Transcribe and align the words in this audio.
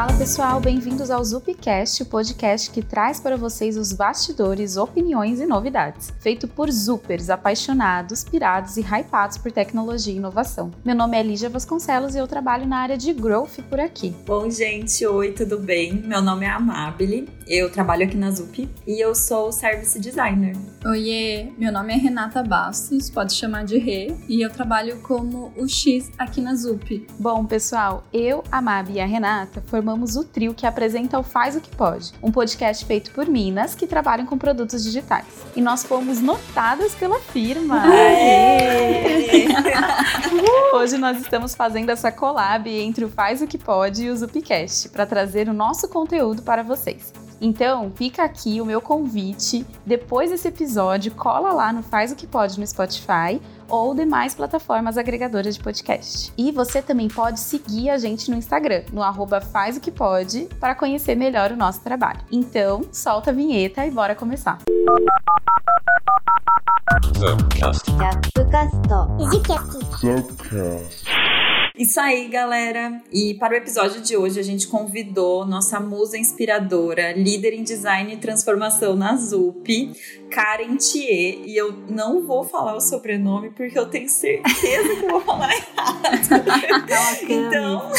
Fala 0.00 0.16
pessoal, 0.16 0.60
bem-vindos 0.60 1.10
ao 1.10 1.22
Zupcast, 1.22 2.02
o 2.02 2.06
podcast 2.06 2.70
que 2.70 2.80
traz 2.80 3.20
para 3.20 3.36
vocês 3.36 3.76
os 3.76 3.92
bastidores, 3.92 4.78
opiniões 4.78 5.40
e 5.40 5.44
novidades. 5.44 6.10
Feito 6.20 6.48
por 6.48 6.70
Zupers, 6.70 7.28
apaixonados, 7.28 8.24
pirados 8.24 8.78
e 8.78 8.80
hypados 8.80 9.36
por 9.36 9.52
tecnologia 9.52 10.14
e 10.14 10.16
inovação. 10.16 10.70
Meu 10.82 10.94
nome 10.94 11.18
é 11.18 11.22
Lígia 11.22 11.50
Vasconcelos 11.50 12.14
e 12.14 12.18
eu 12.18 12.26
trabalho 12.26 12.66
na 12.66 12.78
área 12.78 12.96
de 12.96 13.12
growth 13.12 13.58
por 13.68 13.78
aqui. 13.78 14.16
Bom, 14.24 14.48
gente, 14.48 15.04
oi, 15.04 15.32
tudo 15.32 15.58
bem? 15.58 15.92
Meu 15.92 16.22
nome 16.22 16.46
é 16.46 16.48
Amabile, 16.48 17.28
eu 17.46 17.70
trabalho 17.70 18.06
aqui 18.06 18.16
na 18.16 18.30
Zup 18.30 18.70
e 18.86 19.04
eu 19.04 19.14
sou 19.14 19.52
service 19.52 20.00
designer. 20.00 20.56
Oiê, 20.86 21.52
meu 21.58 21.70
nome 21.70 21.92
é 21.92 21.96
Renata 21.96 22.42
Bastos, 22.42 23.10
pode 23.10 23.34
chamar 23.34 23.66
de 23.66 23.76
Rê, 23.76 24.16
e 24.26 24.40
eu 24.40 24.48
trabalho 24.48 24.98
como 25.02 25.52
o 25.58 25.68
X 25.68 26.10
aqui 26.16 26.40
na 26.40 26.54
Zup. 26.54 27.06
Bom, 27.18 27.44
pessoal, 27.44 28.02
eu, 28.10 28.42
a 28.50 28.62
Mabi 28.62 28.94
e 28.94 29.00
a 29.00 29.04
Renata 29.04 29.62
formamos 29.66 29.89
o 29.94 30.24
trio 30.24 30.54
que 30.54 30.66
apresenta 30.66 31.18
o 31.18 31.22
Faz 31.22 31.56
o 31.56 31.60
que 31.60 31.74
Pode, 31.74 32.12
um 32.22 32.30
podcast 32.30 32.84
feito 32.84 33.10
por 33.10 33.26
minas 33.26 33.74
que 33.74 33.86
trabalham 33.86 34.26
com 34.26 34.38
produtos 34.38 34.84
digitais. 34.84 35.26
E 35.56 35.60
nós 35.60 35.82
fomos 35.82 36.20
notadas 36.20 36.94
pela 36.94 37.18
firma. 37.18 37.84
Hoje 40.74 40.96
nós 40.98 41.20
estamos 41.20 41.54
fazendo 41.54 41.90
essa 41.90 42.12
collab 42.12 42.68
entre 42.70 43.04
o 43.04 43.08
Faz 43.08 43.42
o 43.42 43.46
que 43.46 43.58
Pode 43.58 44.04
e 44.04 44.10
o 44.10 44.16
Zupcast 44.16 44.88
para 44.90 45.06
trazer 45.06 45.48
o 45.48 45.52
nosso 45.52 45.88
conteúdo 45.88 46.42
para 46.42 46.62
vocês. 46.62 47.12
Então, 47.40 47.90
fica 47.94 48.22
aqui 48.22 48.60
o 48.60 48.66
meu 48.66 48.82
convite. 48.82 49.66
Depois 49.86 50.30
desse 50.30 50.48
episódio, 50.48 51.12
cola 51.12 51.52
lá 51.52 51.72
no 51.72 51.82
Faz 51.82 52.12
o 52.12 52.16
que 52.16 52.26
Pode 52.26 52.60
no 52.60 52.66
Spotify 52.66 53.40
ou 53.70 53.94
demais 53.94 54.34
plataformas 54.34 54.98
agregadoras 54.98 55.54
de 55.54 55.62
podcast. 55.62 56.32
E 56.36 56.52
você 56.52 56.82
também 56.82 57.08
pode 57.08 57.40
seguir 57.40 57.90
a 57.90 57.98
gente 57.98 58.30
no 58.30 58.36
Instagram, 58.36 58.82
no 58.92 59.02
arroba 59.02 59.40
faz 59.40 59.76
o 59.76 59.80
que 59.80 59.90
pode, 59.90 60.48
para 60.58 60.74
conhecer 60.74 61.14
melhor 61.14 61.52
o 61.52 61.56
nosso 61.56 61.80
trabalho. 61.80 62.20
Então, 62.30 62.82
solta 62.92 63.30
a 63.30 63.32
vinheta 63.32 63.86
e 63.86 63.90
bora 63.90 64.14
começar. 64.14 64.58
Isso 71.80 71.98
aí, 71.98 72.28
galera! 72.28 73.00
E 73.10 73.32
para 73.32 73.54
o 73.54 73.56
episódio 73.56 74.02
de 74.02 74.14
hoje, 74.14 74.38
a 74.38 74.42
gente 74.42 74.68
convidou 74.68 75.46
nossa 75.46 75.80
musa 75.80 76.18
inspiradora, 76.18 77.14
líder 77.14 77.54
em 77.54 77.62
design 77.62 78.12
e 78.12 78.18
transformação 78.18 78.94
na 78.94 79.16
ZUP, 79.16 79.90
Karen 80.30 80.76
Thier. 80.76 81.38
E 81.46 81.56
eu 81.56 81.72
não 81.88 82.20
vou 82.26 82.44
falar 82.44 82.76
o 82.76 82.82
sobrenome 82.82 83.48
porque 83.48 83.78
eu 83.78 83.86
tenho 83.86 84.10
certeza 84.10 84.94
que 84.94 85.06
eu 85.06 85.08
vou 85.08 85.22
falar 85.22 85.54
errado. 85.54 86.02
então, 87.26 87.90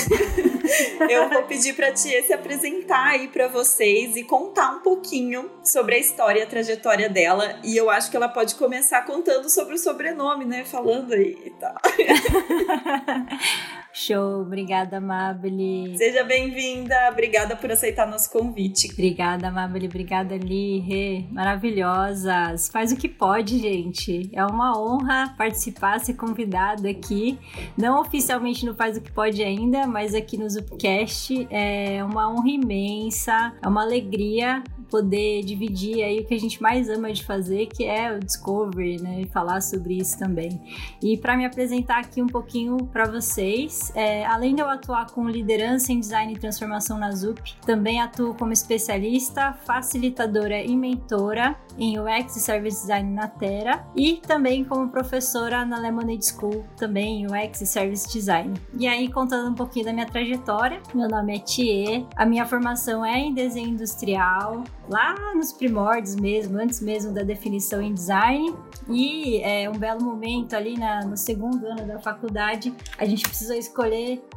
eu 1.10 1.30
vou 1.30 1.44
pedir 1.44 1.74
para 1.74 1.92
Thier 1.92 2.26
se 2.26 2.34
apresentar 2.34 3.12
aí 3.12 3.28
para 3.28 3.48
vocês 3.48 4.16
e 4.16 4.24
contar 4.24 4.72
um 4.72 4.80
pouquinho 4.80 5.50
sobre 5.64 5.96
a 5.96 6.00
história 6.00 6.40
e 6.40 6.44
a 6.44 6.48
trajetória 6.48 7.10
dela. 7.10 7.60
E 7.64 7.76
eu 7.76 7.90
acho 7.90 8.10
que 8.10 8.18
ela 8.18 8.30
pode 8.30 8.56
começar 8.56 9.06
contando 9.06 9.50
sobre 9.50 9.76
o 9.76 9.78
sobrenome, 9.78 10.46
né? 10.46 10.66
Falando 10.66 11.14
aí 11.14 11.38
e 11.46 11.50
tal. 11.52 11.76
Show, 13.94 14.42
obrigada, 14.42 14.98
Amabile. 14.98 15.98
Seja 15.98 16.24
bem-vinda, 16.24 17.10
obrigada 17.12 17.56
por 17.56 17.72
aceitar 17.72 18.08
nosso 18.08 18.32
convite. 18.32 18.90
Obrigada, 18.92 19.50
Amabile, 19.50 19.88
obrigada, 19.88 20.36
Li, 20.38 20.80
Rê, 20.80 21.26
maravilhosas. 21.32 22.70
Faz 22.70 22.92
o 22.92 22.98
que 22.98 23.10
pode, 23.10 23.60
gente. 23.60 24.30
É 24.34 24.46
uma 24.46 24.78
honra 24.80 25.34
participar, 25.38 26.00
ser 26.00 26.14
convidada 26.14 26.90
aqui. 26.90 27.38
Não 27.78 28.00
oficialmente 28.02 28.66
no 28.66 28.74
Faz 28.74 28.98
o 28.98 29.02
que 29.02 29.12
Pode 29.12 29.44
ainda, 29.44 29.86
mas 29.86 30.16
aqui 30.16 30.38
no 30.38 30.50
Zupcast 30.50 31.48
é 31.52 32.04
uma 32.04 32.32
honra 32.32 32.50
imensa, 32.50 33.54
é 33.62 33.68
uma 33.68 33.84
alegria 33.84 34.64
poder 34.92 35.42
dividir 35.44 36.04
aí 36.04 36.20
o 36.20 36.26
que 36.26 36.34
a 36.34 36.40
gente 36.40 36.62
mais 36.62 36.90
ama 36.90 37.14
de 37.14 37.24
fazer, 37.24 37.68
que 37.68 37.86
é 37.86 38.14
o 38.14 38.20
Discovery, 38.20 39.02
né? 39.02 39.22
E 39.22 39.26
falar 39.28 39.62
sobre 39.62 39.98
isso 39.98 40.20
também. 40.20 40.62
E 41.02 41.18
para 41.18 41.38
me 41.38 41.46
apresentar 41.46 42.00
aqui 42.00 42.22
um 42.22 42.28
pouquinho 42.28 42.78
para 42.88 43.06
vocês, 43.10 43.81
é, 43.96 44.26
além 44.26 44.56
de 44.56 44.62
eu 44.62 44.70
atuar 44.70 45.08
com 45.12 45.28
liderança 45.28 45.92
em 45.92 46.00
design 46.00 46.34
e 46.34 46.38
transformação 46.38 46.98
na 46.98 47.12
ZUP, 47.12 47.56
também 47.66 48.02
atuo 48.02 48.36
como 48.36 48.52
especialista, 48.52 49.54
facilitadora 49.66 50.62
e 50.62 50.76
mentora 50.76 51.56
em 51.78 52.00
UX 52.00 52.36
e 52.36 52.40
Service 52.40 52.82
Design 52.82 53.12
na 53.14 53.28
Terra 53.28 53.88
e 53.96 54.18
também 54.18 54.64
como 54.64 54.90
professora 54.90 55.66
na 55.66 55.80
Lemonade 55.80 56.26
School, 56.26 56.66
também 56.78 57.22
em 57.22 57.28
UX 57.28 57.62
e 57.62 57.66
Service 57.66 58.12
Design. 58.12 58.54
E 58.78 58.88
aí, 58.88 59.10
contando 59.10 59.50
um 59.50 59.56
pouquinho 59.56 59.86
da 59.86 59.94
minha 59.94 60.06
trajetória, 60.06 60.82
meu 60.94 61.08
nome 61.08 61.38
é 61.38 61.40
Thier, 61.40 62.06
a 62.16 62.26
minha 62.26 62.46
formação 62.46 63.06
é 63.06 63.18
em 63.18 63.34
desenho 63.34 63.70
industrial, 63.70 64.64
lá 64.90 65.16
nos 65.36 65.54
primórdios 65.54 66.16
mesmo, 66.16 66.60
antes 66.60 66.82
mesmo 66.82 67.14
da 67.14 67.24
definição 67.24 67.82
em 67.82 67.94
design. 67.94 68.54
E 68.90 69.40
é 69.42 69.70
um 69.70 69.78
belo 69.78 70.04
momento 70.04 70.54
ali 70.56 70.78
na, 70.78 71.02
no 71.06 71.16
segundo 71.16 71.66
ano 71.66 71.86
da 71.88 72.00
faculdade, 72.00 72.74
a 72.98 73.06
gente 73.06 73.24
precisou 73.24 73.56
escolher, 73.56 73.71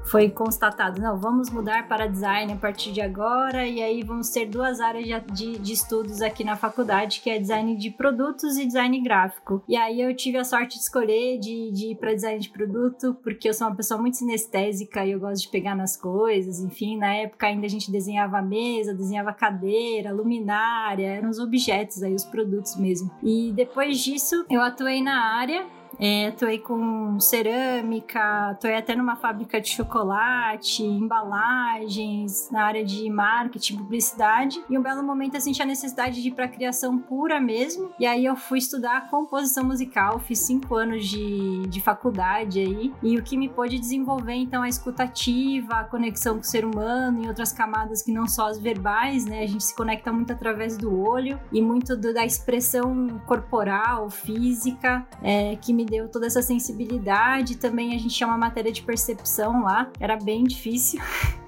foi 0.04 0.28
constatado, 0.30 1.00
não, 1.00 1.18
vamos 1.18 1.50
mudar 1.50 1.88
para 1.88 2.06
design 2.06 2.52
a 2.52 2.56
partir 2.56 2.92
de 2.92 3.00
agora, 3.00 3.66
e 3.66 3.82
aí 3.82 4.02
vamos 4.02 4.28
ter 4.30 4.46
duas 4.46 4.80
áreas 4.80 5.04
de, 5.04 5.32
de, 5.32 5.58
de 5.58 5.72
estudos 5.72 6.20
aqui 6.20 6.44
na 6.44 6.56
faculdade, 6.56 7.20
que 7.20 7.30
é 7.30 7.38
design 7.38 7.76
de 7.76 7.90
produtos 7.90 8.56
e 8.58 8.66
design 8.66 9.00
gráfico. 9.00 9.62
E 9.66 9.76
aí 9.76 10.00
eu 10.00 10.14
tive 10.14 10.38
a 10.38 10.44
sorte 10.44 10.76
de 10.76 10.82
escolher 10.82 11.38
de, 11.38 11.70
de 11.72 11.86
ir 11.92 11.96
para 11.96 12.14
design 12.14 12.38
de 12.38 12.50
produto, 12.50 13.16
porque 13.22 13.48
eu 13.48 13.54
sou 13.54 13.66
uma 13.66 13.76
pessoa 13.76 14.00
muito 14.00 14.16
sinestésica 14.16 15.04
e 15.04 15.12
eu 15.12 15.20
gosto 15.20 15.42
de 15.42 15.48
pegar 15.48 15.74
nas 15.74 15.96
coisas, 15.96 16.60
enfim, 16.60 16.98
na 16.98 17.14
época 17.14 17.46
ainda 17.46 17.66
a 17.66 17.70
gente 17.70 17.90
desenhava 17.90 18.42
mesa, 18.42 18.94
desenhava 18.94 19.32
cadeira, 19.32 20.12
luminária, 20.12 21.06
eram 21.06 21.30
os 21.30 21.38
objetos 21.38 22.02
aí, 22.02 22.14
os 22.14 22.24
produtos 22.24 22.76
mesmo. 22.76 23.10
E 23.22 23.52
depois 23.52 23.98
disso, 23.98 24.44
eu 24.50 24.60
atuei 24.60 25.02
na 25.02 25.34
área 25.36 25.66
é, 25.98 26.28
atuei 26.28 26.58
com 26.58 27.18
cerâmica, 27.20 28.50
atuei 28.50 28.76
até 28.76 28.94
numa 28.94 29.16
fábrica 29.16 29.60
de 29.60 29.68
chocolate, 29.68 30.82
embalagens, 30.82 32.50
na 32.50 32.64
área 32.64 32.84
de 32.84 33.08
marketing, 33.10 33.78
publicidade. 33.78 34.62
E 34.68 34.78
um 34.78 34.82
belo 34.82 35.02
momento 35.02 35.34
eu 35.34 35.40
senti 35.40 35.62
a 35.62 35.66
necessidade 35.66 36.22
de 36.22 36.28
ir 36.28 36.32
para 36.32 36.48
criação 36.48 36.98
pura 36.98 37.40
mesmo. 37.40 37.90
E 37.98 38.06
aí 38.06 38.24
eu 38.24 38.36
fui 38.36 38.58
estudar 38.58 39.08
composição 39.08 39.64
musical, 39.64 40.18
fiz 40.18 40.40
cinco 40.40 40.74
anos 40.74 41.06
de, 41.06 41.66
de 41.68 41.80
faculdade 41.80 42.60
aí. 42.60 42.92
E 43.02 43.16
o 43.16 43.22
que 43.22 43.36
me 43.36 43.48
pôde 43.48 43.78
desenvolver 43.78 44.34
então 44.34 44.62
a 44.62 44.68
escutativa, 44.68 45.74
a 45.74 45.84
conexão 45.84 46.34
com 46.34 46.40
o 46.40 46.44
ser 46.44 46.64
humano 46.64 47.24
e 47.24 47.28
outras 47.28 47.52
camadas 47.52 48.02
que 48.02 48.12
não 48.12 48.26
só 48.26 48.48
as 48.48 48.58
verbais, 48.58 49.24
né? 49.26 49.42
A 49.42 49.46
gente 49.46 49.64
se 49.64 49.74
conecta 49.74 50.12
muito 50.12 50.32
através 50.32 50.76
do 50.76 50.98
olho 50.98 51.38
e 51.52 51.60
muito 51.62 51.96
do, 51.96 52.12
da 52.12 52.24
expressão 52.24 53.20
corporal, 53.26 54.10
física, 54.10 55.06
é, 55.22 55.56
que 55.56 55.72
me 55.72 55.83
me 55.84 55.90
deu 55.90 56.08
toda 56.08 56.26
essa 56.26 56.42
sensibilidade. 56.42 57.56
Também 57.56 57.94
a 57.94 57.98
gente 57.98 58.14
tinha 58.14 58.26
uma 58.26 58.38
matéria 58.38 58.72
de 58.72 58.82
percepção 58.82 59.62
lá, 59.62 59.90
era 60.00 60.16
bem 60.16 60.44
difícil. 60.44 61.00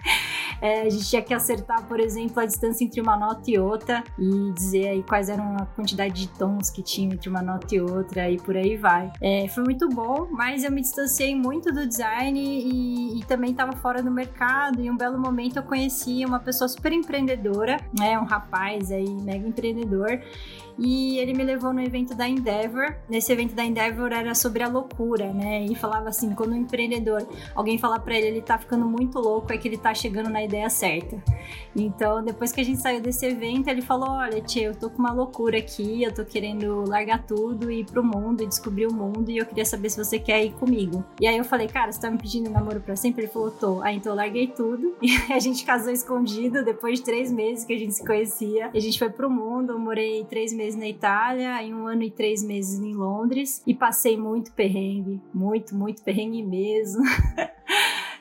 É, 0.59 0.83
a 0.83 0.91
gente 0.91 1.07
tinha 1.07 1.21
que 1.21 1.35
acertar, 1.35 1.87
por 1.87 2.01
exemplo, 2.01 2.41
a 2.41 2.47
distância 2.47 2.83
entre 2.83 2.99
uma 2.99 3.15
nota 3.15 3.51
e 3.51 3.59
outra 3.59 4.03
e 4.19 4.53
dizer 4.53 4.89
aí 4.89 5.03
quais 5.03 5.29
eram 5.29 5.55
a 5.55 5.67
quantidade 5.67 6.15
de 6.15 6.29
tons 6.29 6.71
que 6.71 6.83
tinha 6.83 7.13
entre 7.13 7.29
uma 7.29 7.43
nota 7.43 7.75
e 7.75 7.81
outra 7.81 8.31
e 8.31 8.39
por 8.39 8.57
aí 8.57 8.75
vai. 8.75 9.13
É, 9.21 9.47
foi 9.49 9.65
muito 9.65 9.87
bom, 9.91 10.27
mas 10.31 10.65
eu 10.65 10.73
me 10.73 10.81
distanciei 10.81 11.35
muito 11.35 11.71
do 11.71 11.87
design 11.87 12.41
e, 12.41 13.21
e 13.21 13.25
também 13.27 13.51
estava 13.51 13.73
fora 13.73 14.03
do 14.03 14.11
mercado. 14.11 14.81
E 14.81 14.91
um 14.91 14.97
belo 14.97 15.19
momento 15.19 15.57
eu 15.59 15.63
conheci 15.63 16.25
uma 16.25 16.41
pessoa 16.41 16.69
super 16.69 16.91
empreendedora, 16.91 17.77
né, 17.99 18.19
um 18.19 18.25
rapaz 18.25 18.91
aí 18.91 19.11
mega 19.11 19.47
empreendedor 19.47 20.23
e 20.79 21.19
ele 21.19 21.33
me 21.33 21.43
levou 21.43 21.73
no 21.73 21.81
evento 21.81 22.15
da 22.15 22.29
Endeavor. 22.29 22.95
Nesse 23.09 23.33
evento 23.33 23.55
da 23.55 23.65
Endeavor 23.65 24.13
era 24.13 24.35
sobre 24.35 24.63
a 24.63 24.69
loucura, 24.69 25.33
né? 25.33 25.65
E 25.65 25.75
falava 25.75 26.09
assim, 26.09 26.35
quando 26.35 26.53
um 26.53 26.57
empreendedor, 26.57 27.27
alguém 27.55 27.79
fala 27.79 27.99
para 27.99 28.17
ele, 28.17 28.27
ele 28.27 28.43
tá 28.43 28.59
ficando 28.59 28.87
muito 28.87 29.19
louco, 29.19 29.53
é 29.53 29.59
que 29.59 29.69
ele 29.69 29.79
tá 29.79 29.95
chegando 29.95 30.29
na 30.29 30.43
ideia 30.43 30.69
certa. 30.69 31.23
Então, 31.75 32.23
depois 32.23 32.53
que 32.53 32.61
a 32.61 32.65
gente 32.65 32.81
saiu 32.81 33.01
desse 33.01 33.27
evento, 33.27 33.69
ele 33.69 33.83
falou: 33.83 34.11
"Olha, 34.11 34.41
tia, 34.41 34.65
eu 34.65 34.75
tô 34.75 34.91
com 34.91 34.99
uma 34.99 35.13
loucura 35.13 35.59
aqui, 35.59 36.03
eu 36.03 36.13
tô 36.13 36.25
querendo 36.25 36.89
largar 36.89 37.25
tudo 37.25 37.71
e 37.71 37.81
ir 37.81 37.85
pro 37.85 38.03
mundo 38.03 38.43
e 38.43 38.47
descobrir 38.47 38.87
o 38.87 38.93
mundo 38.93 39.31
e 39.31 39.39
eu 39.39 39.47
queria 39.47 39.65
saber 39.65 39.91
se 39.91 40.03
você 40.03 40.19
quer 40.19 40.45
ir 40.45 40.53
comigo". 40.53 41.05
E 41.21 41.27
aí 41.27 41.37
eu 41.37 41.45
falei: 41.45 41.69
"Cara, 41.69 41.93
você 41.93 42.01
tá 42.01 42.11
me 42.11 42.19
pedindo 42.19 42.51
namoro 42.51 42.81
para 42.81 42.97
sempre?" 42.97 43.23
Ele 43.23 43.33
falou: 43.33 43.51
"Tô". 43.51 43.83
Aí 43.83 43.97
então 43.97 44.13
eu 44.13 44.17
larguei 44.17 44.47
tudo 44.49 44.97
e 45.03 45.33
a 45.33 45.39
gente 45.39 45.65
casou 45.65 45.93
escondido 45.93 46.65
depois 46.65 46.99
de 46.99 47.05
três 47.05 47.31
meses 47.31 47.65
que 47.65 47.75
a 47.75 47.79
gente 47.79 47.95
se 47.95 48.05
conhecia. 48.05 48.71
A 48.75 48.81
gente 48.81 48.99
foi 48.99 49.11
pro 49.11 49.31
mundo, 49.31 49.73
eu 49.73 49.79
morei 49.79 50.25
três 50.25 50.53
meses 50.53 50.66
meses 50.67 50.79
na 50.79 50.89
Itália, 50.89 51.63
em 51.63 51.73
um 51.73 51.87
ano 51.87 52.03
e 52.03 52.11
três 52.11 52.43
meses 52.43 52.81
em 52.81 52.95
Londres 52.95 53.63
e 53.67 53.73
passei 53.73 54.17
muito 54.17 54.53
perrengue, 54.53 55.21
muito, 55.33 55.75
muito 55.75 56.03
perrengue 56.03 56.43
mesmo. 56.43 57.03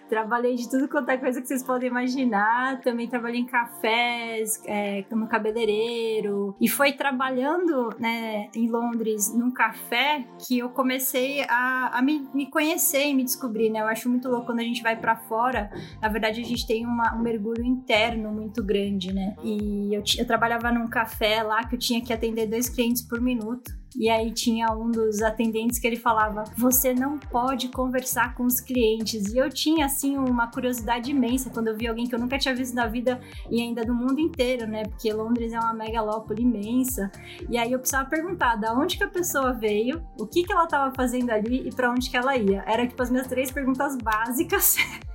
Trabalhei 0.10 0.56
de 0.56 0.70
tudo 0.70 0.88
quanto 0.88 1.10
é 1.10 1.18
coisa 1.18 1.42
que 1.42 1.48
vocês 1.48 1.64
podem 1.64 1.90
imaginar. 1.90 2.82
Também 2.82 3.08
trabalhei 3.08 3.42
em 3.42 3.46
cafés, 3.46 4.62
é, 4.66 5.04
cabeleireiro. 5.30 6.56
E 6.60 6.68
foi 6.68 6.94
trabalhando 6.94 7.90
né, 8.00 8.50
em 8.56 8.70
Londres 8.70 9.34
num 9.34 9.52
café 9.52 10.26
que 10.46 10.60
eu 10.60 10.70
comecei 10.70 11.42
a, 11.50 11.98
a 11.98 12.02
me, 12.02 12.28
me, 12.34 12.50
conhecer 12.50 13.08
e 13.08 13.14
me 13.14 13.24
descobrir, 13.24 13.70
né? 13.70 13.82
Eu 13.82 13.88
acho 13.88 14.10
muito 14.10 14.30
louco 14.30 14.48
quando 14.48 14.60
a 14.60 14.64
gente 14.64 14.84
vai 14.84 14.96
para 14.96 15.16
fora. 15.16 15.70
Na 16.02 16.08
verdade, 16.08 16.42
a 16.42 16.44
gente 16.44 16.66
tem 16.68 16.86
uma, 16.86 17.16
um 17.16 17.22
mergulho 17.22 17.64
interno 17.64 18.32
muito 18.32 18.64
grande, 18.64 19.14
né? 19.14 19.36
E 19.44 19.94
eu, 19.94 20.04
eu 20.18 20.28
trabalhava 20.28 20.72
num 20.72 20.88
café 20.88 21.42
lá 21.44 21.64
que 21.64 21.76
eu 21.76 21.80
tinha 21.80 22.02
que 22.02 22.14
atender 22.14 22.48
dois 22.48 22.70
clientes 22.70 23.02
por 23.02 23.20
minuto. 23.20 23.85
E 23.98 24.10
aí 24.10 24.32
tinha 24.32 24.72
um 24.72 24.92
dos 24.92 25.22
atendentes 25.22 25.80
que 25.80 25.88
ele 25.88 25.96
falava: 25.96 26.44
"Você 26.58 26.94
não 26.94 27.18
pode 27.18 27.70
conversar 27.70 28.36
com 28.36 28.44
os 28.44 28.60
clientes". 28.60 29.34
E 29.34 29.38
eu 29.38 29.50
tinha 29.50 29.86
assim 29.86 30.18
uma 30.18 30.48
curiosidade 30.48 31.12
imensa 31.12 31.50
quando 31.50 31.70
eu 31.70 31.78
vi 31.78 31.88
alguém 31.88 32.08
que 32.08 32.16
eu 32.16 32.20
nunca 32.20 32.38
tinha 32.38 32.56
visto 32.56 32.76
na 32.76 32.88
vida 32.88 33.20
e 33.50 33.62
ainda 33.62 33.84
do 33.84 33.94
mundo 33.94 34.20
inteiro, 34.20 34.68
né? 34.68 34.84
Porque 34.84 35.12
Londres 35.12 35.54
é 35.54 35.60
uma 35.60 35.74
megalópole 35.74 36.42
imensa. 36.42 37.12
E 37.50 37.58
aí 37.58 37.72
eu 37.72 37.80
precisava 37.80 38.10
perguntar 38.10 38.56
da 38.56 38.74
onde 38.74 38.98
que 38.98 39.04
a 39.04 39.10
pessoa 39.10 39.54
veio, 39.54 40.06
o 40.20 40.26
que 40.26 40.44
que 40.44 40.52
ela 40.52 40.66
estava 40.66 40.94
fazendo 40.94 41.32
ali 41.32 41.68
e 41.68 41.74
para 41.74 41.92
onde 41.92 42.10
que 42.10 42.18
ela 42.18 42.36
ia. 42.38 42.64
Era 42.68 42.88
tipo 42.88 43.02
as 43.02 43.10
minhas 43.10 43.28
três 43.28 43.52
perguntas 43.52 43.96
básicas. 43.98 44.76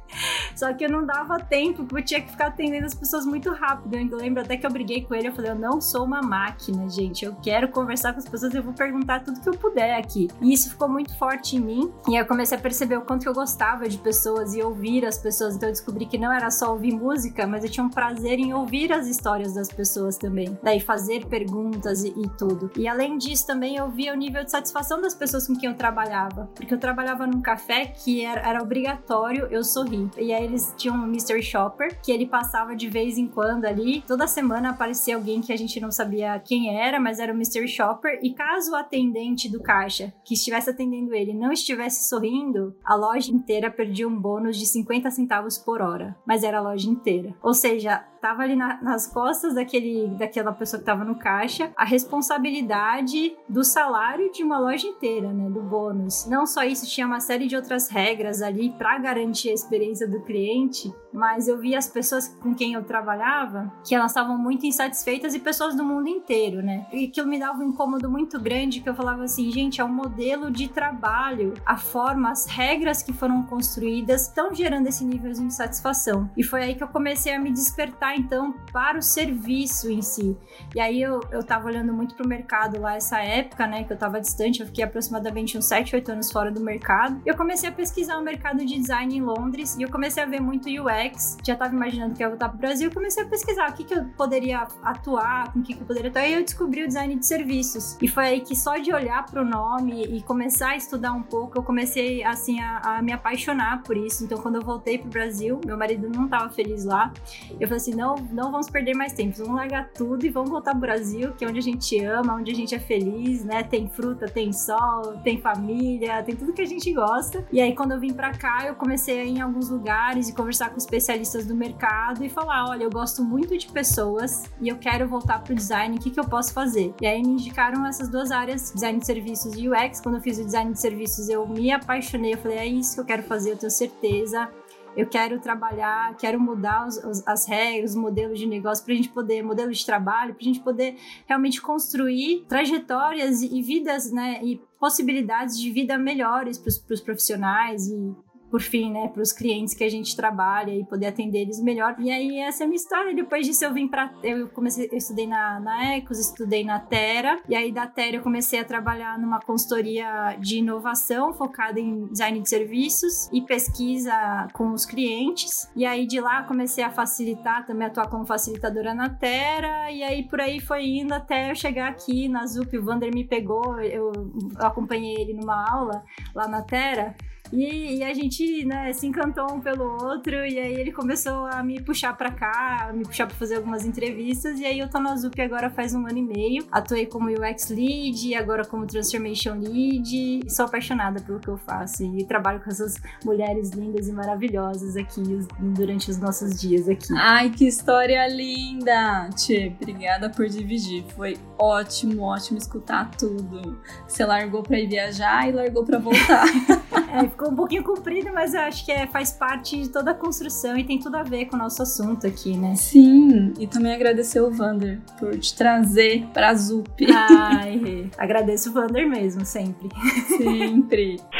Só 0.54 0.72
que 0.72 0.84
eu 0.84 0.90
não 0.90 1.04
dava 1.04 1.38
tempo, 1.38 1.84
porque 1.84 2.00
eu 2.00 2.04
tinha 2.04 2.20
que 2.20 2.30
ficar 2.30 2.48
atendendo 2.48 2.86
as 2.86 2.94
pessoas 2.94 3.24
muito 3.24 3.50
rápido. 3.50 3.94
Eu 3.94 4.16
lembro 4.16 4.42
até 4.42 4.56
que 4.56 4.66
eu 4.66 4.70
briguei 4.70 5.02
com 5.02 5.14
ele, 5.14 5.28
eu 5.28 5.32
falei, 5.32 5.50
eu 5.50 5.58
não 5.58 5.80
sou 5.80 6.04
uma 6.04 6.20
máquina, 6.20 6.88
gente. 6.88 7.24
Eu 7.24 7.34
quero 7.42 7.68
conversar 7.68 8.12
com 8.12 8.18
as 8.18 8.28
pessoas, 8.28 8.54
eu 8.54 8.62
vou 8.62 8.72
perguntar 8.72 9.20
tudo 9.20 9.40
que 9.40 9.48
eu 9.48 9.54
puder 9.54 9.96
aqui. 9.96 10.28
E 10.40 10.52
isso 10.52 10.70
ficou 10.70 10.88
muito 10.88 11.16
forte 11.16 11.56
em 11.56 11.60
mim. 11.60 11.92
E 12.08 12.16
eu 12.16 12.26
comecei 12.26 12.56
a 12.56 12.60
perceber 12.60 12.96
o 12.96 13.02
quanto 13.02 13.26
eu 13.26 13.32
gostava 13.32 13.88
de 13.88 13.98
pessoas 13.98 14.54
e 14.54 14.62
ouvir 14.62 15.04
as 15.04 15.18
pessoas. 15.18 15.56
Então 15.56 15.68
eu 15.68 15.72
descobri 15.72 16.06
que 16.06 16.18
não 16.18 16.32
era 16.32 16.50
só 16.50 16.72
ouvir 16.72 16.92
música, 16.92 17.46
mas 17.46 17.64
eu 17.64 17.70
tinha 17.70 17.84
um 17.84 17.90
prazer 17.90 18.38
em 18.38 18.52
ouvir 18.52 18.92
as 18.92 19.06
histórias 19.06 19.54
das 19.54 19.68
pessoas 19.68 20.16
também. 20.16 20.58
Daí 20.62 20.80
fazer 20.80 21.26
perguntas 21.26 22.04
e, 22.04 22.08
e 22.08 22.28
tudo. 22.36 22.70
E 22.76 22.86
além 22.86 23.18
disso, 23.18 23.46
também 23.46 23.76
eu 23.76 23.88
via 23.90 24.12
o 24.12 24.16
nível 24.16 24.44
de 24.44 24.50
satisfação 24.50 25.00
das 25.00 25.14
pessoas 25.14 25.46
com 25.46 25.54
quem 25.54 25.68
eu 25.68 25.76
trabalhava. 25.76 26.50
Porque 26.54 26.72
eu 26.72 26.78
trabalhava 26.78 27.26
num 27.26 27.40
café 27.40 27.86
que 27.86 28.24
era, 28.24 28.40
era 28.40 28.62
obrigatório 28.62 29.46
eu 29.50 29.62
sorrir. 29.64 29.99
E 30.18 30.32
aí 30.32 30.44
eles 30.44 30.74
tinham 30.76 30.96
um 30.96 31.04
Mr. 31.04 31.42
Shopper, 31.42 31.98
que 32.02 32.12
ele 32.12 32.26
passava 32.26 32.76
de 32.76 32.88
vez 32.88 33.18
em 33.18 33.26
quando 33.26 33.64
ali. 33.64 34.02
Toda 34.06 34.26
semana 34.26 34.70
aparecia 34.70 35.16
alguém 35.16 35.40
que 35.40 35.52
a 35.52 35.56
gente 35.56 35.80
não 35.80 35.90
sabia 35.90 36.38
quem 36.40 36.76
era, 36.76 37.00
mas 37.00 37.18
era 37.18 37.32
o 37.32 37.36
Mr. 37.36 37.66
Shopper. 37.66 38.20
E 38.22 38.34
caso 38.34 38.72
o 38.72 38.76
atendente 38.76 39.48
do 39.48 39.62
caixa 39.62 40.12
que 40.24 40.34
estivesse 40.34 40.70
atendendo 40.70 41.14
ele 41.14 41.34
não 41.34 41.52
estivesse 41.52 42.08
sorrindo, 42.08 42.76
a 42.84 42.94
loja 42.94 43.32
inteira 43.32 43.70
perdia 43.70 44.06
um 44.06 44.20
bônus 44.20 44.56
de 44.56 44.66
50 44.66 45.10
centavos 45.10 45.58
por 45.58 45.80
hora. 45.80 46.16
Mas 46.26 46.42
era 46.42 46.58
a 46.58 46.62
loja 46.62 46.88
inteira. 46.88 47.34
Ou 47.42 47.54
seja, 47.54 48.04
tava 48.20 48.42
ali 48.42 48.54
na, 48.54 48.80
nas 48.82 49.06
costas 49.06 49.54
daquele, 49.54 50.08
daquela 50.18 50.52
pessoa 50.52 50.78
que 50.78 50.86
tava 50.86 51.04
no 51.04 51.16
caixa 51.16 51.72
a 51.76 51.84
responsabilidade 51.84 53.34
do 53.48 53.64
salário 53.64 54.30
de 54.30 54.42
uma 54.42 54.58
loja 54.58 54.86
inteira, 54.86 55.32
né? 55.32 55.48
Do 55.48 55.62
bônus. 55.62 56.26
Não 56.26 56.46
só 56.46 56.62
isso, 56.62 56.86
tinha 56.86 57.06
uma 57.06 57.20
série 57.20 57.46
de 57.46 57.56
outras 57.56 57.88
regras 57.88 58.42
ali 58.42 58.70
para 58.70 58.98
garantir 58.98 59.50
a 59.50 59.54
experiência 59.54 59.89
do 59.98 60.20
cliente, 60.20 60.92
mas 61.12 61.48
eu 61.48 61.58
vi 61.58 61.74
as 61.74 61.88
pessoas 61.88 62.28
com 62.28 62.54
quem 62.54 62.74
eu 62.74 62.84
trabalhava 62.84 63.72
que 63.84 63.94
elas 63.94 64.12
estavam 64.12 64.38
muito 64.38 64.64
insatisfeitas 64.64 65.34
e 65.34 65.38
pessoas 65.38 65.74
do 65.74 65.84
mundo 65.84 66.08
inteiro, 66.08 66.62
né? 66.62 66.86
E 66.92 67.08
que 67.08 67.20
me 67.22 67.38
dava 67.38 67.58
um 67.58 67.68
incômodo 67.68 68.10
muito 68.10 68.40
grande 68.40 68.80
que 68.80 68.88
eu 68.88 68.94
falava 68.94 69.24
assim, 69.24 69.50
gente, 69.50 69.80
é 69.80 69.84
um 69.84 69.92
modelo 69.92 70.50
de 70.50 70.68
trabalho, 70.68 71.54
a 71.66 71.76
forma, 71.76 72.30
as 72.30 72.46
regras 72.46 73.02
que 73.02 73.12
foram 73.12 73.42
construídas 73.42 74.28
estão 74.28 74.54
gerando 74.54 74.86
esse 74.86 75.04
nível 75.04 75.32
de 75.32 75.42
insatisfação. 75.42 76.30
E 76.36 76.42
foi 76.42 76.62
aí 76.62 76.74
que 76.74 76.82
eu 76.82 76.88
comecei 76.88 77.34
a 77.34 77.40
me 77.40 77.50
despertar 77.50 78.16
então 78.16 78.54
para 78.72 78.98
o 78.98 79.02
serviço 79.02 79.90
em 79.90 80.02
si. 80.02 80.36
E 80.74 80.80
aí 80.80 81.02
eu, 81.02 81.20
eu 81.30 81.42
tava 81.42 81.66
olhando 81.66 81.92
muito 81.92 82.14
pro 82.14 82.26
mercado 82.26 82.80
lá 82.80 82.94
essa 82.94 83.20
época, 83.20 83.66
né, 83.66 83.84
que 83.84 83.92
eu 83.92 83.98
tava 83.98 84.20
distante, 84.20 84.60
eu 84.60 84.66
fiquei 84.66 84.84
aproximadamente 84.84 85.58
uns 85.58 85.66
7, 85.66 85.96
8 85.96 86.12
anos 86.12 86.30
fora 86.30 86.50
do 86.50 86.60
mercado. 86.60 87.20
Eu 87.24 87.36
comecei 87.36 87.68
a 87.68 87.72
pesquisar 87.72 88.18
o 88.18 88.22
mercado 88.22 88.64
de 88.64 88.78
design 88.78 89.16
em 89.16 89.22
Londres 89.22 89.76
e 89.80 89.82
eu 89.82 89.90
comecei 89.90 90.22
a 90.22 90.26
ver 90.26 90.40
muito 90.40 90.68
UX, 90.68 91.38
já 91.42 91.56
tava 91.56 91.74
imaginando 91.74 92.14
que 92.14 92.22
ia 92.22 92.28
voltar 92.28 92.50
pro 92.50 92.58
Brasil, 92.58 92.90
comecei 92.92 93.22
a 93.22 93.26
pesquisar 93.26 93.70
o 93.70 93.72
que 93.72 93.82
que 93.82 93.94
eu 93.94 94.04
poderia 94.14 94.68
atuar, 94.82 95.50
com 95.54 95.60
o 95.60 95.62
que 95.62 95.72
que 95.72 95.80
eu 95.80 95.86
poderia 95.86 96.10
atuar, 96.10 96.28
e 96.28 96.34
eu 96.34 96.42
descobri 96.42 96.84
o 96.84 96.86
design 96.86 97.16
de 97.16 97.24
serviços. 97.24 97.96
E 97.98 98.06
foi 98.06 98.24
aí 98.26 98.40
que 98.42 98.54
só 98.54 98.76
de 98.76 98.92
olhar 98.92 99.24
pro 99.24 99.42
nome 99.42 100.04
e 100.04 100.20
começar 100.20 100.72
a 100.72 100.76
estudar 100.76 101.12
um 101.12 101.22
pouco, 101.22 101.56
eu 101.56 101.62
comecei, 101.62 102.22
assim, 102.22 102.60
a, 102.60 102.98
a 102.98 103.02
me 103.02 103.10
apaixonar 103.10 103.82
por 103.82 103.96
isso. 103.96 104.22
Então, 104.22 104.36
quando 104.36 104.56
eu 104.56 104.62
voltei 104.62 104.98
pro 104.98 105.08
Brasil, 105.08 105.58
meu 105.64 105.78
marido 105.78 106.10
não 106.10 106.28
tava 106.28 106.50
feliz 106.50 106.84
lá, 106.84 107.10
eu 107.52 107.66
falei 107.66 107.76
assim, 107.76 107.94
não, 107.94 108.16
não 108.16 108.52
vamos 108.52 108.68
perder 108.68 108.94
mais 108.94 109.14
tempo, 109.14 109.38
vamos 109.38 109.54
largar 109.54 109.88
tudo 109.94 110.26
e 110.26 110.28
vamos 110.28 110.50
voltar 110.50 110.72
pro 110.72 110.80
Brasil, 110.80 111.32
que 111.32 111.42
é 111.42 111.48
onde 111.48 111.58
a 111.58 111.62
gente 111.62 111.98
ama, 112.04 112.34
onde 112.34 112.50
a 112.50 112.54
gente 112.54 112.74
é 112.74 112.78
feliz, 112.78 113.46
né? 113.46 113.62
Tem 113.62 113.88
fruta, 113.88 114.26
tem 114.26 114.52
sol, 114.52 115.16
tem 115.24 115.40
família, 115.40 116.22
tem 116.22 116.36
tudo 116.36 116.52
que 116.52 116.60
a 116.60 116.66
gente 116.66 116.92
gosta. 116.92 117.46
E 117.50 117.62
aí, 117.62 117.74
quando 117.74 117.92
eu 117.92 118.00
vim 118.00 118.12
pra 118.12 118.32
cá, 118.32 118.66
eu 118.66 118.74
comecei 118.74 119.22
em 119.22 119.40
alguns 119.40 119.69
lugares 119.70 120.28
e 120.28 120.34
conversar 120.34 120.70
com 120.70 120.76
especialistas 120.76 121.46
do 121.46 121.54
mercado 121.54 122.24
e 122.24 122.28
falar: 122.28 122.68
olha, 122.68 122.84
eu 122.84 122.90
gosto 122.90 123.24
muito 123.24 123.56
de 123.56 123.66
pessoas 123.68 124.44
e 124.60 124.68
eu 124.68 124.76
quero 124.76 125.08
voltar 125.08 125.42
pro 125.42 125.54
design, 125.54 125.96
o 125.96 126.00
que, 126.00 126.10
que 126.10 126.20
eu 126.20 126.24
posso 126.24 126.52
fazer? 126.52 126.94
E 127.00 127.06
aí 127.06 127.22
me 127.22 127.32
indicaram 127.32 127.86
essas 127.86 128.08
duas 128.08 128.30
áreas, 128.30 128.72
design 128.72 128.98
de 128.98 129.06
serviços 129.06 129.54
e 129.54 129.68
UX. 129.68 130.00
Quando 130.00 130.16
eu 130.16 130.20
fiz 130.20 130.38
o 130.38 130.44
design 130.44 130.72
de 130.72 130.80
serviços, 130.80 131.28
eu 131.28 131.46
me 131.46 131.72
apaixonei, 131.72 132.34
eu 132.34 132.38
falei: 132.38 132.58
é 132.58 132.66
isso 132.66 132.94
que 132.94 133.00
eu 133.00 133.04
quero 133.06 133.22
fazer, 133.22 133.52
eu 133.52 133.56
tenho 133.56 133.70
certeza 133.70 134.50
eu 134.96 135.06
quero 135.06 135.38
trabalhar, 135.38 136.16
quero 136.16 136.40
mudar 136.40 136.86
os, 136.86 136.96
os, 136.98 137.26
as 137.26 137.46
regras, 137.46 137.90
os 137.90 137.96
modelos 137.96 138.38
de 138.38 138.46
negócio 138.46 138.84
para 138.84 138.94
a 138.94 138.96
gente 138.96 139.08
poder, 139.08 139.42
modelo 139.42 139.72
de 139.72 139.86
trabalho, 139.86 140.34
para 140.34 140.42
a 140.42 140.44
gente 140.44 140.60
poder 140.60 140.96
realmente 141.26 141.60
construir 141.60 142.44
trajetórias 142.48 143.42
e, 143.42 143.58
e 143.58 143.62
vidas, 143.62 144.10
né, 144.10 144.40
e 144.42 144.60
possibilidades 144.78 145.58
de 145.58 145.70
vida 145.70 145.96
melhores 145.98 146.58
para 146.58 146.94
os 146.94 147.00
profissionais 147.00 147.86
e 147.88 148.14
por 148.50 148.60
fim, 148.60 148.90
né, 148.90 149.08
para 149.08 149.22
os 149.22 149.32
clientes 149.32 149.74
que 149.74 149.84
a 149.84 149.88
gente 149.88 150.16
trabalha 150.16 150.72
e 150.72 150.84
poder 150.84 151.06
atender 151.06 151.40
eles 151.40 151.60
melhor. 151.62 151.94
E 151.98 152.10
aí 152.10 152.38
essa 152.40 152.62
é 152.62 152.64
a 152.64 152.66
minha 152.66 152.76
história. 152.76 153.14
Depois 153.14 153.46
disso 153.46 153.64
eu 153.64 153.72
vim 153.72 153.86
para 153.86 154.12
eu 154.22 154.48
comecei, 154.48 154.88
eu 154.90 154.98
estudei 154.98 155.26
na, 155.26 155.60
na 155.60 155.94
Ecos, 155.96 156.18
estudei 156.18 156.64
na 156.64 156.80
Terra 156.80 157.40
e 157.48 157.54
aí 157.54 157.70
da 157.70 157.86
Terra 157.86 158.16
eu 158.16 158.22
comecei 158.22 158.58
a 158.58 158.64
trabalhar 158.64 159.18
numa 159.18 159.40
consultoria 159.40 160.36
de 160.40 160.58
inovação 160.58 161.32
focada 161.32 161.78
em 161.78 162.06
design 162.06 162.40
de 162.40 162.48
serviços 162.48 163.28
e 163.32 163.40
pesquisa 163.40 164.48
com 164.52 164.72
os 164.72 164.84
clientes. 164.84 165.70
E 165.76 165.86
aí 165.86 166.06
de 166.06 166.20
lá 166.20 166.42
comecei 166.42 166.82
a 166.82 166.90
facilitar, 166.90 167.64
também 167.64 167.86
atuar 167.86 168.08
como 168.08 168.26
facilitadora 168.26 168.92
na 168.92 169.08
Terra 169.08 169.90
e 169.92 170.02
aí 170.02 170.24
por 170.28 170.40
aí 170.40 170.60
foi 170.60 170.84
indo 170.84 171.14
até 171.14 171.50
eu 171.50 171.54
chegar 171.54 171.88
aqui 171.88 172.28
na 172.28 172.44
ZUP. 172.46 172.76
O 172.76 172.84
Vander 172.84 173.14
me 173.14 173.24
pegou, 173.24 173.78
eu, 173.80 174.12
eu 174.12 174.66
acompanhei 174.66 175.14
ele 175.16 175.34
numa 175.34 175.70
aula 175.70 176.02
lá 176.34 176.48
na 176.48 176.62
Terra 176.62 177.14
e, 177.52 177.98
e, 177.98 178.04
a 178.04 178.14
gente, 178.14 178.64
né, 178.64 178.92
se 178.92 179.06
encantou 179.06 179.52
um 179.52 179.60
pelo 179.60 179.84
outro, 179.84 180.34
e 180.34 180.58
aí 180.58 180.74
ele 180.74 180.92
começou 180.92 181.46
a 181.46 181.62
me 181.62 181.80
puxar 181.80 182.16
pra 182.16 182.30
cá, 182.30 182.90
me 182.94 183.04
puxar 183.04 183.26
pra 183.26 183.36
fazer 183.36 183.56
algumas 183.56 183.84
entrevistas, 183.84 184.58
e 184.60 184.64
aí 184.64 184.78
eu 184.78 184.88
tô 184.88 185.00
na 185.00 185.16
Zup 185.16 185.40
agora 185.40 185.70
faz 185.70 185.94
um 185.94 186.06
ano 186.06 186.18
e 186.18 186.22
meio. 186.22 186.66
Atuei 186.70 187.06
como 187.06 187.28
UX 187.28 187.70
Lead, 187.70 188.34
agora 188.34 188.64
como 188.64 188.86
Transformation 188.86 189.54
Lead, 189.54 190.50
sou 190.50 190.66
apaixonada 190.66 191.20
pelo 191.20 191.40
que 191.40 191.48
eu 191.48 191.58
faço 191.58 192.04
e 192.04 192.24
trabalho 192.24 192.60
com 192.62 192.70
essas 192.70 192.96
mulheres 193.24 193.70
lindas 193.70 194.08
e 194.08 194.12
maravilhosas 194.12 194.96
aqui 194.96 195.22
durante 195.58 196.10
os 196.10 196.18
nossos 196.18 196.60
dias 196.60 196.88
aqui. 196.88 197.12
Ai, 197.16 197.50
que 197.50 197.66
história 197.66 198.26
linda! 198.28 199.28
Tchê, 199.34 199.72
obrigada 199.80 200.30
por 200.30 200.48
dividir. 200.48 201.04
Foi 201.16 201.36
ótimo, 201.58 202.22
ótimo 202.22 202.58
escutar 202.58 203.10
tudo. 203.12 203.80
Você 204.06 204.24
largou 204.24 204.62
pra 204.62 204.78
ir 204.78 204.88
viajar 204.88 205.48
e 205.48 205.52
largou 205.52 205.84
pra 205.84 205.98
voltar. 205.98 206.46
é, 207.12 207.26
um 207.48 207.54
pouquinho 207.54 207.82
comprido, 207.82 208.30
mas 208.32 208.54
eu 208.54 208.60
acho 208.60 208.84
que 208.84 208.92
é, 208.92 209.06
faz 209.06 209.32
parte 209.32 209.80
de 209.80 209.88
toda 209.88 210.10
a 210.10 210.14
construção 210.14 210.76
e 210.76 210.84
tem 210.84 210.98
tudo 210.98 211.16
a 211.16 211.22
ver 211.22 211.46
com 211.46 211.56
o 211.56 211.58
nosso 211.58 211.82
assunto 211.82 212.26
aqui, 212.26 212.56
né? 212.56 212.74
Sim, 212.74 213.52
e 213.58 213.66
também 213.66 213.92
agradecer 213.92 214.40
o 214.40 214.50
Vander 214.50 215.00
por 215.18 215.38
te 215.38 215.54
trazer 215.54 216.26
pra 216.32 216.54
Zup. 216.54 216.88
Ai, 217.12 218.10
agradeço 218.18 218.70
o 218.70 218.72
Vander 218.72 219.08
mesmo, 219.08 219.44
sempre. 219.44 219.88
Sempre. 220.36 221.20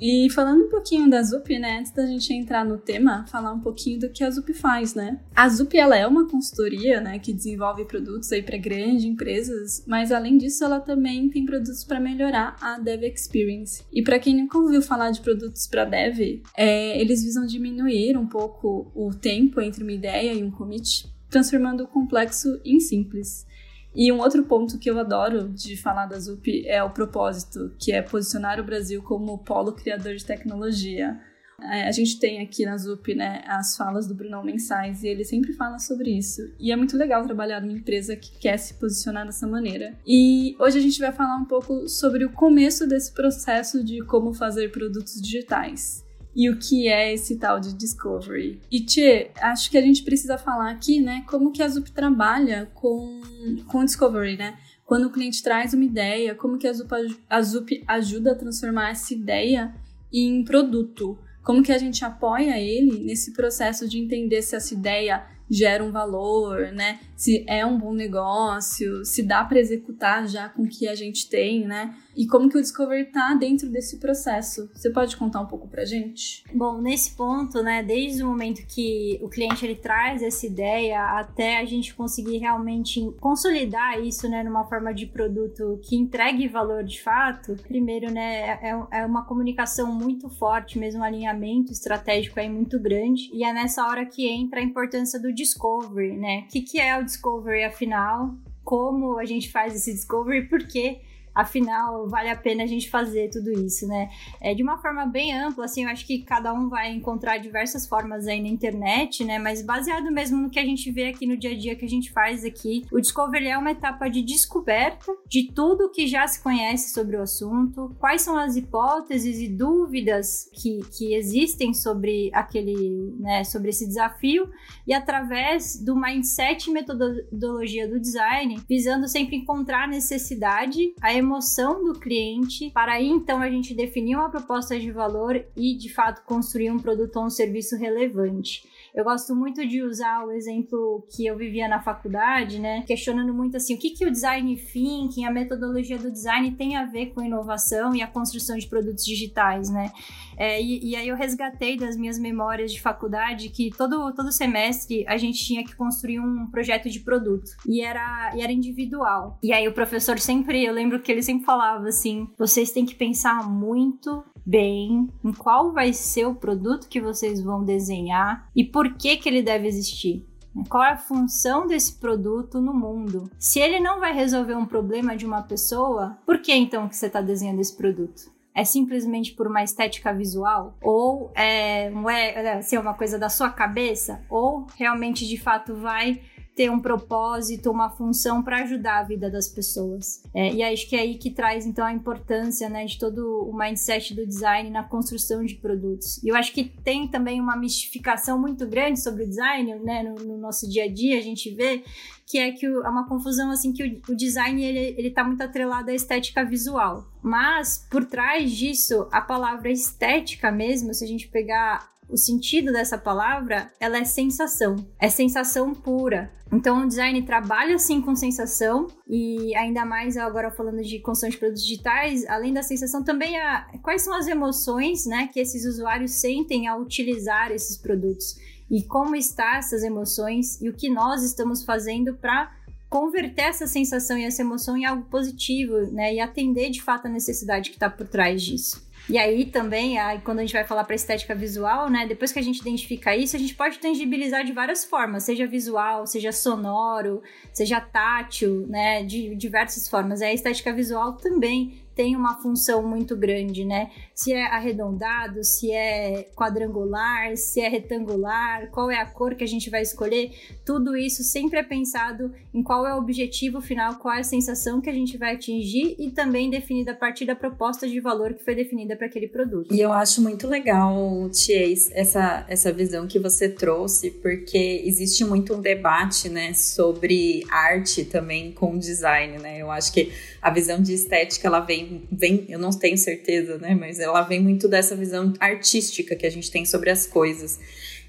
E 0.00 0.28
falando 0.30 0.64
um 0.64 0.68
pouquinho 0.68 1.08
da 1.08 1.22
Zup, 1.22 1.48
né, 1.58 1.78
antes 1.78 1.92
da 1.92 2.06
gente 2.06 2.32
entrar 2.32 2.64
no 2.64 2.78
tema, 2.78 3.24
falar 3.26 3.52
um 3.52 3.60
pouquinho 3.60 4.00
do 4.00 4.10
que 4.10 4.24
a 4.24 4.30
Zup 4.30 4.52
faz, 4.52 4.94
né? 4.94 5.20
A 5.34 5.48
Zup 5.48 5.76
ela 5.76 5.96
é 5.96 6.06
uma 6.06 6.28
consultoria, 6.28 7.00
né, 7.00 7.18
que 7.18 7.32
desenvolve 7.32 7.84
produtos 7.84 8.30
aí 8.32 8.42
para 8.42 8.58
grandes 8.58 9.04
empresas, 9.04 9.84
mas 9.86 10.10
além 10.10 10.36
disso 10.36 10.64
ela 10.64 10.80
também 10.80 11.28
tem 11.28 11.44
produtos 11.44 11.84
para 11.84 12.00
melhorar 12.00 12.56
a 12.60 12.78
Dev 12.78 13.04
Experience. 13.04 13.84
E 13.92 14.02
para 14.02 14.18
quem 14.18 14.36
nunca 14.36 14.58
ouviu 14.58 14.82
falar 14.82 15.10
de 15.10 15.20
produtos 15.20 15.66
para 15.66 15.84
Dev, 15.84 16.42
é, 16.56 17.00
eles 17.00 17.22
visam 17.22 17.46
diminuir 17.46 18.16
um 18.16 18.26
pouco 18.26 18.90
o 18.94 19.14
tempo 19.14 19.60
entre 19.60 19.82
uma 19.82 19.92
ideia 19.92 20.32
e 20.32 20.42
um 20.42 20.50
commit, 20.50 21.06
transformando 21.30 21.84
o 21.84 21.88
complexo 21.88 22.60
em 22.64 22.80
simples. 22.80 23.46
E 23.94 24.10
um 24.10 24.18
outro 24.18 24.42
ponto 24.44 24.78
que 24.78 24.90
eu 24.90 24.98
adoro 24.98 25.48
de 25.48 25.76
falar 25.76 26.06
da 26.06 26.18
ZUP 26.18 26.66
é 26.66 26.82
o 26.82 26.90
propósito, 26.90 27.72
que 27.78 27.92
é 27.92 28.02
posicionar 28.02 28.58
o 28.60 28.64
Brasil 28.64 29.02
como 29.02 29.38
polo 29.38 29.72
criador 29.72 30.16
de 30.16 30.24
tecnologia. 30.24 31.18
É, 31.62 31.86
a 31.86 31.92
gente 31.92 32.18
tem 32.18 32.40
aqui 32.40 32.66
na 32.66 32.76
ZUP, 32.76 33.14
né, 33.14 33.44
as 33.46 33.76
falas 33.76 34.08
do 34.08 34.14
Brunão 34.14 34.42
mensais 34.42 35.04
e 35.04 35.08
ele 35.08 35.24
sempre 35.24 35.52
fala 35.52 35.78
sobre 35.78 36.10
isso. 36.10 36.42
E 36.58 36.72
é 36.72 36.76
muito 36.76 36.96
legal 36.96 37.22
trabalhar 37.22 37.60
numa 37.60 37.72
empresa 37.72 38.16
que 38.16 38.36
quer 38.38 38.56
se 38.56 38.74
posicionar 38.74 39.24
dessa 39.24 39.46
maneira. 39.46 39.96
E 40.04 40.56
hoje 40.58 40.78
a 40.78 40.82
gente 40.82 40.98
vai 40.98 41.12
falar 41.12 41.36
um 41.36 41.44
pouco 41.44 41.88
sobre 41.88 42.24
o 42.24 42.32
começo 42.32 42.88
desse 42.88 43.14
processo 43.14 43.84
de 43.84 44.04
como 44.04 44.34
fazer 44.34 44.72
produtos 44.72 45.20
digitais 45.22 46.03
e 46.34 46.50
o 46.50 46.58
que 46.58 46.88
é 46.88 47.12
esse 47.12 47.38
tal 47.38 47.60
de 47.60 47.72
discovery. 47.74 48.60
E 48.70 48.80
Tchê, 48.80 49.30
acho 49.40 49.70
que 49.70 49.78
a 49.78 49.80
gente 49.80 50.02
precisa 50.02 50.36
falar 50.36 50.70
aqui, 50.70 51.00
né, 51.00 51.24
como 51.28 51.52
que 51.52 51.62
a 51.62 51.68
ZUP 51.68 51.92
trabalha 51.92 52.70
com 52.74 53.20
com 53.66 53.84
discovery, 53.84 54.36
né? 54.36 54.56
Quando 54.86 55.06
o 55.06 55.10
cliente 55.10 55.42
traz 55.42 55.72
uma 55.72 55.84
ideia, 55.84 56.34
como 56.34 56.58
que 56.58 56.66
a 56.66 56.72
ZUP, 56.72 57.24
a 57.28 57.40
ZUP 57.40 57.84
ajuda 57.86 58.32
a 58.32 58.34
transformar 58.34 58.90
essa 58.90 59.14
ideia 59.14 59.74
em 60.12 60.44
produto? 60.44 61.18
Como 61.42 61.62
que 61.62 61.72
a 61.72 61.78
gente 61.78 62.04
apoia 62.04 62.58
ele 62.58 63.00
nesse 63.00 63.32
processo 63.32 63.88
de 63.88 63.98
entender 63.98 64.42
se 64.42 64.56
essa 64.56 64.74
ideia 64.74 65.24
gera 65.50 65.84
um 65.84 65.92
valor, 65.92 66.72
né? 66.72 67.00
Se 67.16 67.44
é 67.48 67.64
um 67.64 67.78
bom 67.78 67.92
negócio, 67.92 69.04
se 69.04 69.22
dá 69.22 69.44
para 69.44 69.58
executar 69.58 70.26
já 70.28 70.48
com 70.48 70.62
o 70.62 70.68
que 70.68 70.88
a 70.88 70.94
gente 70.94 71.28
tem, 71.28 71.66
né? 71.66 71.94
E 72.16 72.26
como 72.26 72.48
que 72.48 72.56
o 72.56 72.60
Discover 72.60 73.10
tá 73.10 73.34
dentro 73.34 73.68
desse 73.68 73.98
processo? 73.98 74.70
Você 74.72 74.90
pode 74.90 75.16
contar 75.16 75.40
um 75.40 75.46
pouco 75.46 75.68
pra 75.68 75.84
gente? 75.84 76.44
Bom, 76.54 76.80
nesse 76.80 77.16
ponto, 77.16 77.62
né, 77.62 77.82
desde 77.82 78.22
o 78.22 78.26
momento 78.28 78.64
que 78.66 79.18
o 79.20 79.28
cliente 79.28 79.64
ele 79.64 79.74
traz 79.74 80.22
essa 80.22 80.46
ideia 80.46 81.02
até 81.18 81.58
a 81.58 81.64
gente 81.64 81.94
conseguir 81.94 82.38
realmente 82.38 83.00
consolidar 83.20 84.00
isso, 84.00 84.28
né, 84.28 84.44
numa 84.44 84.64
forma 84.64 84.94
de 84.94 85.06
produto 85.06 85.80
que 85.82 85.96
entregue 85.96 86.46
valor 86.46 86.84
de 86.84 87.02
fato, 87.02 87.56
primeiro, 87.66 88.10
né, 88.10 88.58
é, 88.62 89.00
é 89.00 89.06
uma 89.06 89.24
comunicação 89.24 89.92
muito 89.92 90.28
forte, 90.28 90.78
mesmo 90.78 91.00
um 91.00 91.04
alinhamento 91.04 91.72
estratégico 91.72 92.38
aí 92.38 92.48
muito 92.48 92.78
grande, 92.78 93.28
e 93.32 93.42
é 93.44 93.52
nessa 93.52 93.86
hora 93.86 94.06
que 94.06 94.28
entra 94.28 94.60
a 94.60 94.62
importância 94.62 95.20
do 95.20 95.32
discovery, 95.32 96.16
né? 96.16 96.44
O 96.46 96.52
que, 96.52 96.60
que 96.60 96.78
é 96.78 96.96
o 96.98 97.03
discovery, 97.04 97.64
afinal? 97.64 98.34
Como 98.64 99.18
a 99.18 99.24
gente 99.24 99.50
faz 99.50 99.74
esse 99.74 99.92
discovery? 99.92 100.48
Por 100.48 100.66
quê? 100.66 101.02
Afinal 101.34 102.08
vale 102.08 102.30
a 102.30 102.36
pena 102.36 102.62
a 102.62 102.66
gente 102.66 102.88
fazer 102.88 103.30
tudo 103.30 103.50
isso, 103.50 103.86
né? 103.86 104.08
É 104.40 104.54
de 104.54 104.62
uma 104.62 104.78
forma 104.78 105.06
bem 105.06 105.36
ampla, 105.36 105.64
assim, 105.64 105.84
eu 105.84 105.90
acho 105.90 106.06
que 106.06 106.22
cada 106.22 106.52
um 106.52 106.68
vai 106.68 106.92
encontrar 106.92 107.38
diversas 107.38 107.86
formas 107.86 108.26
aí 108.26 108.40
na 108.40 108.48
internet, 108.48 109.24
né? 109.24 109.38
Mas 109.38 109.62
baseado 109.62 110.10
mesmo 110.10 110.40
no 110.40 110.50
que 110.50 110.58
a 110.58 110.64
gente 110.64 110.90
vê 110.90 111.08
aqui 111.08 111.26
no 111.26 111.36
dia 111.36 111.50
a 111.50 111.58
dia 111.58 111.76
que 111.76 111.84
a 111.84 111.88
gente 111.88 112.12
faz 112.12 112.44
aqui, 112.44 112.86
o 112.92 113.00
Discovery 113.00 113.48
é 113.48 113.58
uma 113.58 113.70
etapa 113.70 114.08
de 114.08 114.22
descoberta 114.22 115.12
de 115.26 115.50
tudo 115.52 115.90
que 115.90 116.06
já 116.06 116.26
se 116.26 116.42
conhece 116.42 116.92
sobre 116.92 117.16
o 117.16 117.22
assunto, 117.22 117.94
quais 117.98 118.22
são 118.22 118.36
as 118.36 118.56
hipóteses 118.56 119.38
e 119.40 119.48
dúvidas 119.48 120.48
que, 120.52 120.80
que 120.96 121.14
existem 121.14 121.74
sobre 121.74 122.30
aquele, 122.32 123.14
né, 123.18 123.44
sobre 123.44 123.70
esse 123.70 123.86
desafio 123.86 124.48
e 124.86 124.92
através 124.92 125.82
do 125.82 125.96
mindset 125.96 126.68
e 126.68 126.72
metodologia 126.72 127.88
do 127.88 127.98
design, 127.98 128.60
visando 128.68 129.08
sempre 129.08 129.36
encontrar 129.36 129.88
necessidade, 129.88 130.94
a 131.00 131.12
emoção 131.24 131.82
do 131.82 131.98
cliente, 131.98 132.70
para 132.70 132.92
aí 132.92 133.08
então 133.08 133.40
a 133.40 133.50
gente 133.50 133.74
definir 133.74 134.14
uma 134.14 134.30
proposta 134.30 134.78
de 134.78 134.92
valor 134.92 135.44
e 135.56 135.74
de 135.74 135.92
fato 135.92 136.24
construir 136.24 136.70
um 136.70 136.78
produto 136.78 137.16
ou 137.16 137.24
um 137.24 137.30
serviço 137.30 137.76
relevante. 137.76 138.62
Eu 138.94 139.02
gosto 139.02 139.34
muito 139.34 139.66
de 139.66 139.82
usar 139.82 140.24
o 140.24 140.30
exemplo 140.30 141.04
que 141.10 141.26
eu 141.26 141.36
vivia 141.36 141.66
na 141.66 141.82
faculdade, 141.82 142.60
né? 142.60 142.82
Questionando 142.86 143.34
muito 143.34 143.56
assim, 143.56 143.74
o 143.74 143.78
que, 143.78 143.90
que 143.90 144.06
o 144.06 144.10
design 144.10 144.54
thinking, 144.56 145.24
a 145.24 145.32
metodologia 145.32 145.98
do 145.98 146.12
design 146.12 146.52
tem 146.52 146.76
a 146.76 146.84
ver 146.84 147.06
com 147.06 147.20
inovação 147.20 147.92
e 147.92 148.02
a 148.02 148.06
construção 148.06 148.56
de 148.56 148.68
produtos 148.68 149.04
digitais, 149.04 149.68
né? 149.68 149.90
É, 150.36 150.62
e, 150.62 150.90
e, 150.90 150.96
aí 150.96 151.08
eu 151.08 151.16
resgatei 151.16 151.76
das 151.76 151.96
minhas 151.96 152.18
memórias 152.18 152.72
de 152.72 152.80
faculdade 152.80 153.48
que 153.48 153.70
todo, 153.76 154.12
todo 154.12 154.30
semestre 154.30 155.04
a 155.08 155.16
gente 155.16 155.44
tinha 155.44 155.64
que 155.64 155.74
construir 155.74 156.20
um 156.20 156.46
projeto 156.50 156.88
de 156.88 157.00
produto. 157.00 157.50
E 157.66 157.80
era, 157.80 158.32
e 158.36 158.42
era 158.42 158.52
individual. 158.52 159.38
E 159.42 159.52
aí 159.52 159.66
o 159.66 159.72
professor 159.72 160.18
sempre, 160.20 160.64
eu 160.64 160.72
lembro 160.72 161.00
que 161.00 161.10
ele 161.10 161.22
sempre 161.22 161.44
falava 161.44 161.88
assim: 161.88 162.28
vocês 162.38 162.70
têm 162.70 162.86
que 162.86 162.94
pensar 162.94 163.48
muito 163.48 164.24
bem 164.44 165.08
em 165.24 165.32
qual 165.32 165.72
vai 165.72 165.92
ser 165.92 166.26
o 166.26 166.34
produto 166.34 166.88
que 166.88 167.00
vocês 167.00 167.40
vão 167.40 167.64
desenhar 167.64 168.48
e 168.54 168.64
por 168.64 168.94
que, 168.94 169.16
que 169.16 169.28
ele 169.28 169.42
deve 169.42 169.66
existir. 169.66 170.26
Né? 170.54 170.64
Qual 170.68 170.82
é 170.82 170.92
a 170.92 170.96
função 170.96 171.66
desse 171.66 171.98
produto 171.98 172.60
no 172.60 172.74
mundo? 172.74 173.30
Se 173.38 173.58
ele 173.58 173.80
não 173.80 173.98
vai 173.98 174.14
resolver 174.14 174.54
um 174.54 174.66
problema 174.66 175.16
de 175.16 175.26
uma 175.26 175.42
pessoa, 175.42 176.18
por 176.24 176.38
que 176.38 176.52
então 176.52 176.88
que 176.88 176.96
você 176.96 177.06
está 177.06 177.20
desenhando 177.20 177.60
esse 177.60 177.76
produto? 177.76 178.32
É 178.56 178.64
simplesmente 178.64 179.32
por 179.32 179.48
uma 179.48 179.64
estética 179.64 180.14
visual? 180.14 180.78
Ou 180.80 181.32
é, 181.34 181.88
é, 181.88 182.44
é 182.44 182.52
assim, 182.58 182.78
uma 182.78 182.94
coisa 182.94 183.18
da 183.18 183.28
sua 183.28 183.50
cabeça? 183.50 184.24
Ou 184.30 184.66
realmente 184.76 185.26
de 185.26 185.36
fato 185.36 185.74
vai 185.74 186.20
ter 186.54 186.70
um 186.70 186.78
propósito, 186.78 187.70
uma 187.70 187.90
função 187.90 188.42
para 188.42 188.62
ajudar 188.62 189.00
a 189.00 189.02
vida 189.02 189.28
das 189.28 189.48
pessoas. 189.48 190.22
É, 190.32 190.52
e 190.52 190.62
acho 190.62 190.88
que 190.88 190.94
é 190.94 191.00
aí 191.00 191.18
que 191.18 191.30
traz 191.30 191.66
então 191.66 191.84
a 191.84 191.92
importância 191.92 192.68
né, 192.68 192.84
de 192.84 192.98
todo 192.98 193.48
o 193.48 193.56
mindset 193.56 194.14
do 194.14 194.24
design 194.24 194.70
na 194.70 194.84
construção 194.84 195.44
de 195.44 195.56
produtos. 195.56 196.22
E 196.22 196.28
eu 196.28 196.36
acho 196.36 196.52
que 196.52 196.64
tem 196.64 197.08
também 197.08 197.40
uma 197.40 197.56
mistificação 197.56 198.38
muito 198.40 198.66
grande 198.66 199.02
sobre 199.02 199.24
o 199.24 199.28
design, 199.28 199.74
né, 199.80 200.04
no, 200.04 200.14
no 200.14 200.38
nosso 200.38 200.68
dia 200.70 200.84
a 200.84 200.88
dia 200.88 201.18
a 201.18 201.22
gente 201.22 201.50
vê 201.50 201.82
que 202.26 202.38
é 202.38 202.52
que 202.52 202.64
é 202.66 202.88
uma 202.88 203.06
confusão 203.06 203.50
assim 203.50 203.72
que 203.72 203.84
o, 203.84 204.12
o 204.12 204.16
design 204.16 204.62
ele, 204.62 204.94
ele 204.96 205.10
tá 205.10 205.24
muito 205.24 205.42
atrelado 205.42 205.90
à 205.90 205.94
estética 205.94 206.44
visual. 206.44 207.06
Mas 207.22 207.86
por 207.90 208.04
trás 208.04 208.50
disso, 208.52 209.08
a 209.10 209.20
palavra 209.20 209.70
estética 209.70 210.52
mesmo, 210.52 210.94
se 210.94 211.04
a 211.04 211.08
gente 211.08 211.28
pegar 211.28 211.93
o 212.08 212.16
sentido 212.16 212.72
dessa 212.72 212.98
palavra, 212.98 213.72
ela 213.80 213.98
é 213.98 214.04
sensação, 214.04 214.76
é 215.00 215.08
sensação 215.08 215.72
pura. 215.74 216.32
Então 216.52 216.84
o 216.84 216.88
design 216.88 217.20
trabalha 217.22 217.78
sim 217.78 218.00
com 218.00 218.14
sensação 218.14 218.86
e 219.08 219.54
ainda 219.56 219.84
mais 219.84 220.16
agora 220.16 220.50
falando 220.50 220.82
de 220.82 221.00
construção 221.00 221.30
de 221.30 221.38
produtos 221.38 221.62
digitais, 221.62 222.24
além 222.26 222.52
da 222.52 222.62
sensação 222.62 223.02
também 223.02 223.36
a 223.40 223.66
quais 223.82 224.02
são 224.02 224.14
as 224.14 224.28
emoções, 224.28 225.06
né, 225.06 225.28
que 225.32 225.40
esses 225.40 225.64
usuários 225.64 226.12
sentem 226.12 226.68
ao 226.68 226.80
utilizar 226.80 227.50
esses 227.50 227.76
produtos 227.76 228.36
e 228.70 228.82
como 228.84 229.16
está 229.16 229.56
essas 229.56 229.82
emoções 229.82 230.60
e 230.60 230.68
o 230.68 230.74
que 230.74 230.88
nós 230.88 231.22
estamos 231.22 231.64
fazendo 231.64 232.14
para 232.14 232.52
converter 232.88 233.46
essa 233.46 233.66
sensação 233.66 234.16
e 234.16 234.24
essa 234.24 234.42
emoção 234.42 234.76
em 234.76 234.84
algo 234.84 235.04
positivo, 235.06 235.90
né, 235.90 236.14
e 236.14 236.20
atender 236.20 236.70
de 236.70 236.80
fato 236.80 237.06
a 237.06 237.10
necessidade 237.10 237.70
que 237.70 237.76
está 237.76 237.90
por 237.90 238.06
trás 238.06 238.40
disso. 238.40 238.83
E 239.08 239.18
aí 239.18 239.44
também, 239.44 239.98
aí, 239.98 240.20
quando 240.20 240.38
a 240.38 240.42
gente 240.42 240.54
vai 240.54 240.64
falar 240.64 240.84
para 240.84 240.96
estética 240.96 241.34
visual, 241.34 241.90
né? 241.90 242.06
Depois 242.06 242.32
que 242.32 242.38
a 242.38 242.42
gente 242.42 242.60
identifica 242.60 243.14
isso, 243.14 243.36
a 243.36 243.38
gente 243.38 243.54
pode 243.54 243.78
tangibilizar 243.78 244.44
de 244.44 244.52
várias 244.52 244.84
formas, 244.84 245.24
seja 245.24 245.46
visual, 245.46 246.06
seja 246.06 246.32
sonoro, 246.32 247.22
seja 247.52 247.80
tátil, 247.80 248.66
né? 248.66 249.02
De 249.02 249.34
diversas 249.34 249.88
formas. 249.88 250.22
a 250.22 250.32
estética 250.32 250.72
visual 250.72 251.14
também 251.14 251.83
tem 251.94 252.16
uma 252.16 252.36
função 252.40 252.86
muito 252.86 253.16
grande, 253.16 253.64
né? 253.64 253.90
Se 254.14 254.32
é 254.32 254.46
arredondado, 254.46 255.44
se 255.44 255.70
é 255.70 256.28
quadrangular, 256.34 257.36
se 257.36 257.60
é 257.60 257.68
retangular, 257.68 258.70
qual 258.70 258.90
é 258.90 259.00
a 259.00 259.06
cor 259.06 259.34
que 259.34 259.44
a 259.44 259.46
gente 259.46 259.70
vai 259.70 259.82
escolher, 259.82 260.32
tudo 260.64 260.96
isso 260.96 261.22
sempre 261.22 261.58
é 261.58 261.62
pensado 261.62 262.32
em 262.52 262.62
qual 262.62 262.86
é 262.86 262.94
o 262.94 262.98
objetivo 262.98 263.60
final, 263.60 263.96
qual 263.96 264.14
é 264.14 264.20
a 264.20 264.24
sensação 264.24 264.80
que 264.80 264.90
a 264.90 264.92
gente 264.92 265.16
vai 265.16 265.34
atingir 265.34 265.96
e 265.98 266.10
também 266.10 266.50
definida 266.50 266.92
a 266.92 266.96
partir 266.96 267.24
da 267.24 267.36
proposta 267.36 267.88
de 267.88 268.00
valor 268.00 268.34
que 268.34 268.44
foi 268.44 268.54
definida 268.54 268.96
para 268.96 269.06
aquele 269.06 269.28
produto. 269.28 269.72
E 269.74 269.80
eu 269.80 269.92
acho 269.92 270.20
muito 270.22 270.46
legal, 270.46 271.28
Ties, 271.30 271.90
essa, 271.92 272.44
essa 272.48 272.72
visão 272.72 273.06
que 273.06 273.18
você 273.18 273.48
trouxe, 273.48 274.10
porque 274.10 274.82
existe 274.84 275.24
muito 275.24 275.54
um 275.54 275.60
debate, 275.60 276.28
né, 276.28 276.52
sobre 276.54 277.44
arte 277.50 278.04
também 278.04 278.52
com 278.52 278.76
design, 278.78 279.38
né? 279.38 279.58
Eu 279.58 279.70
acho 279.70 279.92
que 279.92 280.12
a 280.40 280.50
visão 280.50 280.80
de 280.80 280.92
estética 280.92 281.48
ela 281.48 281.60
vem, 281.60 281.83
vem, 282.10 282.44
eu 282.48 282.58
não 282.58 282.70
tenho 282.70 282.96
certeza, 282.96 283.58
né? 283.58 283.74
Mas 283.74 283.98
ela 283.98 284.22
vem 284.22 284.40
muito 284.40 284.68
dessa 284.68 284.94
visão 284.94 285.32
artística 285.38 286.14
que 286.16 286.26
a 286.26 286.30
gente 286.30 286.50
tem 286.50 286.64
sobre 286.64 286.90
as 286.90 287.06
coisas. 287.06 287.58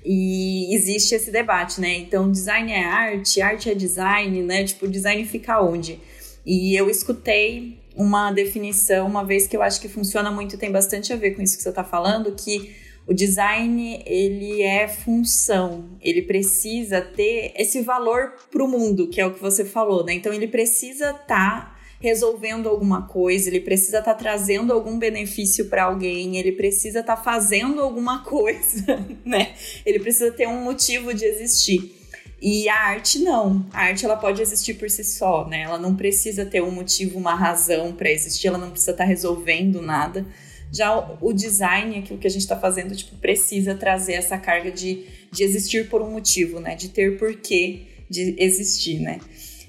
E 0.04 0.74
existe 0.76 1.16
esse 1.16 1.32
debate, 1.32 1.82
né? 1.82 1.96
Então, 1.96 2.32
design 2.32 2.72
é 2.72 2.84
arte, 2.84 3.42
arte 3.42 3.70
é 3.70 3.74
design, 3.74 4.44
né? 4.44 4.64
Tipo, 4.64 4.88
design 4.88 5.26
fica 5.26 5.62
onde? 5.62 6.00
E 6.46 6.76
eu 6.76 6.90
escutei 6.90 7.80
uma 7.96 8.32
definição 8.32 9.08
uma 9.08 9.24
vez 9.24 9.48
que 9.48 9.58
eu 9.58 9.64
acho 9.64 9.82
que 9.82 9.88
funciona 9.88 10.30
muito, 10.30 10.58
tem 10.58 10.72
bastante 10.72 11.12
a 11.12 11.16
ver 11.16 11.32
com 11.32 11.42
isso 11.42 11.58
que 11.58 11.64
você 11.64 11.70
está 11.70 11.84
falando, 11.84 12.36
que 12.36 12.76
o 13.08 13.14
design 13.14 14.04
ele 14.06 14.62
é 14.62 14.88
função, 14.88 15.90
ele 16.02 16.24
precisa 16.24 17.02
ter 17.02 17.54
esse 17.56 17.82
valor 17.82 18.34
para 18.52 18.64
o 18.64 18.68
mundo, 18.68 19.08
que 19.08 19.22
é 19.22 19.26
o 19.26 19.34
que 19.34 19.42
você 19.42 19.64
falou, 19.64 20.04
né? 20.04 20.14
Então 20.14 20.34
ele 20.34 20.48
precisa 20.48 21.12
estar 21.12 21.26
tá 21.26 21.75
resolvendo 22.00 22.68
alguma 22.68 23.04
coisa, 23.04 23.50
ele 23.50 23.62
precisa 23.62 24.00
estar 24.00 24.14
tá 24.14 24.20
trazendo 24.20 24.74
algum 24.74 24.98
benefício 24.98 25.66
para 25.66 25.86
alguém, 25.86 26.38
ele 26.38 26.52
precisa 26.52 27.00
estar 27.00 27.16
tá 27.16 27.22
fazendo 27.22 27.82
alguma 27.82 28.24
coisa, 28.26 29.06
né? 29.26 29.54
Ele 29.86 30.00
precisa 30.00 30.32
ter 30.32 30.48
um 30.48 30.64
motivo 30.64 31.14
de 31.14 31.26
existir. 31.26 31.96
E 32.42 32.68
a 32.70 32.76
arte 32.76 33.20
não. 33.20 33.66
A 33.74 33.86
arte 33.86 34.06
ela 34.06 34.18
pode 34.18 34.42
existir 34.42 34.76
por 34.76 34.90
si 34.90 35.04
só, 35.04 35.48
né? 35.48 35.62
Ela 35.62 35.80
não 35.80 35.96
precisa 35.96 36.46
ter 36.46 36.62
um 36.62 36.72
motivo, 36.72 37.18
uma 37.18 37.34
razão 37.34 37.94
para 37.94 38.12
existir, 38.12 38.48
ela 38.48 38.58
não 38.58 38.70
precisa 38.70 38.92
estar 38.92 39.04
tá 39.04 39.10
resolvendo 39.10 39.82
nada 39.82 40.26
Já 40.72 41.18
o, 41.22 41.32
design, 41.32 41.98
aquilo 41.98 42.20
que 42.20 42.28
a 42.28 42.30
gente 42.30 42.42
está 42.42 42.60
fazendo, 42.60 42.96
tipo, 42.96 43.16
precisa 43.18 43.74
trazer 43.74 44.14
essa 44.14 44.38
carga 44.38 44.72
de, 44.72 45.06
de 45.32 45.44
existir 45.44 45.90
por 45.90 46.02
um 46.02 46.12
motivo, 46.12 46.60
né? 46.60 46.76
De 46.76 46.90
ter 46.90 47.18
porquê 47.18 47.84
de 48.10 48.36
existir, 48.38 49.00
né? 49.00 49.20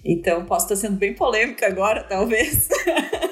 Então, 0.07 0.45
posso 0.45 0.67
estar 0.67 0.77
sendo 0.77 0.97
bem 0.97 1.15
polêmica 1.15 1.67
agora, 1.67 2.05
talvez. 2.05 2.69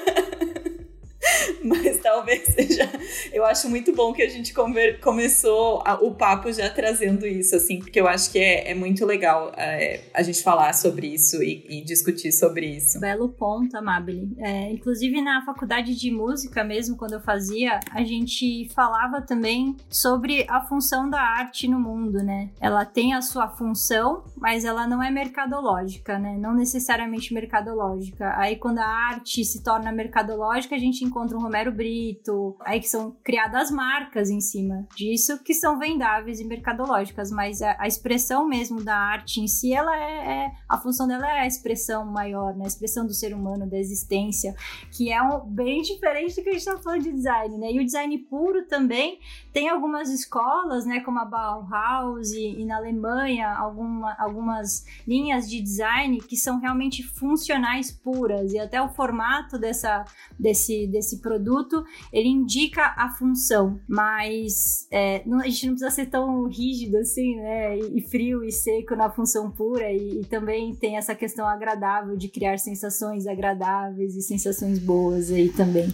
Mas 1.67 1.99
talvez 1.99 2.43
seja. 2.43 2.89
Eu 3.33 3.43
acho 3.43 3.69
muito 3.69 3.93
bom 3.93 4.13
que 4.13 4.21
a 4.21 4.29
gente 4.29 4.53
começou 5.01 5.81
a, 5.85 5.95
o 5.95 6.13
papo 6.13 6.51
já 6.53 6.69
trazendo 6.69 7.25
isso, 7.25 7.55
assim, 7.55 7.79
porque 7.79 7.99
eu 7.99 8.07
acho 8.07 8.31
que 8.31 8.37
é, 8.37 8.71
é 8.71 8.75
muito 8.75 9.05
legal 9.05 9.51
é, 9.57 10.01
a 10.13 10.21
gente 10.21 10.43
falar 10.43 10.73
sobre 10.73 11.07
isso 11.07 11.41
e, 11.41 11.65
e, 11.67 11.83
discutir 11.83 12.31
sobre 12.31 12.67
isso. 12.67 12.99
Belo 12.99 13.29
ponto, 13.29 13.75
Amabile. 13.75 14.35
É, 14.37 14.71
inclusive 14.71 15.21
na 15.21 15.43
faculdade 15.43 15.95
de 15.95 16.11
música 16.11 16.63
mesmo, 16.63 16.95
quando 16.95 17.13
eu 17.13 17.21
fazia, 17.21 17.79
a 17.91 18.03
gente 18.03 18.69
falava 18.73 19.21
também 19.21 19.75
sobre 19.89 20.45
a 20.47 20.61
função 20.61 21.09
da 21.09 21.21
arte 21.21 21.67
no 21.67 21.79
mundo, 21.79 22.23
né? 22.23 22.49
Ela 22.59 22.85
tem 22.85 23.13
a 23.13 23.21
sua 23.21 23.47
função, 23.47 24.23
mas 24.37 24.63
ela 24.65 24.85
não 24.87 25.01
é 25.01 25.09
mercadológica, 25.09 26.19
né? 26.19 26.37
Não 26.37 26.53
necessariamente 26.53 27.33
mercadológica. 27.33 28.33
Aí 28.37 28.55
quando 28.55 28.79
a 28.79 28.87
arte 28.87 29.43
se 29.43 29.63
torna 29.63 29.91
mercadológica, 29.91 30.75
a 30.75 30.79
gente 30.79 31.03
encontra 31.03 31.37
um 31.37 31.41
Romero 31.55 31.71
Brito, 31.71 32.57
aí 32.59 32.81
que 32.81 32.87
são 32.89 33.15
criadas 33.23 33.71
marcas 33.71 34.29
em 34.29 34.41
cima 34.41 34.85
disso 34.93 35.41
que 35.41 35.53
são 35.53 35.79
vendáveis 35.79 36.41
e 36.41 36.43
mercadológicas, 36.43 37.31
mas 37.31 37.61
a, 37.61 37.77
a 37.79 37.87
expressão 37.87 38.45
mesmo 38.45 38.83
da 38.83 38.95
arte 38.95 39.39
em 39.39 39.47
si, 39.47 39.73
ela 39.73 39.95
é, 39.95 40.45
é, 40.45 40.51
a 40.67 40.77
função 40.77 41.07
dela 41.07 41.25
é 41.25 41.39
a 41.39 41.47
expressão 41.47 42.05
maior, 42.05 42.53
né? 42.57 42.65
A 42.65 42.67
expressão 42.67 43.05
do 43.05 43.13
ser 43.13 43.33
humano, 43.33 43.69
da 43.69 43.77
existência, 43.77 44.53
que 44.91 45.11
é 45.13 45.21
um, 45.21 45.39
bem 45.45 45.81
diferente 45.81 46.35
do 46.35 46.43
que 46.43 46.49
a 46.49 46.53
gente 46.53 46.65
tá 46.65 46.77
falando 46.77 47.03
de 47.03 47.13
design, 47.13 47.57
né? 47.57 47.71
E 47.71 47.79
o 47.79 47.85
design 47.85 48.17
puro 48.17 48.67
também 48.67 49.19
tem 49.55 49.69
algumas 49.69 50.09
escolas, 50.09 50.85
né, 50.85 50.99
como 50.99 51.17
a 51.17 51.23
Bauhaus 51.23 52.31
e, 52.31 52.59
e 52.59 52.65
na 52.65 52.75
Alemanha, 52.75 53.47
alguma, 53.55 54.13
algumas 54.19 54.83
linhas 55.07 55.49
de 55.49 55.61
design 55.61 56.17
que 56.19 56.35
são 56.35 56.59
realmente 56.59 57.01
funcionais 57.01 57.89
puras 57.89 58.51
e 58.51 58.59
até 58.59 58.81
o 58.81 58.89
formato 58.89 59.57
dessa, 59.57 60.03
desse, 60.37 60.87
desse 60.87 61.21
produto 61.21 61.85
ele 62.11 62.27
indica 62.27 62.95
a 62.97 63.07
função, 63.11 63.79
mas 63.87 64.89
é, 64.91 65.23
não, 65.25 65.39
a 65.39 65.45
gente 65.45 65.67
não 65.67 65.75
precisa 65.75 65.91
ser 65.91 66.07
tão 66.07 66.49
rígido 66.49 66.97
assim, 66.97 67.37
né? 67.37 67.77
E, 67.77 67.99
e 67.99 68.01
frio 68.01 68.43
e 68.43 68.51
seco 68.51 68.93
na 68.93 69.09
função 69.09 69.49
pura, 69.49 69.89
e, 69.89 70.19
e, 70.19 70.25
também 70.25 70.75
tem 70.75 70.97
essa 70.97 71.15
questão 71.15 71.47
agradável 71.47 72.17
de 72.17 72.27
criar 72.27 72.57
sensações 72.57 73.25
agradáveis 73.25 74.17
e 74.17 74.21
sensações 74.21 74.79
boas 74.79 75.31
aí 75.31 75.47
também. 75.47 75.87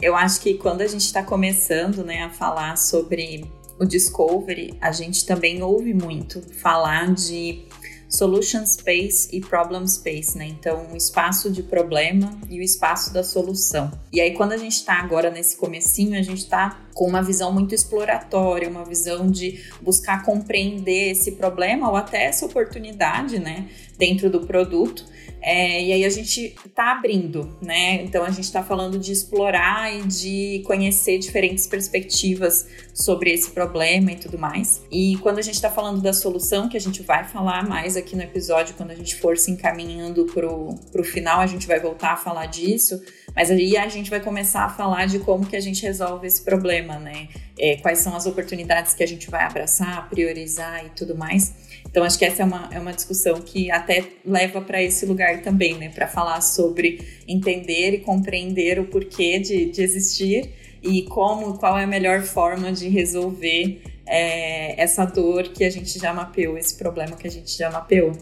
Eu 0.00 0.14
acho 0.14 0.40
que 0.40 0.54
quando 0.54 0.80
a 0.80 0.86
gente 0.86 1.00
está 1.00 1.24
começando, 1.24 2.04
né, 2.04 2.22
a 2.22 2.30
falar 2.30 2.78
sobre 2.78 3.44
o 3.80 3.84
Discovery, 3.84 4.74
a 4.80 4.92
gente 4.92 5.26
também 5.26 5.60
ouve 5.60 5.92
muito 5.92 6.40
falar 6.40 7.12
de 7.12 7.64
solution 8.08 8.64
space 8.64 9.28
e 9.32 9.40
problem 9.40 9.84
space, 9.88 10.38
né? 10.38 10.46
Então, 10.46 10.92
o 10.92 10.96
espaço 10.96 11.50
de 11.50 11.64
problema 11.64 12.30
e 12.48 12.60
o 12.60 12.62
espaço 12.62 13.12
da 13.12 13.24
solução. 13.24 13.90
E 14.12 14.20
aí, 14.20 14.34
quando 14.34 14.52
a 14.52 14.56
gente 14.56 14.76
está 14.76 14.94
agora 14.94 15.32
nesse 15.32 15.56
comecinho, 15.56 16.16
a 16.16 16.22
gente 16.22 16.42
está 16.42 16.80
com 16.94 17.04
uma 17.04 17.20
visão 17.20 17.52
muito 17.52 17.74
exploratória, 17.74 18.68
uma 18.68 18.84
visão 18.84 19.28
de 19.28 19.64
buscar 19.82 20.22
compreender 20.22 21.10
esse 21.10 21.32
problema 21.32 21.90
ou 21.90 21.96
até 21.96 22.22
essa 22.24 22.46
oportunidade, 22.46 23.40
né, 23.40 23.68
dentro 23.98 24.30
do 24.30 24.46
produto. 24.46 25.04
É, 25.40 25.82
e 25.82 25.92
aí 25.92 26.04
a 26.04 26.10
gente 26.10 26.56
está 26.66 26.92
abrindo, 26.92 27.56
né? 27.62 28.02
Então 28.02 28.24
a 28.24 28.30
gente 28.30 28.44
está 28.44 28.62
falando 28.62 28.98
de 28.98 29.12
explorar 29.12 29.94
e 29.94 30.02
de 30.02 30.62
conhecer 30.66 31.18
diferentes 31.18 31.66
perspectivas 31.66 32.66
sobre 32.92 33.32
esse 33.32 33.50
problema 33.52 34.12
e 34.12 34.16
tudo 34.16 34.36
mais. 34.36 34.82
E 34.90 35.16
quando 35.18 35.38
a 35.38 35.42
gente 35.42 35.54
está 35.54 35.70
falando 35.70 36.00
da 36.00 36.12
solução, 36.12 36.68
que 36.68 36.76
a 36.76 36.80
gente 36.80 37.02
vai 37.02 37.24
falar 37.24 37.66
mais 37.68 37.96
aqui 37.96 38.16
no 38.16 38.22
episódio, 38.22 38.74
quando 38.74 38.90
a 38.90 38.94
gente 38.94 39.14
for 39.16 39.38
se 39.38 39.50
encaminhando 39.50 40.26
pro, 40.26 40.74
pro 40.90 41.04
final, 41.04 41.40
a 41.40 41.46
gente 41.46 41.66
vai 41.66 41.78
voltar 41.78 42.12
a 42.12 42.16
falar 42.16 42.46
disso. 42.46 43.00
Mas 43.34 43.50
aí 43.50 43.76
a 43.76 43.88
gente 43.88 44.10
vai 44.10 44.20
começar 44.20 44.64
a 44.64 44.68
falar 44.68 45.06
de 45.06 45.20
como 45.20 45.46
que 45.46 45.54
a 45.54 45.60
gente 45.60 45.82
resolve 45.82 46.26
esse 46.26 46.42
problema, 46.42 46.98
né? 46.98 47.28
É, 47.58 47.76
quais 47.76 48.00
são 48.00 48.16
as 48.16 48.26
oportunidades 48.26 48.94
que 48.94 49.02
a 49.02 49.06
gente 49.06 49.30
vai 49.30 49.44
abraçar, 49.44 50.08
priorizar 50.08 50.84
e 50.84 50.90
tudo 50.90 51.16
mais. 51.16 51.67
Então, 51.90 52.04
acho 52.04 52.18
que 52.18 52.24
essa 52.24 52.42
é 52.42 52.44
uma, 52.44 52.68
é 52.72 52.78
uma 52.78 52.92
discussão 52.92 53.40
que 53.40 53.70
até 53.70 54.04
leva 54.24 54.60
para 54.60 54.82
esse 54.82 55.06
lugar 55.06 55.42
também, 55.42 55.74
né? 55.74 55.88
Para 55.88 56.06
falar 56.06 56.40
sobre 56.40 57.00
entender 57.26 57.94
e 57.94 57.98
compreender 57.98 58.78
o 58.78 58.84
porquê 58.84 59.38
de, 59.38 59.66
de 59.66 59.82
existir 59.82 60.50
e 60.82 61.02
como, 61.02 61.58
qual 61.58 61.78
é 61.78 61.84
a 61.84 61.86
melhor 61.86 62.22
forma 62.22 62.72
de 62.72 62.88
resolver 62.88 63.82
é, 64.08 64.80
essa 64.80 65.04
dor 65.04 65.48
que 65.48 65.62
a 65.62 65.70
gente 65.70 65.98
já 65.98 66.12
mapeou, 66.14 66.56
esse 66.56 66.74
problema 66.74 67.14
que 67.14 67.26
a 67.26 67.30
gente 67.30 67.56
já 67.56 67.70
mapeou. 67.70 68.12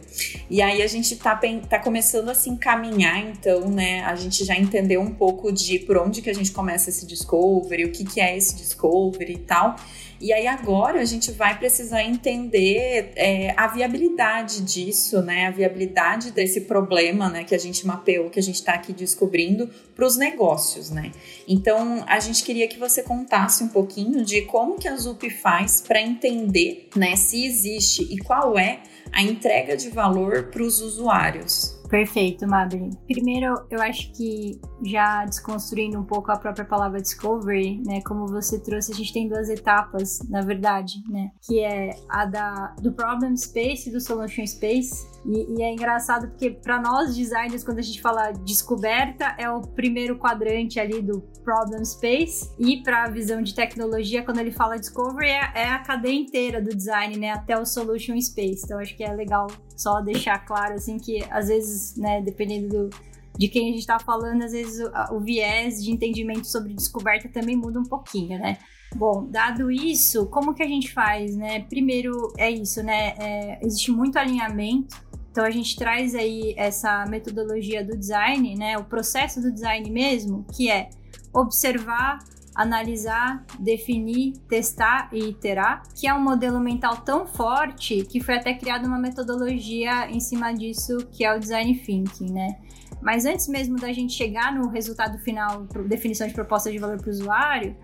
E 0.51 0.61
aí 0.61 0.83
a 0.83 0.87
gente 0.87 1.15
tá, 1.17 1.41
tá 1.69 1.79
começando 1.79 2.29
a 2.29 2.35
se 2.35 2.51
encaminhar, 2.51 3.25
então, 3.29 3.69
né? 3.71 4.03
A 4.03 4.17
gente 4.17 4.45
já 4.45 4.57
entendeu 4.57 5.01
um 5.01 5.15
pouco 5.15 5.53
de 5.53 5.79
por 5.79 5.97
onde 5.97 6.21
que 6.21 6.29
a 6.29 6.35
gente 6.35 6.51
começa 6.51 6.91
esse 6.91 7.07
discovery, 7.07 7.85
o 7.85 7.93
que, 7.93 8.05
que 8.05 8.21
é 8.21 8.37
esse 8.37 8.57
discovery 8.57 9.35
e 9.35 9.39
tal. 9.39 9.77
E 10.21 10.33
aí 10.33 10.47
agora 10.47 11.01
a 11.01 11.05
gente 11.05 11.31
vai 11.31 11.59
precisar 11.59 12.03
entender 12.03 13.13
é, 13.17 13.55
a 13.57 13.67
viabilidade 13.67 14.63
disso, 14.63 15.21
né? 15.23 15.47
A 15.47 15.51
viabilidade 15.51 16.31
desse 16.31 16.63
problema, 16.63 17.29
né? 17.29 17.45
Que 17.45 17.55
a 17.55 17.59
gente 17.59 17.87
mapeou, 17.87 18.31
que 18.31 18.39
a 18.39 18.43
gente 18.43 18.57
está 18.57 18.73
aqui 18.73 18.93
descobrindo 18.93 19.69
para 19.95 20.07
os 20.07 20.17
negócios, 20.17 20.91
né? 20.91 21.13
Então 21.47 22.05
a 22.07 22.19
gente 22.19 22.43
queria 22.45 22.67
que 22.67 22.79
você 22.79 23.03
contasse 23.03 23.63
um 23.63 23.69
pouquinho 23.69 24.25
de 24.25 24.43
como 24.43 24.77
que 24.77 24.89
a 24.89 24.97
ZUP 24.97 25.29
faz 25.31 25.81
para 25.81 26.01
entender, 26.01 26.89
né? 26.97 27.15
Se 27.17 27.45
existe 27.45 28.03
e 28.11 28.19
qual 28.19 28.59
é 28.59 28.81
a 29.13 29.23
entrega 29.23 29.77
de 29.77 29.91
valor 29.91 30.45
para 30.45 30.63
os 30.63 30.81
usuários. 30.81 31.77
Perfeito, 31.89 32.47
Madeline. 32.47 32.97
Primeiro, 33.07 33.67
eu 33.71 33.81
acho 33.81 34.13
que 34.13 34.61
já 34.85 35.25
desconstruindo 35.25 35.99
um 35.99 36.05
pouco 36.05 36.31
a 36.31 36.37
própria 36.37 36.65
palavra 36.65 37.01
discovery, 37.01 37.83
né, 37.87 38.01
como 38.03 38.27
você 38.27 38.59
trouxe, 38.61 38.93
a 38.93 38.95
gente 38.95 39.13
tem 39.13 39.29
duas 39.29 39.49
etapas, 39.49 40.21
na 40.29 40.43
verdade, 40.43 41.03
né, 41.09 41.31
que 41.47 41.61
é 41.61 41.91
a 42.09 42.27
da 42.27 42.75
do 42.81 42.93
problem 42.93 43.37
space 43.37 43.89
e 43.89 43.93
do 43.93 44.01
solution 44.01 44.47
space. 44.47 45.07
E, 45.25 45.59
e 45.59 45.63
é 45.63 45.73
engraçado 45.73 46.29
porque 46.29 46.51
para 46.51 46.81
nós 46.81 47.17
designers, 47.17 47.65
quando 47.65 47.79
a 47.79 47.83
gente 47.83 48.01
fala 48.01 48.31
descoberta, 48.33 49.35
é 49.39 49.51
o 49.51 49.61
primeiro 49.61 50.17
quadrante 50.19 50.79
ali 50.79 51.03
do 51.03 51.21
problem 51.43 51.85
space 51.85 52.51
e 52.59 52.83
para 52.83 53.05
a 53.05 53.09
visão 53.09 53.43
de 53.43 53.55
tecnologia, 53.55 54.25
quando 54.25 54.39
ele 54.39 54.53
fala 54.53 54.79
discovery, 54.79 55.29
é, 55.29 55.51
é 55.55 55.69
a 55.69 55.79
cadeia 55.81 56.15
inteira 56.15 56.61
do 56.61 56.75
design, 56.75 57.17
né, 57.17 57.33
até 57.33 57.59
o 57.59 57.65
solution 57.65 58.21
space. 58.21 58.63
Então 58.65 58.79
acho 58.79 58.97
que 58.97 59.03
é 59.03 59.13
legal 59.13 59.47
só 59.77 60.01
deixar 60.01 60.39
claro 60.45 60.75
assim 60.75 60.99
que 60.99 61.25
às 61.31 61.49
vezes, 61.49 61.76
né, 61.97 62.21
dependendo 62.23 62.69
do, 62.69 62.91
de 63.39 63.49
quem 63.49 63.69
a 63.69 63.71
gente 63.73 63.81
está 63.81 63.99
falando, 63.99 64.43
às 64.43 64.53
vezes 64.53 64.81
o, 64.81 65.17
o, 65.17 65.21
viés 65.21 65.83
de 65.83 65.91
entendimento 65.91 66.47
sobre 66.47 66.75
descoberta 66.75 67.29
também 67.29 67.57
muda 67.57 67.79
um 67.79 67.85
pouquinho, 67.85 68.39
né? 68.39 68.59
Bom, 68.95 69.27
dado 69.29 69.71
isso, 69.71 70.27
como 70.27 70.55
que 70.55 70.63
a 70.63 70.67
gente 70.67 70.93
faz, 70.93 71.37
né? 71.37 71.61
Primeiro 71.65 72.33
é 72.39 72.51
isso, 72.51 72.83
né? 72.83 73.15
É, 73.19 73.59
existe 73.65 73.91
muito 73.91 74.17
alinhamento. 74.17 74.97
Então 75.31 75.45
a 75.45 75.51
gente 75.51 75.77
traz 75.77 76.15
aí 76.15 76.55
essa 76.57 77.05
metodologia 77.07 77.85
do 77.85 77.97
design, 77.97 78.55
né? 78.57 78.79
O 78.79 78.85
processo 78.85 79.41
do 79.43 79.53
design 79.53 79.91
mesmo, 79.91 80.47
que 80.55 80.71
é 80.71 80.89
observar 81.35 82.19
analisar, 82.57 83.45
definir, 83.59 84.33
testar 84.49 85.11
e 85.13 85.29
iterar, 85.29 85.83
que 85.95 86.09
é 86.09 86.15
um 86.15 86.21
modelo 86.21 86.59
mental 86.59 86.97
tão 86.97 87.27
forte 87.27 88.03
que 88.05 88.21
foi 88.21 88.37
até 88.37 88.55
criada 88.55 88.87
uma 88.87 88.99
metodologia 88.99 90.11
em 90.11 90.19
cima 90.19 90.53
disso, 90.53 90.97
que 91.13 91.25
é 91.25 91.37
o 91.37 91.39
design 91.39 91.75
thinking, 91.79 92.33
né? 92.33 92.57
Mas 93.03 93.27
antes 93.27 93.47
mesmo 93.47 93.77
da 93.77 93.93
gente 93.93 94.15
chegar 94.15 94.53
no 94.55 94.69
resultado 94.69 95.19
final, 95.19 95.65
definição 95.87 96.27
de 96.27 96.33
proposta 96.33 96.73
de 96.73 96.79
valor 96.79 96.97
para 96.97 97.09
o 97.09 97.13
usuário, 97.13 97.77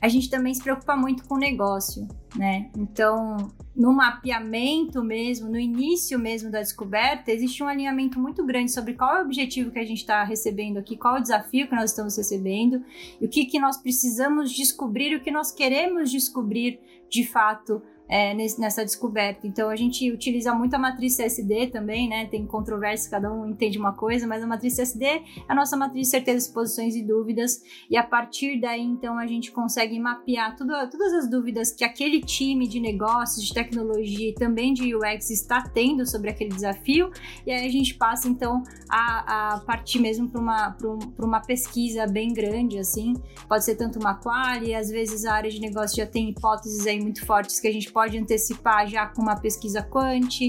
a 0.00 0.08
gente 0.08 0.30
também 0.30 0.54
se 0.54 0.62
preocupa 0.62 0.96
muito 0.96 1.24
com 1.24 1.34
o 1.34 1.38
negócio, 1.38 2.08
né? 2.36 2.68
Então, 2.76 3.50
no 3.74 3.92
mapeamento 3.92 5.02
mesmo, 5.02 5.48
no 5.48 5.58
início 5.58 6.18
mesmo 6.18 6.50
da 6.50 6.60
descoberta, 6.60 7.30
existe 7.30 7.62
um 7.62 7.68
alinhamento 7.68 8.18
muito 8.18 8.44
grande 8.44 8.72
sobre 8.72 8.94
qual 8.94 9.16
é 9.16 9.20
o 9.20 9.24
objetivo 9.24 9.70
que 9.70 9.78
a 9.78 9.84
gente 9.84 9.98
está 9.98 10.22
recebendo 10.24 10.78
aqui, 10.78 10.96
qual 10.96 11.16
é 11.16 11.20
o 11.20 11.22
desafio 11.22 11.68
que 11.68 11.74
nós 11.74 11.90
estamos 11.90 12.16
recebendo, 12.16 12.84
e 13.20 13.24
o 13.24 13.28
que, 13.28 13.46
que 13.46 13.58
nós 13.58 13.76
precisamos 13.76 14.52
descobrir, 14.52 15.14
o 15.14 15.20
que 15.20 15.30
nós 15.30 15.52
queremos 15.52 16.10
descobrir 16.10 16.80
de 17.08 17.24
fato 17.24 17.82
é, 18.08 18.34
nessa 18.34 18.84
descoberta. 18.84 19.46
Então 19.46 19.68
a 19.68 19.76
gente 19.76 20.10
utiliza 20.10 20.54
muito 20.54 20.74
a 20.74 20.78
matriz 20.78 21.16
CSD 21.16 21.68
também, 21.68 22.08
né? 22.08 22.26
Tem 22.26 22.46
controvérsia, 22.46 23.10
cada 23.10 23.32
um 23.32 23.48
entende 23.48 23.78
uma 23.78 23.92
coisa, 23.92 24.26
mas 24.26 24.42
a 24.42 24.46
matriz 24.46 24.76
CSD 24.76 25.04
é 25.04 25.22
a 25.48 25.54
nossa 25.54 25.76
matriz 25.76 26.06
de 26.06 26.10
certezas, 26.10 26.48
posições 26.48 26.94
e 26.94 27.02
dúvidas. 27.02 27.62
E 27.88 27.96
a 27.96 28.02
partir 28.02 28.60
daí, 28.60 28.82
então, 28.82 29.18
a 29.18 29.26
gente 29.26 29.50
consegue 29.50 29.98
mapear 29.98 30.56
tudo, 30.56 30.72
todas 30.90 31.12
as 31.14 31.28
dúvidas 31.28 31.72
que 31.72 31.84
aquele 31.84 32.20
time 32.20 32.68
de 32.68 32.80
negócios, 32.80 33.44
de 33.44 33.54
tecnologia 33.54 34.30
e 34.30 34.34
também 34.34 34.74
de 34.74 34.94
UX 34.94 35.30
está 35.30 35.62
tendo 35.62 36.06
sobre 36.06 36.30
aquele 36.30 36.50
desafio. 36.50 37.10
E 37.46 37.52
aí 37.52 37.66
a 37.66 37.70
gente 37.70 37.94
passa, 37.94 38.28
então, 38.28 38.62
a, 38.88 39.54
a 39.54 39.60
partir 39.60 39.98
mesmo 39.98 40.28
para 40.28 40.40
uma, 40.40 40.76
um, 40.84 41.24
uma 41.24 41.40
pesquisa 41.40 42.06
bem 42.06 42.32
grande, 42.32 42.78
assim. 42.78 43.14
Pode 43.48 43.64
ser 43.64 43.76
tanto 43.76 43.98
uma 43.98 44.14
quali, 44.14 44.74
às 44.74 44.90
vezes 44.90 45.24
a 45.24 45.34
área 45.34 45.50
de 45.50 45.60
negócio 45.60 45.96
já 45.96 46.06
tem 46.06 46.30
hipóteses 46.30 46.86
aí 46.86 47.00
muito 47.00 47.24
fortes 47.24 47.60
que 47.60 47.68
a 47.68 47.72
gente 47.72 47.90
pode 47.94 48.18
antecipar 48.18 48.88
já 48.88 49.06
com 49.06 49.22
uma 49.22 49.40
pesquisa 49.40 49.80
quant, 49.82 50.40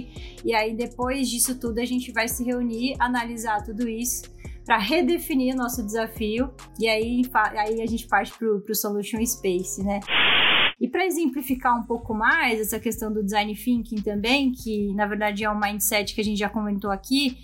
e 0.43 0.55
aí 0.55 0.75
depois 0.75 1.29
disso 1.29 1.57
tudo 1.59 1.79
a 1.79 1.85
gente 1.85 2.11
vai 2.11 2.27
se 2.27 2.43
reunir, 2.43 2.95
analisar 2.99 3.63
tudo 3.63 3.87
isso 3.87 4.23
para 4.65 4.79
redefinir 4.79 5.53
o 5.53 5.57
nosso 5.57 5.85
desafio, 5.85 6.49
e 6.79 6.89
aí, 6.89 7.21
aí 7.55 7.81
a 7.83 7.85
gente 7.85 8.07
parte 8.07 8.33
para 8.35 8.47
o 8.47 8.75
Solution 8.75 9.23
Space, 9.23 9.83
né? 9.83 9.99
E 10.81 10.89
para 10.89 11.05
exemplificar 11.05 11.79
um 11.79 11.83
pouco 11.83 12.13
mais 12.15 12.59
essa 12.59 12.79
questão 12.79 13.13
do 13.13 13.23
design 13.23 13.55
thinking 13.55 14.01
também, 14.01 14.51
que 14.51 14.91
na 14.95 15.05
verdade 15.05 15.43
é 15.43 15.49
um 15.49 15.59
mindset 15.59 16.15
que 16.15 16.19
a 16.19 16.23
gente 16.23 16.39
já 16.39 16.49
comentou 16.49 16.91
aqui, 16.91 17.37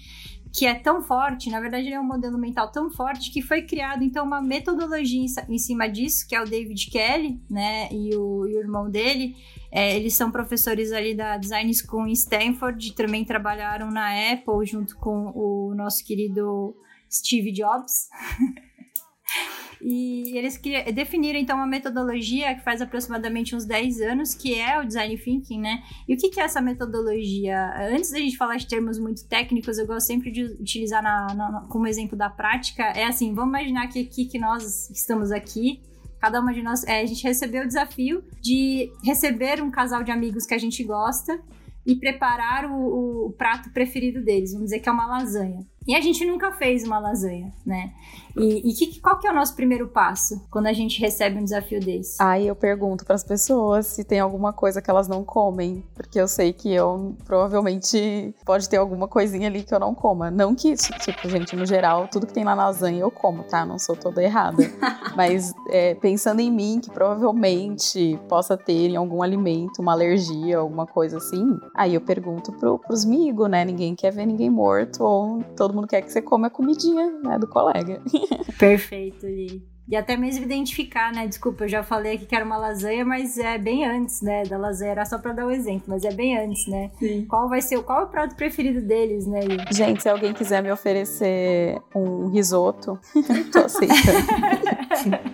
que 0.54 0.66
é 0.66 0.76
tão 0.76 1.02
forte, 1.02 1.50
na 1.50 1.60
verdade 1.60 1.86
ele 1.86 1.96
é 1.96 2.00
um 2.00 2.06
modelo 2.06 2.38
mental 2.38 2.72
tão 2.72 2.90
forte 2.90 3.32
que 3.32 3.42
foi 3.42 3.62
criado 3.62 4.04
então 4.04 4.26
uma 4.26 4.42
metodologia 4.42 5.26
em 5.48 5.58
cima 5.58 5.88
disso, 5.88 6.28
que 6.28 6.36
é 6.36 6.42
o 6.42 6.46
David 6.46 6.90
Kelly, 6.90 7.42
né, 7.50 7.88
e 7.92 8.16
o, 8.16 8.46
e 8.48 8.56
o 8.56 8.60
irmão 8.60 8.90
dele, 8.90 9.36
é, 9.72 9.96
eles 9.96 10.14
são 10.14 10.30
professores 10.30 10.92
ali 10.92 11.16
da 11.16 11.38
Design 11.38 11.72
School 11.74 12.08
em 12.08 12.12
Stanford, 12.12 12.94
também 12.94 13.24
trabalharam 13.24 13.90
na 13.90 14.34
Apple 14.34 14.66
junto 14.66 14.98
com 14.98 15.32
o 15.34 15.74
nosso 15.74 16.04
querido 16.06 16.76
Steve 17.10 17.52
Jobs. 17.54 18.10
E 19.84 20.38
eles 20.38 20.60
definiram 20.94 21.40
então 21.40 21.58
uma 21.58 21.66
metodologia 21.66 22.54
que 22.54 22.64
faz 22.64 22.82
aproximadamente 22.82 23.56
uns 23.56 23.66
10 23.66 24.02
anos, 24.02 24.36
que 24.36 24.54
é 24.54 24.80
o 24.80 24.86
design 24.86 25.18
thinking, 25.18 25.60
né? 25.60 25.82
E 26.08 26.14
o 26.14 26.18
que, 26.18 26.40
é 26.40 26.44
essa 26.44 26.62
metodologia? 26.62 27.74
Antes 27.92 28.12
da 28.12 28.20
gente 28.20 28.38
falar 28.38 28.58
de 28.58 28.68
termos 28.68 29.00
muito 29.00 29.28
técnicos, 29.28 29.78
eu 29.78 29.88
gosto 29.88 30.06
sempre 30.06 30.32
de 30.32 30.44
utilizar 30.44 31.02
na, 31.02 31.34
na, 31.34 31.68
como 31.70 31.88
exemplo 31.88 32.18
da 32.18 32.30
prática. 32.30 32.84
É 32.84 33.06
assim, 33.06 33.34
vamos 33.34 33.50
imaginar 33.50 33.88
que 33.88 34.00
aqui 34.00 34.26
que 34.26 34.38
nós 34.38 34.90
estamos 34.92 35.32
aqui, 35.32 35.82
cada 36.20 36.40
uma 36.40 36.54
de 36.54 36.62
nós, 36.62 36.84
é, 36.84 37.02
a 37.02 37.06
gente 37.06 37.24
recebeu 37.24 37.64
o 37.64 37.68
desafio 37.68 38.24
de 38.40 38.92
receber 39.04 39.62
um 39.64 39.72
casal 39.72 40.04
de 40.04 40.12
amigos 40.12 40.46
que 40.46 40.54
a 40.54 40.60
gente 40.60 40.84
gosta 40.84 41.42
e 41.86 41.96
preparar 41.96 42.70
o, 42.70 43.28
o 43.28 43.34
prato 43.34 43.72
preferido 43.72 44.24
deles, 44.24 44.52
vamos 44.54 44.66
dizer 44.66 44.80
que 44.80 44.88
é 44.88 44.92
uma 44.92 45.08
lasanha. 45.08 45.66
E 45.88 45.96
a 45.96 46.02
gente 46.02 46.24
nunca 46.26 46.52
fez 46.52 46.84
uma 46.84 47.00
lasanha, 47.00 47.52
né? 47.66 47.92
E, 48.38 48.70
e 48.70 48.74
que, 48.74 49.00
qual 49.02 49.18
que 49.20 49.28
é 49.28 49.32
o 49.32 49.34
nosso 49.34 49.56
primeiro 49.56 49.88
passo 49.88 50.46
quando 50.50 50.68
a 50.68 50.74
gente 50.74 51.02
recebe 51.02 51.38
um 51.38 51.44
desafio 51.44 51.80
desse? 51.80 52.22
Aí 52.22 52.48
eu 52.48 52.56
pergunto 52.56 53.04
para 53.04 53.16
as 53.16 53.24
pessoas 53.24 53.88
se 53.88 54.04
tem 54.04 54.20
alguma 54.20 54.54
coisa 54.54 54.82
que 54.82 54.90
elas 54.90 55.08
não 55.08 55.24
comem, 55.24 55.84
porque 55.96 56.20
eu 56.20 56.28
sei 56.28 56.54
que 56.54 56.72
eu 56.72 57.16
provavelmente 57.26 58.34
pode 58.46 58.70
ter 58.70 58.78
alguma 58.78 59.08
coisinha 59.08 59.48
ali 59.48 59.64
que 59.64 59.74
eu 59.74 59.80
não 59.80 59.94
coma. 59.94 60.30
Não 60.30 60.56
que, 60.56 60.76
tipo, 60.76 61.28
gente, 61.28 61.56
no 61.56 61.66
geral, 61.66 62.08
tudo 62.08 62.28
que 62.28 62.34
tem 62.34 62.44
na 62.44 62.54
lasanha 62.54 63.02
eu 63.02 63.12
como, 63.12 63.44
tá? 63.44 63.66
Não 63.66 63.80
sou 63.80 63.96
toda 63.96 64.24
errada. 64.24 64.64
Mas 65.16 65.54
é, 65.70 65.96
pensando 65.96 66.40
em 66.40 66.52
mim, 66.52 66.80
que 66.82 66.92
provavelmente 66.92 68.20
possa 68.30 68.56
ter 68.56 68.90
em 68.90 68.96
algum 68.96 69.22
alimento 69.22 69.82
uma 69.82 69.94
alergia, 69.94 70.60
alguma 70.60 70.86
coisa 70.86 71.18
assim, 71.18 71.60
aí 71.76 71.96
eu 71.96 72.02
pergunto 72.02 72.52
pro, 72.54 72.80
pros 72.80 73.04
amigos, 73.04 73.50
né? 73.50 73.66
Ninguém 73.66 73.96
quer 73.96 74.12
ver 74.12 74.26
ninguém 74.26 74.50
morto, 74.50 75.04
ou 75.04 75.44
todo 75.56 75.71
mundo 75.74 75.88
quer 75.88 76.02
que 76.02 76.12
você 76.12 76.22
come 76.22 76.48
a 76.48 76.50
comidinha, 76.50 77.12
né, 77.24 77.40
do 77.40 77.48
colega. 77.48 78.02
Perfeito, 78.58 79.26
Li. 79.26 79.72
E 79.92 79.96
até 79.96 80.16
mesmo 80.16 80.46
identificar, 80.46 81.12
né? 81.12 81.28
Desculpa, 81.28 81.66
eu 81.66 81.68
já 81.68 81.84
falei 81.84 82.16
aqui 82.16 82.26
que 82.26 82.34
era 82.34 82.46
uma 82.46 82.56
lasanha, 82.56 83.04
mas 83.04 83.38
é 83.38 83.58
bem 83.58 83.84
antes, 83.84 84.22
né? 84.22 84.44
Da 84.44 84.58
lasanha, 84.58 84.92
era 84.92 85.06
só 85.06 85.18
pra 85.18 85.34
dar 85.34 85.46
um 85.46 85.52
exemplo, 85.52 85.84
mas 85.88 86.06
é 86.06 86.14
bem 86.14 86.38
antes, 86.38 86.66
né? 86.68 86.90
Sim. 86.98 87.26
Qual 87.26 87.50
vai 87.50 87.62
ser, 87.62 87.82
qual 87.84 88.02
é 88.02 88.04
o 88.06 88.08
prato 88.08 88.34
preferido 88.36 88.80
deles, 88.80 89.28
né? 89.28 89.42
Gente, 89.70 90.02
se 90.02 90.08
alguém 90.08 90.34
quiser 90.34 90.64
me 90.64 90.72
oferecer 90.72 91.82
um 91.94 92.30
risoto, 92.30 92.98
tô 93.52 93.60
aceitando. 93.60 94.02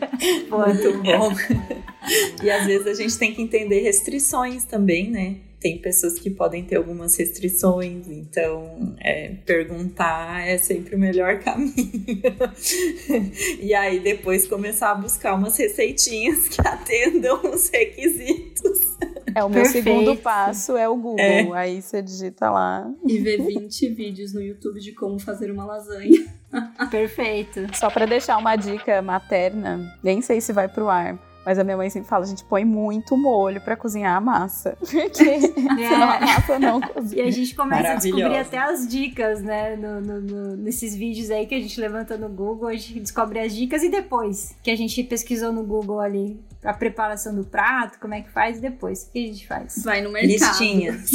Muito 0.49 1.03
bom. 1.03 1.32
e 2.43 2.49
às 2.49 2.65
vezes 2.65 2.88
a 2.88 2.93
gente 2.93 3.17
tem 3.17 3.34
que 3.34 3.41
entender 3.41 3.82
restrições 3.82 4.63
também, 4.63 5.10
né? 5.10 5.38
tem 5.60 5.80
pessoas 5.80 6.19
que 6.19 6.30
podem 6.30 6.63
ter 6.63 6.75
algumas 6.75 7.15
restrições, 7.15 8.08
então 8.08 8.95
é, 8.99 9.30
perguntar 9.45 10.47
é 10.47 10.58
sempre 10.58 10.95
o 10.95 10.99
melhor 10.99 11.39
caminho. 11.43 11.73
e 13.60 13.73
aí 13.73 13.99
depois 13.99 14.47
começar 14.47 14.91
a 14.91 14.95
buscar 14.95 15.34
umas 15.34 15.58
receitinhas 15.58 16.47
que 16.47 16.62
atendam 16.62 17.41
os 17.51 17.69
requisitos. 17.69 18.97
É, 19.36 19.43
o 19.43 19.49
meu 19.49 19.63
Perfeito. 19.63 19.84
segundo 19.84 20.15
passo 20.15 20.77
é 20.77 20.88
o 20.88 20.95
Google. 20.95 21.19
É. 21.19 21.51
Aí 21.53 21.82
você 21.82 22.01
digita 22.01 22.49
lá. 22.49 22.91
E 23.06 23.19
vê 23.19 23.38
20 23.38 23.89
vídeos 23.89 24.34
no 24.34 24.41
YouTube 24.41 24.80
de 24.80 24.93
como 24.93 25.19
fazer 25.19 25.51
uma 25.51 25.65
lasanha. 25.65 26.25
Perfeito. 26.89 27.67
Só 27.73 27.89
para 27.89 28.05
deixar 28.05 28.38
uma 28.38 28.55
dica 28.55 29.01
materna, 29.01 29.97
nem 30.03 30.21
sei 30.21 30.41
se 30.41 30.53
vai 30.53 30.67
pro 30.67 30.89
ar, 30.89 31.17
mas 31.47 31.57
a 31.57 31.63
minha 31.63 31.77
mãe 31.77 31.89
sempre 31.89 32.10
fala, 32.10 32.25
a 32.25 32.27
gente 32.27 32.43
põe 32.43 32.65
muito 32.65 33.15
molho 33.15 33.62
para 33.62 33.77
cozinhar 33.77 34.17
a 34.17 34.19
massa. 34.19 34.77
Porque 34.83 35.23
é. 35.23 35.39
senão 35.39 36.10
a 36.10 36.19
massa 36.19 36.60
não 36.60 36.81
cozinha. 36.81 37.23
E 37.23 37.27
a 37.27 37.31
gente 37.31 37.55
começa 37.55 37.93
a 37.93 37.95
descobrir 37.95 38.38
até 38.38 38.57
as 38.57 38.86
dicas, 38.86 39.41
né? 39.41 39.77
No, 39.77 40.01
no, 40.01 40.19
no, 40.19 40.57
nesses 40.57 40.93
vídeos 40.93 41.31
aí 41.31 41.45
que 41.45 41.55
a 41.55 41.60
gente 41.60 41.79
levanta 41.79 42.17
no 42.17 42.27
Google, 42.27 42.67
a 42.67 42.73
gente 42.73 42.99
descobre 42.99 43.39
as 43.39 43.55
dicas 43.55 43.81
e 43.81 43.88
depois 43.88 44.57
que 44.62 44.69
a 44.69 44.75
gente 44.75 45.01
pesquisou 45.03 45.53
no 45.53 45.63
Google 45.63 46.01
ali 46.01 46.38
a 46.65 46.73
preparação 46.73 47.33
do 47.33 47.45
prato, 47.45 47.97
como 47.97 48.13
é 48.13 48.19
que 48.19 48.29
faz 48.29 48.57
e 48.57 48.62
depois 48.62 49.03
o 49.03 49.12
que 49.13 49.23
a 49.23 49.27
gente 49.27 49.47
faz? 49.47 49.81
Vai 49.86 50.01
no 50.01 50.12
mercado. 50.12 50.49
Listinhas. 50.49 51.12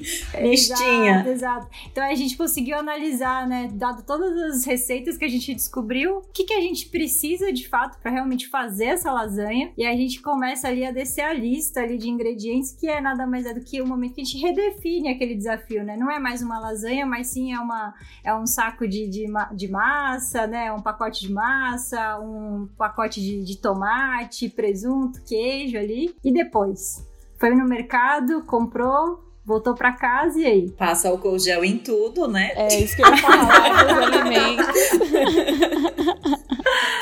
Listinha. 0.40 1.20
Exato, 1.20 1.28
exato. 1.28 1.68
Então 1.90 2.04
a 2.04 2.14
gente 2.14 2.36
conseguiu 2.36 2.78
analisar, 2.78 3.46
né, 3.46 3.68
dado 3.72 4.02
todas 4.02 4.36
as 4.54 4.64
receitas 4.64 5.16
que 5.16 5.24
a 5.24 5.28
gente 5.28 5.54
descobriu, 5.54 6.18
o 6.18 6.22
que, 6.32 6.44
que 6.44 6.54
a 6.54 6.60
gente 6.60 6.88
precisa 6.88 7.52
de 7.52 7.68
fato 7.68 7.98
para 8.00 8.10
realmente 8.10 8.48
fazer 8.48 8.86
essa 8.86 9.12
lasanha. 9.12 9.72
E 9.76 9.84
a 9.84 9.92
gente 9.92 10.20
começa 10.20 10.68
ali 10.68 10.84
a 10.84 10.90
descer 10.90 11.22
a 11.22 11.32
lista 11.32 11.80
ali 11.80 11.98
de 11.98 12.08
ingredientes, 12.08 12.72
que 12.72 12.88
é 12.88 13.00
nada 13.00 13.26
mais 13.26 13.46
é 13.46 13.54
do 13.54 13.60
que 13.60 13.80
o 13.80 13.86
momento 13.86 14.14
que 14.14 14.20
a 14.20 14.24
gente 14.24 14.38
redefine 14.38 15.10
aquele 15.10 15.34
desafio, 15.34 15.84
né? 15.84 15.96
Não 15.96 16.10
é 16.10 16.18
mais 16.18 16.42
uma 16.42 16.58
lasanha, 16.58 17.06
mas 17.06 17.28
sim 17.28 17.52
é, 17.52 17.58
uma, 17.58 17.94
é 18.24 18.34
um 18.34 18.46
saco 18.46 18.86
de, 18.86 19.08
de, 19.08 19.26
de 19.54 19.68
massa, 19.68 20.46
né? 20.46 20.72
Um 20.72 20.80
pacote 20.80 21.26
de 21.26 21.32
massa, 21.32 22.18
um 22.20 22.68
pacote 22.76 23.20
de, 23.20 23.44
de 23.44 23.56
tomate, 23.56 24.48
presunto, 24.48 25.22
queijo 25.24 25.76
ali. 25.76 26.14
E 26.24 26.32
depois? 26.32 27.06
Foi 27.38 27.54
no 27.54 27.66
mercado, 27.66 28.42
comprou, 28.44 29.29
voltou 29.44 29.74
para 29.74 29.92
casa 29.92 30.38
e 30.38 30.46
aí? 30.46 30.70
Passa 30.70 31.08
álcool 31.08 31.38
gel 31.38 31.64
em 31.64 31.78
tudo, 31.78 32.28
né? 32.28 32.52
É 32.54 32.78
isso 32.78 32.94
que 32.96 33.02
eu 33.02 33.08
ia 33.08 33.16
falar 33.16 33.84
dos 33.84 33.98
alimentos. 33.98 34.66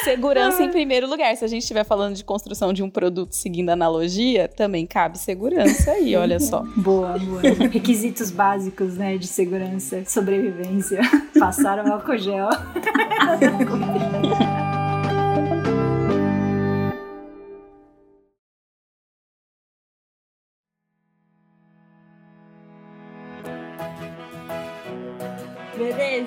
segurança 0.04 0.62
em 0.62 0.70
primeiro 0.70 1.08
lugar. 1.08 1.36
Se 1.36 1.44
a 1.44 1.48
gente 1.48 1.62
estiver 1.62 1.84
falando 1.84 2.14
de 2.14 2.24
construção 2.24 2.72
de 2.72 2.82
um 2.82 2.90
produto 2.90 3.32
seguindo 3.32 3.70
analogia, 3.70 4.48
também 4.48 4.86
cabe 4.86 5.18
segurança 5.18 5.90
aí, 5.92 6.16
olha 6.16 6.40
só. 6.40 6.64
Boa, 6.76 7.18
boa. 7.18 7.42
Requisitos 7.70 8.30
básicos, 8.30 8.96
né, 8.96 9.18
de 9.18 9.26
segurança, 9.26 10.02
sobrevivência. 10.06 11.00
Passaram 11.38 11.92
álcool 11.92 12.16
gel. 12.16 12.48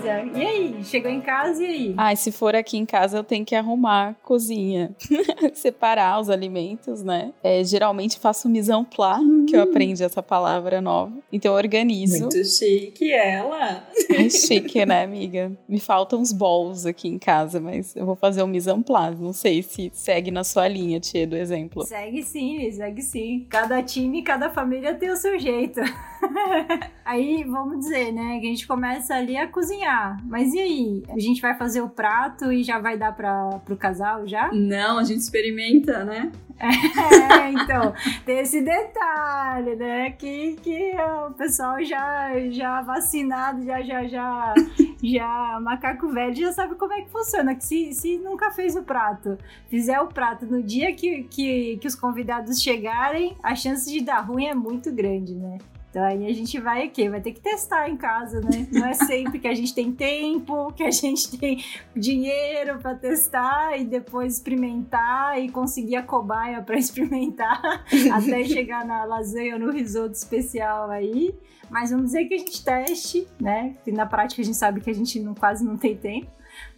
Beleza. 0.01 0.37
E 0.37 0.45
aí? 0.45 0.83
Chegou 0.83 1.11
em 1.11 1.21
casa 1.21 1.63
e 1.63 1.65
aí? 1.65 1.93
Ai, 1.97 2.15
se 2.15 2.31
for 2.31 2.55
aqui 2.55 2.77
em 2.77 2.85
casa, 2.85 3.17
eu 3.17 3.23
tenho 3.23 3.45
que 3.45 3.55
arrumar 3.55 4.09
a 4.09 4.13
cozinha. 4.25 4.95
Separar 5.53 6.19
os 6.19 6.29
alimentos, 6.29 7.03
né? 7.03 7.33
É, 7.43 7.63
geralmente 7.63 8.19
faço 8.19 8.49
mise 8.49 8.71
en 8.71 8.85
hum. 9.21 9.45
que 9.45 9.55
eu 9.55 9.61
aprendi 9.61 10.03
essa 10.03 10.23
palavra 10.23 10.81
nova. 10.81 11.11
Então 11.31 11.51
eu 11.53 11.57
organizo. 11.57 12.21
Muito 12.21 12.43
chique 12.43 13.11
ela. 13.11 13.87
É 14.09 14.29
chique, 14.29 14.85
né, 14.85 15.03
amiga? 15.03 15.51
Me 15.67 15.79
faltam 15.79 16.19
uns 16.19 16.31
bowls 16.31 16.85
aqui 16.85 17.07
em 17.07 17.19
casa, 17.19 17.59
mas 17.59 17.95
eu 17.95 18.05
vou 18.05 18.15
fazer 18.15 18.41
o 18.41 18.47
mise 18.47 18.69
en. 18.69 18.81
Não 19.19 19.33
sei 19.33 19.61
se 19.61 19.91
segue 19.93 20.31
na 20.31 20.43
sua 20.43 20.67
linha, 20.67 20.99
tia, 20.99 21.27
do 21.27 21.35
exemplo. 21.35 21.83
Segue 21.85 22.23
sim, 22.23 22.71
segue 22.71 23.01
sim. 23.01 23.45
Cada 23.49 23.81
time, 23.83 24.23
cada 24.23 24.49
família 24.49 24.95
tem 24.95 25.09
o 25.09 25.15
seu 25.15 25.37
jeito. 25.39 25.79
aí, 27.05 27.43
vamos 27.43 27.79
dizer, 27.79 28.11
né, 28.11 28.39
que 28.39 28.47
a 28.47 28.49
gente 28.49 28.67
começa 28.67 29.15
ali 29.15 29.37
a 29.37 29.47
cozinhar. 29.47 29.90
Mas 30.25 30.53
e 30.53 30.59
aí? 30.59 31.03
A 31.09 31.19
gente 31.19 31.41
vai 31.41 31.57
fazer 31.57 31.81
o 31.81 31.89
prato 31.89 32.51
e 32.51 32.63
já 32.63 32.79
vai 32.79 32.97
dar 32.97 33.15
para 33.15 33.59
pro 33.65 33.75
casal 33.75 34.27
já? 34.27 34.51
Não, 34.51 34.97
a 34.97 35.03
gente 35.03 35.19
experimenta, 35.19 36.03
né? 36.03 36.31
É, 36.61 37.51
então, 37.51 37.93
tem 38.23 38.39
esse 38.39 38.61
detalhe, 38.61 39.75
né? 39.75 40.11
Que, 40.11 40.55
que 40.61 40.91
o 41.27 41.33
pessoal 41.33 41.83
já, 41.83 42.31
já 42.51 42.81
vacinado, 42.81 43.65
já, 43.65 43.81
já, 43.81 44.05
já, 44.05 44.53
já, 45.01 45.59
macaco 45.59 46.07
velho, 46.09 46.35
já 46.35 46.51
sabe 46.51 46.75
como 46.75 46.93
é 46.93 47.01
que 47.01 47.09
funciona. 47.09 47.55
Que 47.55 47.65
se, 47.65 47.93
se 47.93 48.17
nunca 48.19 48.51
fez 48.51 48.75
o 48.75 48.83
prato, 48.83 49.37
fizer 49.69 49.99
o 50.01 50.07
prato 50.07 50.45
no 50.45 50.61
dia 50.61 50.93
que, 50.93 51.23
que, 51.23 51.77
que 51.77 51.87
os 51.87 51.95
convidados 51.95 52.61
chegarem, 52.61 53.35
a 53.41 53.55
chance 53.55 53.91
de 53.91 54.01
dar 54.01 54.19
ruim 54.19 54.45
é 54.45 54.53
muito 54.53 54.91
grande, 54.91 55.33
né? 55.33 55.57
Então 55.91 56.01
aí 56.05 56.25
a 56.25 56.33
gente 56.33 56.57
vai 56.57 56.83
aqui, 56.83 57.09
vai 57.09 57.19
ter 57.19 57.33
que 57.33 57.41
testar 57.41 57.89
em 57.89 57.97
casa, 57.97 58.39
né? 58.39 58.65
Não 58.71 58.85
é 58.85 58.93
sempre 58.93 59.39
que 59.39 59.47
a 59.47 59.53
gente 59.53 59.75
tem 59.75 59.91
tempo, 59.91 60.71
que 60.71 60.83
a 60.83 60.89
gente 60.89 61.37
tem 61.37 61.61
dinheiro 61.93 62.79
para 62.79 62.95
testar 62.95 63.77
e 63.77 63.83
depois 63.83 64.35
experimentar 64.35 65.37
e 65.37 65.49
conseguir 65.49 65.97
a 65.97 66.03
cobaia 66.03 66.61
para 66.61 66.77
experimentar 66.77 67.83
até 68.13 68.45
chegar 68.45 68.85
na 68.85 69.03
lasanha 69.03 69.55
ou 69.55 69.59
no 69.59 69.69
risoto 69.69 70.13
especial 70.13 70.89
aí. 70.89 71.35
Mas 71.69 71.91
vamos 71.91 72.07
dizer 72.07 72.25
que 72.25 72.35
a 72.35 72.37
gente 72.37 72.63
teste, 72.63 73.27
né? 73.37 73.75
Que 73.83 73.91
na 73.91 74.05
prática 74.05 74.41
a 74.41 74.45
gente 74.45 74.57
sabe 74.57 74.79
que 74.79 74.89
a 74.89 74.95
gente 74.95 75.19
não, 75.19 75.35
quase 75.35 75.65
não 75.65 75.75
tem 75.75 75.95
tempo. 75.95 76.31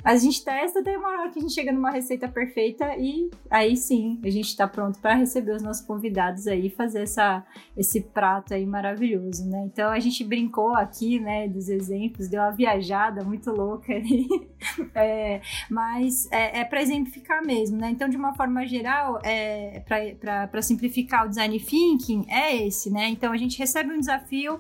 A 0.04 0.18
gente 0.18 0.44
testa 0.44 0.82
até 0.82 0.98
uma 0.98 1.08
hora 1.08 1.30
que 1.30 1.40
a 1.40 1.42
gente 1.42 1.54
chega 1.54 1.72
numa 1.72 1.90
receita 1.90 2.28
perfeita 2.28 2.94
e 2.98 3.32
aí 3.50 3.78
sim 3.78 4.20
a 4.22 4.30
gente 4.30 4.48
está 4.48 4.68
pronto 4.68 5.00
para 5.00 5.16
receber 5.16 5.56
os 5.56 5.64
nossos 5.64 5.86
convidados 5.86 6.46
aí 6.46 6.70
fazer 6.70 7.04
essa, 7.04 7.42
esse 7.78 8.02
prato 8.02 8.54
aí 8.54 8.66
maravilhoso, 8.66 9.50
né? 9.50 9.64
Então 9.66 9.90
a 9.90 10.00
gente 10.00 10.22
brincou 10.26 10.76
aqui, 10.76 11.22
né, 11.22 11.48
dos 11.48 11.70
exemplos, 11.70 12.28
deu 12.28 12.42
uma 12.42 12.52
viajada 12.52 13.24
muito 13.24 13.50
louca 13.50 13.94
ali, 13.94 14.28
é, 14.94 15.40
mas 15.70 16.30
é, 16.34 16.60
é 16.60 16.66
para 16.66 16.82
exemplificar 16.82 17.42
mesmo, 17.46 17.78
né? 17.78 17.90
Então 17.90 18.10
de 18.10 18.18
uma 18.18 18.34
forma 18.34 18.66
geral, 18.66 19.22
é, 19.24 19.82
para 20.20 20.62
simplificar 20.62 21.26
o 21.26 21.30
design 21.30 21.58
thinking 21.62 22.26
é 22.28 22.54
esse, 22.58 22.92
né? 22.92 23.08
Então 23.08 23.32
a 23.32 23.38
gente 23.38 23.58
recebe 23.58 23.94
um 23.94 24.00
desafio, 24.00 24.60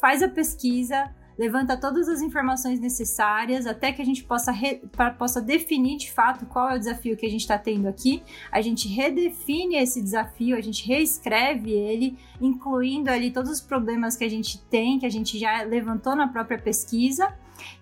faz 0.00 0.24
a 0.24 0.28
pesquisa 0.28 1.08
levanta 1.38 1.76
todas 1.76 2.08
as 2.08 2.20
informações 2.20 2.80
necessárias 2.80 3.66
até 3.66 3.92
que 3.92 4.02
a 4.02 4.04
gente 4.04 4.24
possa, 4.24 4.52
re, 4.52 4.82
possa 5.18 5.40
definir 5.40 5.96
de 5.96 6.10
fato 6.10 6.46
qual 6.46 6.70
é 6.70 6.76
o 6.76 6.78
desafio 6.78 7.16
que 7.16 7.26
a 7.26 7.30
gente 7.30 7.40
está 7.40 7.58
tendo 7.58 7.88
aqui. 7.88 8.22
A 8.50 8.60
gente 8.60 8.88
redefine 8.88 9.76
esse 9.76 10.00
desafio, 10.00 10.56
a 10.56 10.60
gente 10.60 10.86
reescreve 10.86 11.70
ele, 11.70 12.18
incluindo 12.40 13.10
ali 13.10 13.30
todos 13.30 13.50
os 13.50 13.60
problemas 13.60 14.16
que 14.16 14.24
a 14.24 14.30
gente 14.30 14.58
tem, 14.64 14.98
que 14.98 15.06
a 15.06 15.10
gente 15.10 15.38
já 15.38 15.62
levantou 15.62 16.14
na 16.14 16.28
própria 16.28 16.58
pesquisa. 16.58 17.32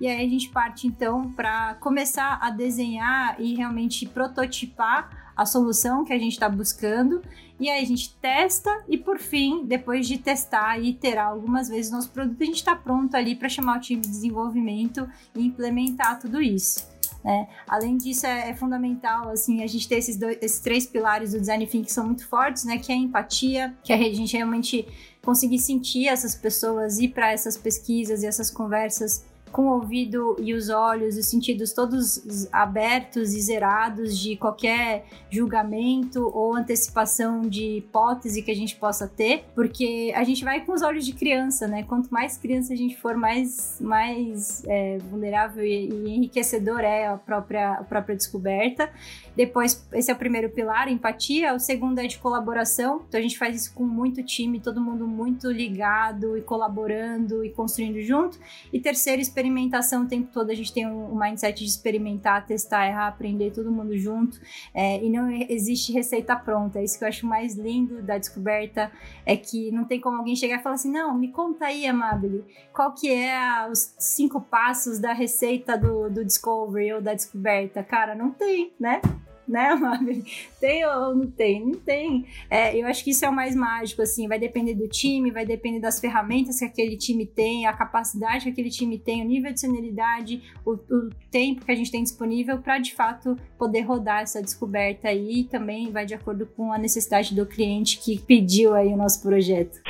E 0.00 0.06
aí 0.06 0.26
a 0.26 0.28
gente 0.28 0.48
parte 0.50 0.86
então 0.86 1.32
para 1.32 1.74
começar 1.74 2.38
a 2.42 2.50
desenhar 2.50 3.40
e 3.40 3.54
realmente 3.54 4.06
prototipar 4.06 5.29
a 5.40 5.46
solução 5.46 6.05
que 6.05 6.12
a 6.12 6.18
gente 6.18 6.33
está 6.33 6.50
buscando 6.50 7.22
e 7.59 7.70
aí 7.70 7.83
a 7.83 7.87
gente 7.87 8.14
testa 8.20 8.85
e 8.87 8.98
por 8.98 9.18
fim, 9.18 9.64
depois 9.64 10.07
de 10.07 10.18
testar 10.18 10.79
e 10.79 10.90
iterar 10.90 11.29
algumas 11.29 11.66
vezes 11.66 11.90
nosso 11.90 12.11
produto, 12.11 12.42
a 12.42 12.44
gente 12.44 12.57
está 12.57 12.76
pronto 12.76 13.14
ali 13.16 13.35
para 13.35 13.48
chamar 13.48 13.79
o 13.79 13.81
time 13.81 14.03
de 14.03 14.09
desenvolvimento 14.11 15.09
e 15.35 15.42
implementar 15.42 16.20
tudo 16.20 16.42
isso. 16.42 16.87
Né? 17.24 17.48
Além 17.66 17.96
disso, 17.96 18.26
é, 18.26 18.50
é, 18.50 18.55
fundamental 18.55 19.31
assim 19.31 19.62
a 19.62 19.66
gente 19.66 19.88
ter 19.88 19.96
esses, 19.96 20.18
dois, 20.18 20.37
esses 20.42 20.61
três 20.61 20.87
pilares 20.87 21.33
do 21.33 21.40
design 21.40 21.66
thinking 21.66 21.85
que 21.85 21.92
são 21.92 22.05
muito 22.05 22.26
fortes, 22.29 22.64
né? 22.64 22.76
Que 22.79 22.92
é 22.92 22.94
a 22.94 22.98
empatia, 22.98 23.74
que 23.83 23.94
a 23.94 23.96
gente 23.96 24.35
realmente 24.35 24.87
conseguir 25.22 25.59
sentir 25.59 26.07
essas 26.07 26.35
pessoas, 26.35 26.98
ir 26.98 27.09
para 27.09 27.33
essas 27.33 27.57
pesquisas 27.57 28.22
e 28.22 28.26
essas 28.26 28.50
conversas 28.50 29.24
com 29.52 29.62
o 29.62 29.74
ouvido 29.74 30.36
e 30.38 30.54
os 30.54 30.68
olhos 30.68 31.16
os 31.16 31.26
sentidos 31.26 31.72
todos 31.72 32.48
abertos 32.52 33.34
e 33.34 33.40
zerados 33.40 34.18
de 34.18 34.36
qualquer 34.36 35.04
julgamento 35.30 36.30
ou 36.34 36.54
antecipação 36.54 37.42
de 37.42 37.78
hipótese 37.78 38.42
que 38.42 38.50
a 38.50 38.54
gente 38.54 38.76
possa 38.76 39.06
ter, 39.06 39.44
porque 39.54 40.12
a 40.14 40.24
gente 40.24 40.44
vai 40.44 40.64
com 40.64 40.72
os 40.72 40.82
olhos 40.82 41.04
de 41.04 41.12
criança, 41.12 41.66
né? 41.66 41.82
Quanto 41.82 42.08
mais 42.10 42.36
criança 42.36 42.72
a 42.72 42.76
gente 42.76 42.96
for, 42.96 43.16
mais, 43.16 43.78
mais 43.80 44.62
é, 44.66 44.98
vulnerável 44.98 45.64
e, 45.64 45.88
e, 45.88 46.16
enriquecedor 46.16 46.80
é 46.80 47.06
a 47.06 47.16
própria, 47.16 47.72
a 47.74 47.84
própria 47.84 48.16
descoberta. 48.16 48.90
Depois, 49.40 49.88
esse 49.94 50.11
é 50.11 50.14
o 50.14 50.18
primeiro 50.18 50.50
pilar, 50.50 50.87
empatia. 50.92 51.55
O 51.55 51.59
segundo 51.59 51.98
é 51.98 52.07
de 52.07 52.18
colaboração. 52.18 53.00
Então 53.09 53.18
a 53.18 53.22
gente 53.22 53.38
faz 53.38 53.57
isso 53.57 53.72
com 53.72 53.85
muito 53.85 54.22
time, 54.22 54.61
todo 54.61 54.83
mundo 54.83 55.09
muito 55.09 55.50
ligado 55.50 56.37
e 56.37 56.42
colaborando 56.42 57.42
e 57.42 57.48
construindo 57.48 58.03
junto. 58.03 58.38
E 58.70 58.79
terceiro, 58.79 59.18
experimentação 59.18 60.05
o 60.05 60.07
tempo 60.07 60.29
todo. 60.31 60.50
A 60.50 60.55
gente 60.55 60.70
tem 60.74 60.87
um, 60.87 61.18
mindset 61.18 61.59
de 61.59 61.70
experimentar, 61.70 62.46
testar, 62.46 62.87
errar, 62.87 63.09
aprender, 63.09 63.50
todo 63.50 63.72
mundo 63.72 63.96
junto. 63.96 64.38
É, 64.74 65.03
e 65.03 65.09
não 65.09 65.31
existe 65.31 65.90
receita 65.90 66.37
pronta. 66.37 66.79
É 66.79 66.85
isso 66.85 66.98
que 66.98 67.05
eu 67.05 67.09
acho 67.09 67.26
mais 67.26 67.55
lindo 67.55 68.03
da 68.03 68.18
descoberta 68.18 68.92
é 69.24 69.38
que 69.38 69.70
não 69.70 69.87
tem 69.87 69.98
como 69.98 70.18
alguém 70.18 70.37
chegar 70.37 70.61
e 70.61 70.62
falar 70.62 70.74
assim: 70.74 70.92
não, 70.92 71.16
me 71.16 71.29
conta 71.29 71.64
aí, 71.64 71.87
Amabile, 71.87 72.44
qual 72.74 72.92
que 72.92 73.11
é 73.11 73.35
a, 73.35 73.68
os 73.72 73.94
cinco 73.98 74.38
passos 74.38 74.98
da 74.98 75.14
receita 75.14 75.79
do, 75.79 76.11
do 76.11 76.26
Discovery 76.26 76.92
ou 76.92 77.00
da 77.00 77.14
descoberta? 77.14 77.83
Cara, 77.83 78.14
não 78.14 78.33
tem, 78.33 78.70
né? 78.79 79.00
Né? 79.50 79.70
Tem 80.60 80.84
ou 80.86 81.14
não 81.14 81.26
tem? 81.26 81.64
Não 81.64 81.78
tem. 81.78 82.26
É, 82.50 82.76
eu 82.76 82.86
acho 82.86 83.02
que 83.02 83.10
isso 83.10 83.24
é 83.24 83.28
o 83.28 83.32
mais 83.32 83.54
mágico, 83.54 84.02
assim, 84.02 84.28
vai 84.28 84.38
depender 84.38 84.74
do 84.74 84.86
time, 84.86 85.30
vai 85.30 85.46
depender 85.46 85.80
das 85.80 85.98
ferramentas 85.98 86.58
que 86.58 86.64
aquele 86.64 86.96
time 86.96 87.24
tem, 87.24 87.66
a 87.66 87.72
capacidade 87.72 88.44
que 88.44 88.50
aquele 88.50 88.70
time 88.70 88.98
tem, 88.98 89.22
o 89.22 89.24
nível 89.24 89.52
de 89.52 89.60
senioridade, 89.60 90.42
o, 90.64 90.72
o 90.72 91.10
tempo 91.30 91.64
que 91.64 91.72
a 91.72 91.74
gente 91.74 91.90
tem 91.90 92.02
disponível 92.02 92.58
para 92.58 92.78
de 92.78 92.94
fato 92.94 93.36
poder 93.58 93.80
rodar 93.82 94.22
essa 94.22 94.42
descoberta 94.42 95.08
aí 95.08 95.40
e 95.40 95.44
também 95.44 95.90
vai 95.90 96.04
de 96.04 96.14
acordo 96.14 96.46
com 96.46 96.72
a 96.72 96.78
necessidade 96.78 97.34
do 97.34 97.46
cliente 97.46 97.98
que 97.98 98.18
pediu 98.18 98.74
aí 98.74 98.88
o 98.92 98.96
nosso 98.96 99.22
projeto. 99.22 99.80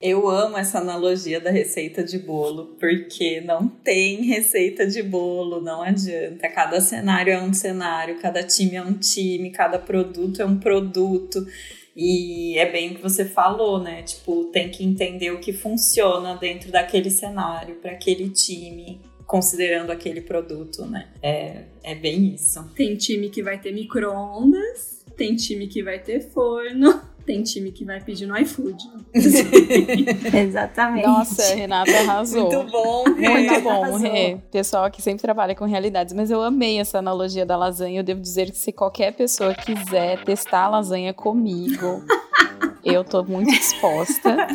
Eu 0.00 0.28
amo 0.28 0.58
essa 0.58 0.78
analogia 0.78 1.40
da 1.40 1.50
receita 1.50 2.04
de 2.04 2.18
bolo, 2.18 2.76
porque 2.78 3.40
não 3.40 3.66
tem 3.66 4.24
receita 4.24 4.86
de 4.86 5.02
bolo, 5.02 5.60
não 5.60 5.82
adianta. 5.82 6.48
Cada 6.48 6.80
cenário 6.80 7.32
é 7.32 7.40
um 7.40 7.54
cenário, 7.54 8.18
cada 8.20 8.42
time 8.42 8.76
é 8.76 8.82
um 8.82 8.92
time, 8.92 9.50
cada 9.50 9.78
produto 9.78 10.42
é 10.42 10.44
um 10.44 10.58
produto. 10.58 11.46
E 11.94 12.58
é 12.58 12.70
bem 12.70 12.92
o 12.92 12.96
que 12.96 13.02
você 13.02 13.24
falou, 13.24 13.82
né? 13.82 14.02
Tipo, 14.02 14.44
tem 14.52 14.68
que 14.68 14.84
entender 14.84 15.30
o 15.30 15.40
que 15.40 15.52
funciona 15.52 16.36
dentro 16.36 16.70
daquele 16.70 17.10
cenário, 17.10 17.76
para 17.76 17.92
aquele 17.92 18.28
time, 18.28 19.00
considerando 19.26 19.90
aquele 19.90 20.20
produto, 20.20 20.84
né? 20.84 21.08
É, 21.22 21.62
é 21.82 21.94
bem 21.94 22.34
isso. 22.34 22.62
Tem 22.76 22.96
time 22.96 23.30
que 23.30 23.42
vai 23.42 23.58
ter 23.58 23.72
micro-ondas, 23.72 25.02
tem 25.16 25.34
time 25.36 25.66
que 25.68 25.82
vai 25.82 25.98
ter 25.98 26.20
forno 26.20 27.15
tem 27.26 27.42
time 27.42 27.72
que 27.72 27.84
vai 27.84 28.00
pedir 28.00 28.26
no 28.26 28.38
iFood. 28.38 28.76
Exatamente. 30.32 31.06
Nossa, 31.06 31.54
Renata 31.54 31.90
arrasou. 31.90 32.52
Muito 32.52 32.70
bom. 32.70 33.04
Muito 33.08 33.60
bom, 33.62 33.96
Rê. 33.96 34.38
Pessoal 34.50 34.84
aqui 34.84 35.02
sempre 35.02 35.22
trabalha 35.22 35.54
com 35.54 35.64
realidades, 35.64 36.14
mas 36.14 36.30
eu 36.30 36.40
amei 36.40 36.78
essa 36.78 36.98
analogia 36.98 37.44
da 37.44 37.56
lasanha. 37.56 38.00
Eu 38.00 38.04
devo 38.04 38.20
dizer 38.20 38.50
que 38.50 38.56
se 38.56 38.72
qualquer 38.72 39.12
pessoa 39.12 39.54
quiser 39.54 40.22
testar 40.24 40.64
a 40.64 40.68
lasanha 40.68 41.12
comigo, 41.12 42.04
eu 42.84 43.02
tô 43.02 43.24
muito 43.24 43.50
disposta. 43.50 44.46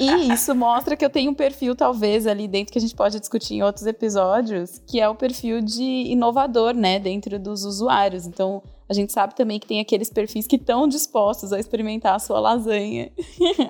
E 0.00 0.32
isso 0.32 0.54
mostra 0.54 0.96
que 0.96 1.04
eu 1.04 1.10
tenho 1.10 1.32
um 1.32 1.34
perfil, 1.34 1.74
talvez, 1.74 2.26
ali 2.26 2.46
dentro 2.46 2.72
que 2.72 2.78
a 2.78 2.80
gente 2.80 2.94
pode 2.94 3.18
discutir 3.18 3.54
em 3.54 3.62
outros 3.62 3.86
episódios, 3.86 4.80
que 4.86 5.00
é 5.00 5.08
o 5.08 5.16
perfil 5.16 5.60
de 5.60 5.82
inovador, 5.82 6.74
né, 6.74 7.00
dentro 7.00 7.38
dos 7.40 7.64
usuários. 7.64 8.26
Então, 8.26 8.62
a 8.88 8.94
gente 8.94 9.12
sabe 9.12 9.34
também 9.34 9.58
que 9.58 9.66
tem 9.66 9.80
aqueles 9.80 10.10
perfis 10.10 10.46
que 10.46 10.56
estão 10.56 10.86
dispostos 10.86 11.52
a 11.52 11.58
experimentar 11.58 12.14
a 12.14 12.18
sua 12.18 12.38
lasanha, 12.38 13.10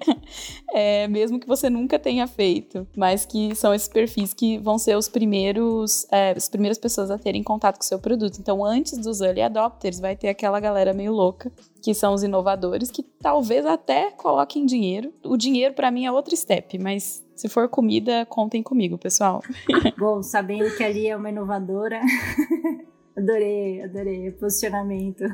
é, 0.72 1.06
mesmo 1.08 1.38
que 1.38 1.46
você 1.46 1.70
nunca 1.70 1.98
tenha 1.98 2.26
feito, 2.26 2.86
mas 2.96 3.24
que 3.24 3.54
são 3.54 3.72
esses 3.72 3.88
perfis 3.88 4.34
que 4.34 4.58
vão 4.58 4.78
ser 4.78 4.96
os 4.96 5.08
primeiros, 5.08 6.06
é, 6.10 6.32
as 6.32 6.48
primeiras 6.48 6.78
pessoas 6.78 7.10
a 7.10 7.18
terem 7.18 7.42
contato 7.42 7.76
com 7.76 7.84
o 7.84 7.86
seu 7.86 7.98
produto. 7.98 8.38
Então, 8.38 8.64
antes 8.64 8.98
dos 8.98 9.20
early 9.20 9.42
adopters, 9.42 10.00
vai 10.00 10.16
ter 10.16 10.28
aquela 10.28 10.58
galera 10.58 10.92
meio 10.92 11.12
louca, 11.12 11.52
que 11.82 11.94
são 11.94 12.14
os 12.14 12.22
inovadores, 12.22 12.90
que 12.90 13.02
talvez 13.02 13.64
até 13.66 14.10
coloquem 14.10 14.66
dinheiro. 14.66 15.12
O 15.24 15.36
dinheiro, 15.36 15.74
para 15.74 15.90
mim, 15.90 16.06
é 16.06 16.12
outro 16.12 16.36
step, 16.36 16.78
mas 16.78 17.24
se 17.36 17.48
for 17.48 17.68
comida, 17.68 18.26
contem 18.26 18.62
comigo, 18.62 18.96
pessoal. 18.96 19.42
Bom, 19.98 20.22
sabendo 20.22 20.74
que 20.76 20.82
ali 20.82 21.08
é 21.08 21.16
uma 21.16 21.30
inovadora. 21.30 22.00
Adorei, 23.16 23.82
adorei 23.82 24.30
posicionamento. 24.32 25.24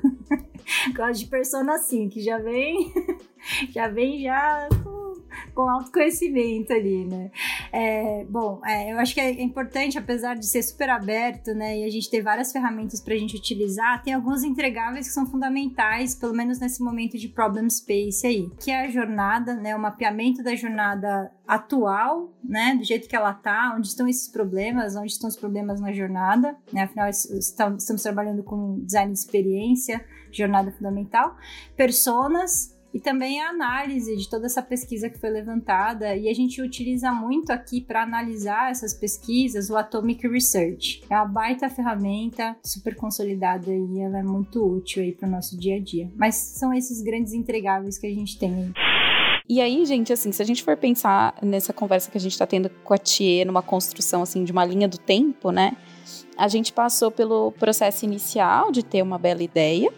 Gosto 0.94 1.20
de 1.20 1.26
persona 1.26 1.74
assim, 1.74 2.08
que 2.08 2.20
já 2.22 2.38
vem, 2.38 2.92
já 3.70 3.88
vem 3.88 4.22
já 4.22 4.68
com, 5.54 5.68
autoconhecimento 5.68 6.72
ali, 6.72 7.04
né? 7.04 7.30
É, 7.72 8.24
bom, 8.24 8.60
é, 8.64 8.92
eu 8.92 8.98
acho 8.98 9.14
que 9.14 9.20
é 9.20 9.42
importante, 9.42 9.98
apesar 9.98 10.34
de 10.34 10.46
ser 10.46 10.62
super 10.62 10.90
aberto, 10.90 11.54
né, 11.54 11.78
e 11.78 11.84
a 11.84 11.90
gente 11.90 12.10
ter 12.10 12.22
várias 12.22 12.52
ferramentas 12.52 13.00
para 13.00 13.14
a 13.14 13.18
gente 13.18 13.36
utilizar, 13.36 14.02
tem 14.02 14.14
alguns 14.14 14.42
entregáveis 14.42 15.06
que 15.06 15.12
são 15.12 15.26
fundamentais, 15.26 16.14
pelo 16.14 16.34
menos 16.34 16.58
nesse 16.58 16.82
momento 16.82 17.18
de 17.18 17.28
problem 17.28 17.68
space 17.68 18.26
aí, 18.26 18.50
que 18.60 18.70
é 18.70 18.86
a 18.86 18.90
jornada, 18.90 19.54
né, 19.54 19.74
o 19.74 19.78
mapeamento 19.78 20.42
da 20.42 20.54
jornada 20.54 21.30
atual, 21.46 22.32
né, 22.42 22.76
do 22.76 22.84
jeito 22.84 23.08
que 23.08 23.16
ela 23.16 23.32
tá, 23.32 23.74
onde 23.76 23.88
estão 23.88 24.08
esses 24.08 24.28
problemas, 24.28 24.96
onde 24.96 25.12
estão 25.12 25.28
os 25.28 25.36
problemas 25.36 25.80
na 25.80 25.92
jornada, 25.92 26.56
né, 26.72 26.82
afinal 26.82 27.08
estamos 27.08 28.02
trabalhando 28.02 28.42
com 28.42 28.80
design 28.84 29.12
de 29.12 29.18
experiência, 29.18 30.04
jornada 30.30 30.70
fundamental, 30.70 31.36
personas, 31.76 32.78
e 32.92 33.00
também 33.00 33.40
a 33.40 33.48
análise 33.48 34.16
de 34.16 34.28
toda 34.28 34.46
essa 34.46 34.62
pesquisa 34.62 35.08
que 35.08 35.18
foi 35.18 35.30
levantada. 35.30 36.16
E 36.16 36.28
a 36.28 36.34
gente 36.34 36.60
utiliza 36.60 37.12
muito 37.12 37.50
aqui 37.50 37.80
para 37.80 38.02
analisar 38.02 38.70
essas 38.70 38.92
pesquisas 38.92 39.70
o 39.70 39.76
Atomic 39.76 40.26
Research. 40.26 41.02
É 41.08 41.14
uma 41.14 41.26
baita 41.26 41.68
ferramenta, 41.68 42.56
super 42.64 42.96
consolidada 42.96 43.70
e 43.70 44.00
ela 44.00 44.18
é 44.18 44.22
muito 44.22 44.64
útil 44.64 45.02
aí 45.02 45.12
para 45.12 45.28
o 45.28 45.30
nosso 45.30 45.58
dia 45.58 45.76
a 45.76 45.80
dia. 45.80 46.10
Mas 46.16 46.34
são 46.34 46.74
esses 46.74 47.02
grandes 47.02 47.32
entregáveis 47.32 47.98
que 47.98 48.06
a 48.06 48.14
gente 48.14 48.38
tem 48.38 48.54
aí. 48.54 48.72
E 49.48 49.60
aí, 49.60 49.84
gente, 49.84 50.12
assim, 50.12 50.30
se 50.30 50.40
a 50.40 50.44
gente 50.44 50.62
for 50.62 50.76
pensar 50.76 51.34
nessa 51.42 51.72
conversa 51.72 52.08
que 52.08 52.16
a 52.16 52.20
gente 52.20 52.32
está 52.32 52.46
tendo 52.46 52.70
com 52.84 52.94
a 52.94 52.98
Thier, 52.98 53.44
numa 53.44 53.62
construção, 53.62 54.22
assim, 54.22 54.44
de 54.44 54.52
uma 54.52 54.64
linha 54.64 54.86
do 54.86 54.96
tempo, 54.96 55.50
né? 55.50 55.76
A 56.36 56.46
gente 56.46 56.72
passou 56.72 57.10
pelo 57.10 57.50
processo 57.52 58.04
inicial 58.04 58.70
de 58.70 58.84
ter 58.84 59.02
uma 59.02 59.18
bela 59.18 59.42
ideia, 59.42 59.92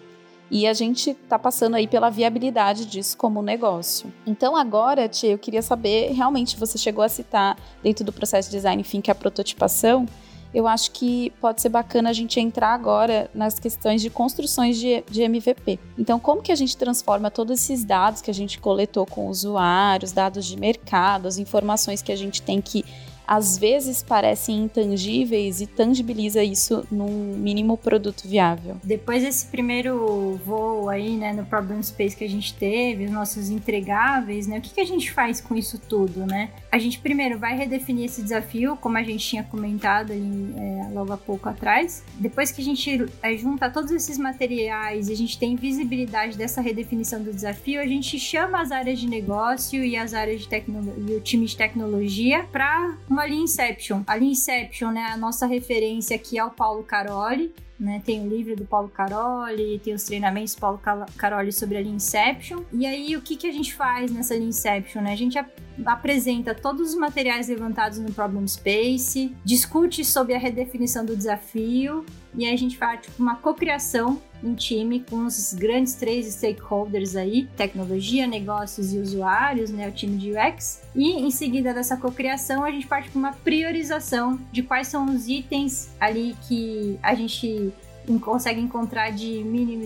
e 0.52 0.66
a 0.66 0.74
gente 0.74 1.12
está 1.12 1.38
passando 1.38 1.76
aí 1.76 1.88
pela 1.88 2.10
viabilidade 2.10 2.84
disso 2.84 3.16
como 3.16 3.40
negócio. 3.40 4.12
Então 4.26 4.54
agora, 4.54 5.08
Tia, 5.08 5.30
eu 5.30 5.38
queria 5.38 5.62
saber, 5.62 6.12
realmente 6.12 6.58
você 6.58 6.76
chegou 6.76 7.02
a 7.02 7.08
citar 7.08 7.56
dentro 7.82 8.04
do 8.04 8.12
processo 8.12 8.50
de 8.50 8.56
design 8.58 8.82
que 8.82 9.10
é 9.10 9.12
a 9.12 9.14
prototipação. 9.14 10.06
Eu 10.52 10.68
acho 10.68 10.90
que 10.90 11.32
pode 11.40 11.62
ser 11.62 11.70
bacana 11.70 12.10
a 12.10 12.12
gente 12.12 12.38
entrar 12.38 12.74
agora 12.74 13.30
nas 13.34 13.58
questões 13.58 14.02
de 14.02 14.10
construções 14.10 14.76
de, 14.76 15.02
de 15.10 15.22
MVP. 15.22 15.78
Então, 15.98 16.20
como 16.20 16.42
que 16.42 16.52
a 16.52 16.54
gente 16.54 16.76
transforma 16.76 17.30
todos 17.30 17.58
esses 17.58 17.82
dados 17.82 18.20
que 18.20 18.30
a 18.30 18.34
gente 18.34 18.58
coletou 18.58 19.06
com 19.06 19.28
usuários, 19.28 20.12
dados 20.12 20.44
de 20.44 20.60
mercado, 20.60 21.26
as 21.26 21.38
informações 21.38 22.02
que 22.02 22.12
a 22.12 22.16
gente 22.16 22.42
tem 22.42 22.60
que 22.60 22.84
às 23.26 23.58
vezes 23.58 24.02
parecem 24.02 24.64
intangíveis 24.64 25.60
e 25.60 25.66
tangibiliza 25.66 26.42
isso 26.42 26.84
num 26.90 27.36
mínimo 27.36 27.76
produto 27.76 28.26
viável. 28.26 28.76
Depois 28.82 29.22
desse 29.22 29.46
primeiro 29.46 30.40
voo 30.44 30.88
aí, 30.88 31.16
né, 31.16 31.32
no 31.32 31.44
Problem 31.44 31.82
Space 31.82 32.16
que 32.16 32.24
a 32.24 32.28
gente 32.28 32.54
teve, 32.54 33.04
os 33.06 33.10
nossos 33.10 33.50
entregáveis, 33.50 34.46
né, 34.46 34.58
o 34.58 34.60
que, 34.60 34.74
que 34.74 34.80
a 34.80 34.86
gente 34.86 35.10
faz 35.12 35.40
com 35.40 35.54
isso 35.54 35.78
tudo, 35.78 36.26
né? 36.26 36.50
A 36.70 36.78
gente 36.78 36.98
primeiro 36.98 37.38
vai 37.38 37.56
redefinir 37.56 38.06
esse 38.06 38.22
desafio, 38.22 38.76
como 38.76 38.96
a 38.96 39.02
gente 39.02 39.26
tinha 39.26 39.42
comentado 39.42 40.12
ali 40.12 40.54
é, 40.56 40.88
logo 40.92 41.12
há 41.12 41.16
pouco 41.16 41.48
atrás. 41.48 42.02
Depois 42.14 42.50
que 42.50 42.60
a 42.60 42.64
gente 42.64 43.06
é, 43.22 43.36
junta 43.36 43.70
todos 43.70 43.90
esses 43.90 44.18
materiais 44.18 45.08
e 45.08 45.12
a 45.12 45.16
gente 45.16 45.38
tem 45.38 45.56
visibilidade 45.56 46.36
dessa 46.36 46.60
redefinição 46.60 47.22
do 47.22 47.32
desafio, 47.32 47.80
a 47.80 47.86
gente 47.86 48.18
chama 48.18 48.60
as 48.60 48.70
áreas 48.70 48.98
de 48.98 49.08
negócio 49.08 49.82
e 49.82 49.96
as 49.96 50.14
áreas 50.14 50.42
de 50.42 50.48
tecnologia 50.48 51.14
e 51.14 51.16
o 51.16 51.20
time 51.20 51.46
de 51.46 51.56
tecnologia 51.56 52.44
para 52.50 52.96
uma 53.12 53.26
linha 53.26 53.44
Inception. 53.44 54.02
A 54.06 54.16
linha 54.16 54.32
Inception, 54.32 54.90
né, 54.90 55.04
a 55.04 55.16
nossa 55.16 55.46
referência 55.46 56.16
aqui 56.16 56.38
é 56.38 56.44
o 56.44 56.50
Paulo 56.50 56.82
Caroli, 56.82 57.54
né? 57.82 58.00
Tem 58.04 58.24
o 58.24 58.28
livro 58.28 58.54
do 58.54 58.64
Paulo 58.64 58.88
Caroli, 58.88 59.80
tem 59.82 59.92
os 59.92 60.04
treinamentos 60.04 60.54
do 60.54 60.60
Paulo 60.60 60.80
Caroli 61.16 61.52
sobre 61.52 61.76
a 61.76 61.80
linha 61.82 61.96
Inception. 61.96 62.62
E 62.72 62.86
aí, 62.86 63.16
o 63.16 63.20
que, 63.20 63.36
que 63.36 63.48
a 63.48 63.52
gente 63.52 63.74
faz 63.74 64.12
nessa 64.12 64.34
linha 64.34 64.48
Inception, 64.48 65.02
né? 65.02 65.12
A 65.12 65.16
gente 65.16 65.36
apresenta 65.84 66.54
todos 66.54 66.90
os 66.90 66.94
materiais 66.94 67.48
levantados 67.48 67.98
no 67.98 68.12
Problem 68.12 68.46
Space, 68.46 69.34
discute 69.44 70.04
sobre 70.04 70.34
a 70.34 70.38
redefinição 70.38 71.04
do 71.04 71.16
desafio, 71.16 72.04
e 72.34 72.46
aí 72.46 72.54
a 72.54 72.56
gente 72.56 72.78
faz 72.78 73.00
tipo, 73.00 73.20
uma 73.22 73.36
cocriação 73.36 74.20
em 74.42 74.54
time 74.54 75.00
com 75.08 75.24
os 75.24 75.54
grandes 75.54 75.94
três 75.94 76.26
stakeholders 76.26 77.14
aí, 77.14 77.46
tecnologia, 77.56 78.26
negócios 78.26 78.92
e 78.92 78.98
usuários, 78.98 79.70
né, 79.70 79.88
o 79.88 79.92
time 79.92 80.16
de 80.16 80.32
UX. 80.32 80.82
E 80.94 81.12
em 81.12 81.30
seguida 81.30 81.72
dessa 81.72 81.96
cocriação, 81.96 82.64
a 82.64 82.70
gente 82.70 82.86
parte 82.86 83.10
para 83.10 83.18
uma 83.18 83.32
priorização 83.32 84.40
de 84.50 84.62
quais 84.62 84.88
são 84.88 85.06
os 85.14 85.28
itens 85.28 85.90
ali 86.00 86.34
que 86.48 86.98
a 87.02 87.14
gente 87.14 87.71
consegue 88.18 88.60
encontrar 88.60 89.10
de 89.10 89.44
mínimo 89.44 89.84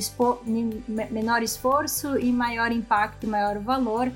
menor 1.10 1.42
esforço 1.42 2.18
e 2.18 2.32
maior 2.32 2.72
impacto, 2.72 3.26
maior 3.26 3.58
valor 3.58 4.10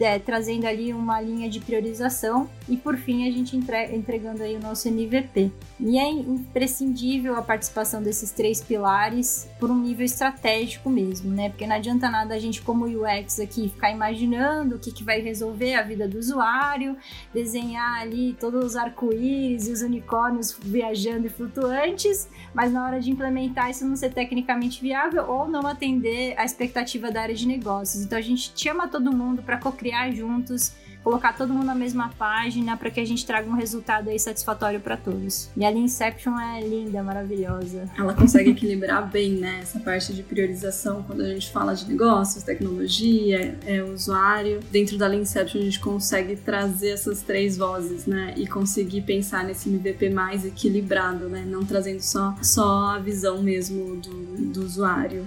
é, 0.00 0.18
trazendo 0.18 0.66
ali 0.66 0.92
uma 0.92 1.20
linha 1.20 1.48
de 1.48 1.60
priorização 1.60 2.48
e 2.68 2.76
por 2.76 2.96
fim 2.96 3.28
a 3.28 3.30
gente 3.30 3.56
entre, 3.56 3.94
entregando 3.94 4.42
aí 4.42 4.56
o 4.56 4.60
nosso 4.60 4.88
MVP. 4.88 5.50
E 5.78 5.98
é 5.98 6.08
imprescindível 6.10 7.36
a 7.36 7.42
participação 7.42 8.02
desses 8.02 8.30
três 8.30 8.62
pilares 8.62 9.48
por 9.58 9.70
um 9.70 9.78
nível 9.78 10.04
estratégico 10.04 10.90
mesmo, 10.90 11.32
né? 11.32 11.48
Porque 11.50 11.66
não 11.66 11.76
adianta 11.76 12.10
nada 12.10 12.34
a 12.34 12.38
gente 12.38 12.62
como 12.62 12.86
UX 12.86 13.40
aqui 13.40 13.68
ficar 13.68 13.90
imaginando 13.90 14.76
o 14.76 14.78
que, 14.78 14.90
que 14.90 15.04
vai 15.04 15.20
resolver 15.20 15.74
a 15.74 15.82
vida 15.82 16.08
do 16.08 16.18
usuário, 16.18 16.96
desenhar 17.32 18.00
ali 18.00 18.36
todos 18.38 18.64
os 18.64 18.76
arco-íris 18.76 19.68
e 19.68 19.72
os 19.72 19.82
unicórnios 19.82 20.56
viajando 20.62 21.26
e 21.26 21.30
flutuantes, 21.30 22.28
mas 22.54 22.72
na 22.72 22.84
hora 22.84 23.00
de 23.00 23.10
implementar 23.10 23.70
isso 23.70 23.86
não 23.86 23.96
ser 23.96 24.12
tecnicamente 24.12 24.80
viável 24.80 25.28
ou 25.28 25.48
não 25.48 25.66
atender 25.66 26.34
a 26.38 26.44
expectativa 26.44 27.10
da 27.10 27.22
área 27.22 27.34
de 27.34 27.46
negócios. 27.46 28.04
Então 28.04 28.18
a 28.18 28.22
gente 28.22 28.52
chama 28.54 28.88
todo 28.88 29.12
mundo 29.12 29.42
para 29.42 29.58
criar 29.86 30.10
juntos, 30.10 30.72
colocar 31.04 31.32
todo 31.34 31.52
mundo 31.54 31.66
na 31.66 31.74
mesma 31.74 32.08
página 32.18 32.76
para 32.76 32.90
que 32.90 32.98
a 32.98 33.04
gente 33.04 33.24
traga 33.24 33.48
um 33.48 33.54
resultado 33.54 34.10
aí 34.10 34.18
satisfatório 34.18 34.80
para 34.80 34.96
todos. 34.96 35.48
E 35.56 35.64
a 35.64 35.70
Inception 35.70 36.36
é 36.36 36.60
linda, 36.60 37.00
maravilhosa. 37.04 37.88
Ela 37.96 38.12
consegue 38.12 38.50
equilibrar 38.50 39.08
bem, 39.08 39.34
né, 39.34 39.60
essa 39.62 39.78
parte 39.78 40.12
de 40.12 40.24
priorização 40.24 41.04
quando 41.04 41.20
a 41.20 41.28
gente 41.28 41.52
fala 41.52 41.74
de 41.74 41.88
negócios, 41.88 42.42
tecnologia, 42.42 43.56
é, 43.64 43.80
usuário. 43.84 44.58
Dentro 44.72 44.98
da 44.98 45.14
Inception 45.14 45.60
a 45.60 45.64
gente 45.64 45.78
consegue 45.78 46.34
trazer 46.34 46.90
essas 46.90 47.22
três 47.22 47.56
vozes, 47.56 48.06
né, 48.06 48.34
e 48.36 48.44
conseguir 48.48 49.02
pensar 49.02 49.44
nesse 49.44 49.68
MVP 49.68 50.10
mais 50.10 50.44
equilibrado, 50.44 51.28
né, 51.28 51.44
não 51.46 51.64
trazendo 51.64 52.00
só, 52.00 52.34
só 52.42 52.96
a 52.96 52.98
visão 52.98 53.40
mesmo 53.40 53.94
do, 53.94 54.52
do 54.52 54.64
usuário. 54.64 55.24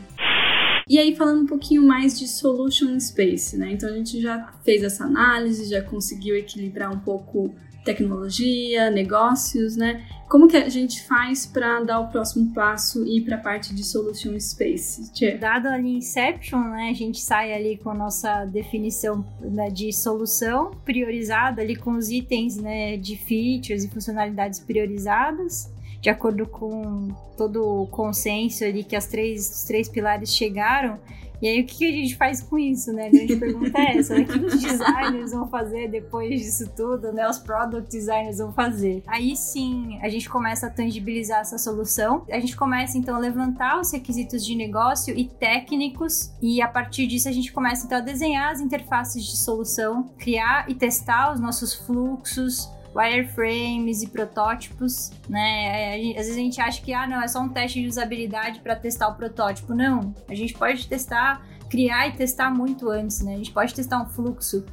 E 0.90 0.98
aí, 0.98 1.16
falando 1.16 1.44
um 1.44 1.46
pouquinho 1.46 1.84
mais 1.84 2.18
de 2.18 2.28
Solution 2.28 3.00
Space, 3.00 3.56
né? 3.56 3.72
Então, 3.74 3.88
a 3.88 3.94
gente 3.94 4.20
já 4.20 4.52
fez 4.66 4.82
essa 4.82 5.06
análise, 5.06 5.70
já 5.70 5.84
conseguiu 5.84 6.36
equilibrar 6.36 6.92
um 6.92 7.00
pouco 7.00 7.54
tecnologia, 7.86 8.90
negócios, 8.90 9.76
né? 9.76 10.04
Como 10.28 10.48
que 10.48 10.58
a 10.58 10.68
gente 10.68 11.04
faz 11.04 11.46
para 11.46 11.82
dar 11.82 12.00
o 12.00 12.08
próximo 12.08 12.54
passo 12.54 13.06
e 13.06 13.18
ir 13.18 13.22
para 13.22 13.36
a 13.36 13.40
parte 13.40 13.74
de 13.74 13.84
Solution 13.84 14.40
Space? 14.40 15.12
Tchê. 15.14 15.38
Dado 15.38 15.68
ali 15.68 15.98
Inception, 15.98 16.60
né, 16.60 16.90
a 16.90 16.94
gente 16.94 17.20
sai 17.20 17.54
ali 17.54 17.78
com 17.78 17.90
a 17.90 17.96
nossa 17.96 18.46
definição 18.46 19.26
né, 19.42 19.70
de 19.70 19.92
solução 19.94 20.72
priorizada 20.86 21.62
ali 21.62 21.76
com 21.76 21.94
os 21.94 22.10
itens 22.10 22.58
né, 22.58 22.98
de 22.98 23.16
features 23.16 23.84
e 23.84 23.90
funcionalidades 23.90 24.60
priorizadas 24.60 25.72
de 26.02 26.10
acordo 26.10 26.48
com 26.48 27.10
todo 27.38 27.84
o 27.84 27.88
consenso 27.88 28.64
ali 28.64 28.84
que 28.84 28.96
as 28.96 29.08
três, 29.08 29.50
os 29.50 29.64
três 29.64 29.90
pilares 29.90 30.34
chegaram. 30.34 31.00
E 31.42 31.48
aí, 31.48 31.62
o 31.62 31.66
que 31.66 31.88
a 31.88 31.92
gente 31.92 32.18
faz 32.18 32.42
com 32.42 32.60
isso, 32.60 32.92
né? 32.92 33.08
A 33.08 33.10
grande 33.10 33.36
pergunta 33.38 33.80
é 33.80 33.98
essa, 33.98 34.14
né? 34.14 34.22
O 34.24 34.26
que 34.26 34.40
os 34.40 34.62
designers 34.62 35.32
vão 35.32 35.48
fazer 35.48 35.88
depois 35.88 36.42
disso 36.42 36.70
tudo, 36.76 37.14
né? 37.14 37.30
Os 37.30 37.40
product 37.40 37.90
designers 37.90 38.40
vão 38.40 38.52
fazer. 38.52 39.02
Aí 39.08 39.38
sim, 39.38 39.98
a 40.02 40.10
gente 40.10 40.30
começa 40.30 40.68
a 40.68 40.70
tangibilizar 40.70 41.40
essa 41.40 41.58
solução. 41.58 42.26
A 42.30 42.40
gente 42.42 42.58
começa, 42.58 42.98
então, 42.98 43.16
a 43.16 43.20
levantar 43.20 43.80
os 43.80 43.90
requisitos 43.92 44.46
de 44.46 44.54
negócio 44.54 45.18
e 45.18 45.30
técnicos. 45.30 46.34
E 46.42 46.62
a 46.62 46.68
partir 46.68 47.08
disso, 47.08 47.30
a 47.30 47.32
gente 47.32 47.54
começa, 47.54 47.86
então, 47.86 48.00
a 48.00 48.02
desenhar 48.02 48.52
as 48.52 48.60
interfaces 48.60 49.24
de 49.24 49.38
solução, 49.38 50.10
criar 50.18 50.70
e 50.70 50.76
testar 50.76 51.34
os 51.34 51.40
nossos 51.40 51.74
fluxos, 51.74 52.70
wireframes 52.96 54.02
e 54.02 54.08
protótipos, 54.08 55.12
né? 55.28 55.98
É, 55.98 56.10
às 56.12 56.26
vezes 56.26 56.36
a 56.36 56.40
gente 56.40 56.62
acha 56.62 56.82
que 56.82 56.94
ah, 56.94 57.08
não, 57.08 57.22
é 57.22 57.28
só 57.28 57.40
um 57.42 57.50
teste 57.50 57.82
de 57.82 57.88
usabilidade 57.88 58.60
para 58.60 58.76
testar 58.76 59.10
o 59.10 59.16
protótipo. 59.16 59.74
Não, 59.74 60.14
a 60.28 60.36
gente 60.36 60.54
pode 60.54 60.88
testar, 60.88 61.46
criar 61.70 62.08
e 62.08 62.14
testar 62.14 62.50
muito 62.50 62.90
antes, 62.90 63.22
né? 63.22 63.34
A 63.34 63.38
gente 63.38 63.52
pode 63.52 63.74
testar 63.74 64.02
um 64.02 64.06
fluxo. 64.08 64.66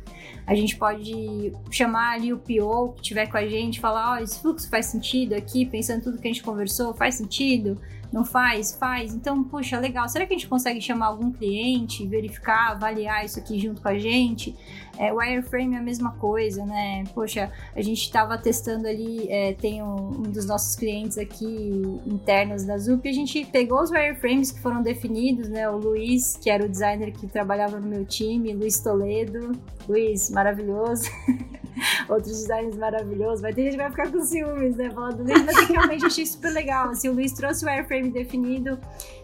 A 0.47 0.55
gente 0.55 0.77
pode 0.77 1.53
chamar 1.71 2.15
ali 2.15 2.33
o 2.33 2.39
PO 2.39 2.93
que 2.93 3.03
estiver 3.03 3.27
com 3.27 3.37
a 3.37 3.47
gente, 3.47 3.81
falar, 3.81 4.13
ó, 4.13 4.15
oh, 4.15 4.23
esse 4.23 4.41
fluxo 4.41 4.71
faz 4.71 4.87
sentido 4.87 5.35
aqui, 5.35 5.67
pensando 5.67 6.05
tudo 6.05 6.19
que 6.19 6.29
a 6.29 6.33
gente 6.33 6.43
conversou, 6.43 6.95
faz 6.95 7.17
sentido? 7.17 7.81
Não 8.13 8.25
faz? 8.25 8.73
Faz. 8.73 9.13
Então, 9.13 9.43
puxa, 9.43 9.79
legal. 9.79 10.09
Será 10.09 10.25
que 10.25 10.33
a 10.33 10.37
gente 10.37 10.49
consegue 10.49 10.81
chamar 10.81 11.07
algum 11.07 11.33
cliente, 11.33 12.07
verificar, 12.07 12.71
avaliar 12.71 13.25
isso 13.25 13.39
aqui 13.39 13.59
junto 13.59 13.83
com 13.83 13.89
a 13.89 13.99
gente? 13.99 14.55
É, 14.97 15.13
wireframe 15.13 15.75
é 15.75 15.79
a 15.79 15.83
mesma 15.83 16.13
coisa, 16.13 16.65
né? 16.65 17.05
Poxa, 17.15 17.51
a 17.75 17.83
gente 17.83 18.01
estava 18.01 18.39
testando 18.39 18.87
ali, 18.87 19.27
é, 19.29 19.53
tem 19.53 19.83
um, 19.83 20.21
um, 20.21 20.23
dos 20.23 20.47
nossos 20.47 20.75
clientes 20.77 21.19
aqui 21.19 21.45
internos 22.07 22.65
da 22.65 22.79
Zup, 22.79 23.07
a 23.07 23.13
gente 23.13 23.45
pegou 23.47 23.83
os 23.83 23.91
wireframes 23.91 24.51
que 24.51 24.61
foram 24.61 24.83
definidos, 24.83 25.49
né? 25.49 25.69
O 25.69 25.77
Luiz, 25.77 26.37
que 26.37 26.49
era 26.49 26.65
o 26.65 26.69
designer 26.69 27.13
que 27.13 27.27
trabalhava 27.27 27.79
no 27.79 27.87
meu 27.87 28.07
time, 28.07 28.55
Luiz 28.55 28.81
Toledo. 28.81 29.53
Luiz, 29.89 30.31
maravilhoso. 30.31 31.11
outros 32.09 32.41
designs 32.41 32.77
maravilhosos. 32.77 33.41
Vai 33.41 33.53
ter 33.53 33.65
gente 33.65 33.73
que 33.73 33.79
vai 33.79 33.91
ficar 33.91 34.11
com 34.11 34.21
ciúmes, 34.23 34.77
né? 34.77 34.91
Falando 34.91 35.25
dele, 35.25 35.43
mas 35.45 35.57
é 35.57 35.67
que 35.67 35.73
realmente 35.73 36.07
achei 36.07 36.27
super 36.27 36.53
legal. 36.53 36.91
Assim, 36.91 37.09
o 37.09 37.13
Luiz 37.13 37.33
trouxe 37.33 37.65
o 37.65 37.69
wireframe 37.69 38.11
definido, 38.11 38.79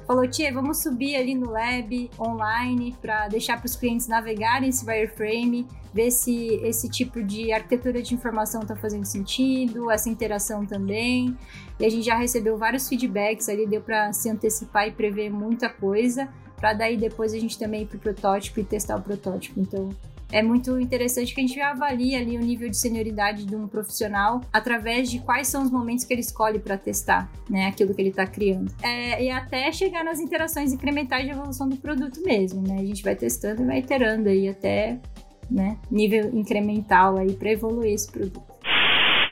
falou, 0.07 0.27
Tia, 0.29 0.53
vamos 0.53 0.79
subir 0.79 1.17
ali 1.17 1.35
no 1.35 1.51
lab 1.51 2.11
online 2.19 2.95
para 3.01 3.29
deixar 3.29 3.57
para 3.57 3.67
os 3.67 3.77
clientes 3.77 4.07
navegarem 4.07 4.69
esse 4.69 4.85
wireframe, 4.85 5.67
ver 5.93 6.11
se 6.11 6.55
esse 6.63 6.89
tipo 6.89 7.23
de 7.23 7.53
arquitetura 7.53 8.03
de 8.03 8.15
informação 8.15 8.63
está 8.63 8.77
fazendo 8.77 9.05
sentido, 9.05 9.91
essa 9.91 10.09
interação 10.09 10.67
também. 10.67 11.37
E 11.79 11.85
a 11.85 11.89
gente 11.89 12.05
já 12.05 12.17
recebeu 12.17 12.57
vários 12.57 12.89
feedbacks 12.89 13.49
ali, 13.49 13.67
deu 13.67 13.81
para 13.81 14.13
se 14.13 14.29
antecipar 14.29 14.89
e 14.89 14.93
prever 14.93 15.31
muita 15.31 15.69
coisa, 15.69 16.29
para 16.57 16.73
daí 16.75 16.97
depois 16.97 17.33
a 17.33 17.39
gente 17.39 17.59
também 17.59 17.83
ir 17.83 17.87
para 17.87 17.97
o 17.97 18.01
protótipo 18.01 18.61
e 18.61 18.65
testar 18.65 18.97
o 18.97 19.03
protótipo. 19.03 19.59
Então, 19.59 19.91
é 20.33 20.43
muito 20.43 20.81
interessante 20.81 21.35
que 21.35 21.41
a 21.41 21.47
gente 21.47 21.61
avalie 21.61 22.17
ali 22.17 22.37
o 22.37 22.41
nível 22.41 22.69
de 22.69 22.77
senioridade 22.77 23.45
de 23.45 23.55
um 23.55 23.69
profissional 23.69 24.41
através 24.53 25.11
de 25.11 25.21
quais 25.21 25.47
são 25.47 25.63
os 25.63 25.71
momentos 25.71 26.05
que 26.05 26.13
ele 26.13 26.23
escolhe 26.23 26.59
para 26.59 26.77
testar, 26.77 27.31
né, 27.49 27.67
aquilo 27.67 27.95
que 27.95 28.01
ele 28.01 28.09
está 28.09 28.27
criando. 28.27 28.73
É, 28.83 29.23
e 29.23 29.31
até 29.31 29.71
chegar 29.71 30.03
nas 30.03 30.19
interações 30.19 30.73
incrementais 30.73 31.27
de 31.27 31.31
evolução 31.31 31.69
do 31.69 31.77
produto 31.77 32.21
mesmo, 32.23 32.63
né? 32.67 32.77
A 32.81 32.85
gente 32.85 33.03
vai 33.03 33.15
testando 33.15 33.63
e 33.63 33.67
vai 33.67 33.79
iterando 33.79 34.29
aí 34.29 34.49
até, 34.49 34.99
né, 35.51 35.77
nível 35.91 36.31
incremental 36.35 37.19
aí 37.19 37.35
para 37.35 37.51
evoluir 37.51 37.93
esse 37.93 38.11
produto. 38.11 38.52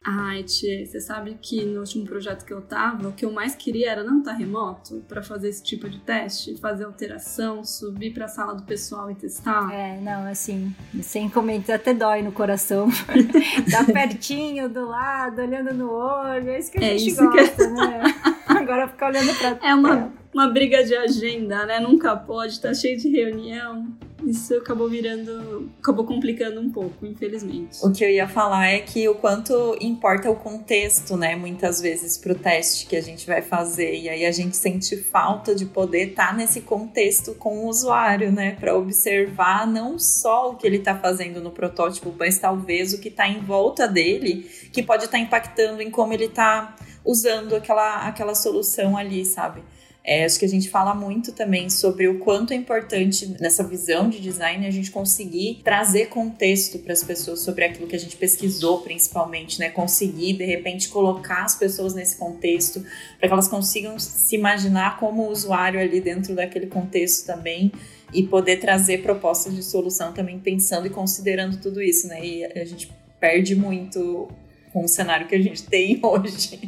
Ai, 0.03 0.43
tia, 0.45 0.87
você 0.87 0.99
sabe 0.99 1.37
que 1.43 1.63
no 1.65 1.81
último 1.81 2.07
projeto 2.07 2.47
que 2.47 2.53
eu 2.55 2.63
tava, 2.63 3.09
o 3.09 3.13
que 3.13 3.25
eu 3.25 3.31
mais 3.31 3.55
queria 3.55 3.91
era 3.91 4.03
não 4.03 4.21
estar 4.21 4.33
tá 4.33 4.37
remoto 4.37 5.05
para 5.07 5.23
fazer 5.23 5.51
esse 5.51 5.63
tipo 5.63 5.91
de 5.91 5.99
teste, 5.99 6.57
fazer 6.59 6.85
alteração, 6.85 7.63
subir 7.63 8.15
para 8.15 8.25
a 8.25 8.29
sala 8.29 8.55
do 8.55 8.63
pessoal 8.63 9.11
e 9.11 9.15
testar. 9.15 9.71
É, 9.71 10.01
não, 10.01 10.27
assim, 10.27 10.75
sem 11.03 11.29
comentar, 11.29 11.77
até 11.77 11.93
dói 11.93 12.23
no 12.23 12.33
coração. 12.33 12.89
tá 13.71 13.85
pertinho, 13.85 14.71
do 14.71 14.89
lado, 14.89 15.43
olhando 15.43 15.75
no 15.75 15.91
olho, 15.93 16.49
é 16.49 16.59
isso 16.59 16.73
que 16.73 16.79
a 16.79 16.95
é 16.95 16.97
gente 16.97 17.15
gosta, 17.17 17.67
que... 17.67 17.67
né? 17.75 18.03
Agora 18.47 18.89
ficar 18.89 19.09
olhando 19.09 19.35
pra 19.35 19.59
É 19.69 19.75
uma, 19.75 20.11
uma 20.33 20.49
briga 20.49 20.85
de 20.85 20.95
agenda, 20.95 21.67
né? 21.67 21.81
Nunca 21.81 22.17
pode, 22.17 22.61
tá 22.61 22.73
cheio 22.73 22.97
de 22.99 23.09
reunião 23.09 23.87
isso 24.27 24.55
acabou 24.55 24.89
virando. 24.89 25.71
acabou 25.81 26.05
complicando 26.05 26.61
um 26.61 26.71
pouco, 26.71 27.07
infelizmente. 27.07 27.79
O 27.83 27.91
que 27.91 28.05
eu 28.05 28.11
ia 28.11 28.29
falar 28.29 28.67
é 28.67 28.81
que 28.81 29.09
o 29.09 29.15
quanto 29.15 29.77
importa 29.81 30.31
o 30.31 30.37
contexto, 30.37 31.17
né? 31.17 31.37
Muitas 31.37 31.81
vezes 31.81 32.19
pro 32.19 32.35
teste 32.35 32.87
que 32.87 32.97
a 32.97 33.01
gente 33.01 33.27
vai 33.27 33.43
fazer. 33.43 33.95
E 33.99 34.09
aí 34.09 34.27
a 34.27 34.33
gente 34.33 34.57
sente 34.57 34.97
falta 34.97 35.55
de 35.55 35.67
poder 35.67 36.11
estar 36.11 36.29
tá 36.29 36.33
nesse 36.33 36.61
contexto 36.61 37.35
com 37.35 37.65
o 37.65 37.69
usuário, 37.69 38.31
né? 38.31 38.57
Para 38.59 38.77
observar 38.77 39.67
não 39.67 39.99
só 39.99 40.51
o 40.51 40.57
que 40.57 40.67
ele 40.67 40.77
está 40.77 40.97
fazendo 40.97 41.41
no 41.41 41.51
protótipo, 41.51 42.15
mas 42.19 42.39
talvez 42.39 42.93
o 42.93 43.01
que 43.01 43.09
está 43.09 43.27
em 43.27 43.41
volta 43.41 43.89
dele, 43.89 44.49
que 44.73 44.83
pode 44.83 45.05
estar 45.05 45.19
tá 45.19 45.23
impactando 45.23 45.81
em 45.81 45.91
como 45.91 46.13
ele 46.13 46.27
está 46.27 46.77
usando 47.05 47.57
aquela, 47.57 48.07
aquela 48.07 48.35
solução 48.35 48.97
ali, 48.97 49.25
sabe? 49.25 49.63
É, 50.11 50.25
acho 50.25 50.41
que 50.41 50.45
a 50.45 50.49
gente 50.49 50.69
fala 50.69 50.93
muito 50.93 51.31
também 51.31 51.71
sobre 51.71 52.09
o 52.09 52.19
quanto 52.19 52.53
é 52.53 52.57
importante 52.57 53.33
nessa 53.41 53.63
visão 53.63 54.11
de 54.11 54.19
design 54.21 54.67
a 54.67 54.71
gente 54.71 54.91
conseguir 54.91 55.61
trazer 55.63 56.07
contexto 56.07 56.81
para 56.81 56.93
as 56.93 57.05
pessoas 57.05 57.39
sobre 57.43 57.65
aquilo 57.65 57.87
que 57.87 57.95
a 57.95 57.99
gente 57.99 58.17
pesquisou, 58.17 58.81
principalmente, 58.81 59.61
né? 59.61 59.71
Conseguir 59.71 60.33
de 60.33 60.45
repente 60.45 60.89
colocar 60.89 61.45
as 61.45 61.55
pessoas 61.55 61.95
nesse 61.95 62.17
contexto 62.17 62.85
para 63.21 63.29
que 63.29 63.33
elas 63.33 63.47
consigam 63.47 64.01
se 64.01 64.35
imaginar 64.35 64.99
como 64.99 65.29
usuário 65.29 65.79
ali 65.79 66.01
dentro 66.01 66.35
daquele 66.35 66.67
contexto 66.67 67.25
também 67.25 67.71
e 68.13 68.25
poder 68.25 68.57
trazer 68.57 69.05
propostas 69.05 69.55
de 69.55 69.63
solução 69.63 70.13
também 70.13 70.41
pensando 70.41 70.89
e 70.89 70.91
considerando 70.91 71.61
tudo 71.61 71.81
isso, 71.81 72.09
né? 72.09 72.27
E 72.27 72.45
a 72.47 72.65
gente 72.65 72.91
perde 73.21 73.55
muito 73.55 74.29
com 74.73 74.85
o 74.85 74.89
cenário 74.89 75.29
que 75.29 75.37
a 75.37 75.41
gente 75.41 75.63
tem 75.63 76.01
hoje 76.03 76.59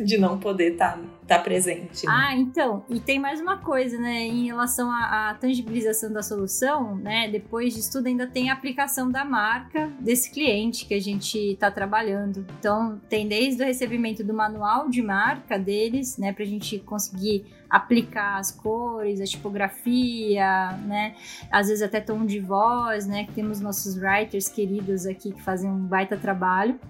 de 0.00 0.18
não 0.18 0.40
poder 0.40 0.72
estar 0.72 0.94
tá 0.94 1.17
tá 1.28 1.38
presente. 1.38 2.06
Né? 2.06 2.12
Ah, 2.12 2.34
então, 2.34 2.82
e 2.88 2.98
tem 2.98 3.18
mais 3.18 3.38
uma 3.38 3.58
coisa, 3.58 3.98
né, 3.98 4.26
em 4.26 4.46
relação 4.46 4.90
à, 4.90 5.28
à, 5.28 5.34
tangibilização 5.34 6.10
da 6.10 6.22
solução, 6.22 6.96
né, 6.96 7.28
depois 7.28 7.74
disso 7.74 7.92
tudo 7.92 8.06
ainda 8.06 8.26
tem 8.26 8.48
a 8.48 8.54
aplicação 8.54 9.10
da 9.10 9.26
marca 9.26 9.92
desse 10.00 10.30
cliente 10.30 10.86
que 10.86 10.94
a 10.94 11.00
gente 11.00 11.38
está 11.52 11.70
trabalhando. 11.70 12.46
Então, 12.58 12.98
tem 13.10 13.28
desde 13.28 13.62
o 13.62 13.66
recebimento 13.66 14.24
do 14.24 14.32
manual 14.32 14.88
de 14.88 15.02
marca 15.02 15.58
deles, 15.58 16.16
né, 16.16 16.32
pra 16.32 16.46
gente 16.46 16.78
conseguir 16.78 17.44
aplicar 17.68 18.38
as 18.38 18.50
cores, 18.50 19.20
a 19.20 19.24
tipografia, 19.24 20.72
né, 20.86 21.14
às 21.50 21.68
vezes 21.68 21.82
até 21.82 22.00
tom 22.00 22.24
de 22.24 22.40
voz, 22.40 23.06
né, 23.06 23.24
que 23.24 23.32
temos 23.32 23.60
nossos 23.60 23.96
writers 23.96 24.48
queridos 24.48 25.04
aqui 25.04 25.32
que 25.32 25.42
fazem 25.42 25.70
um 25.70 25.84
baita 25.84 26.16
trabalho. 26.16 26.80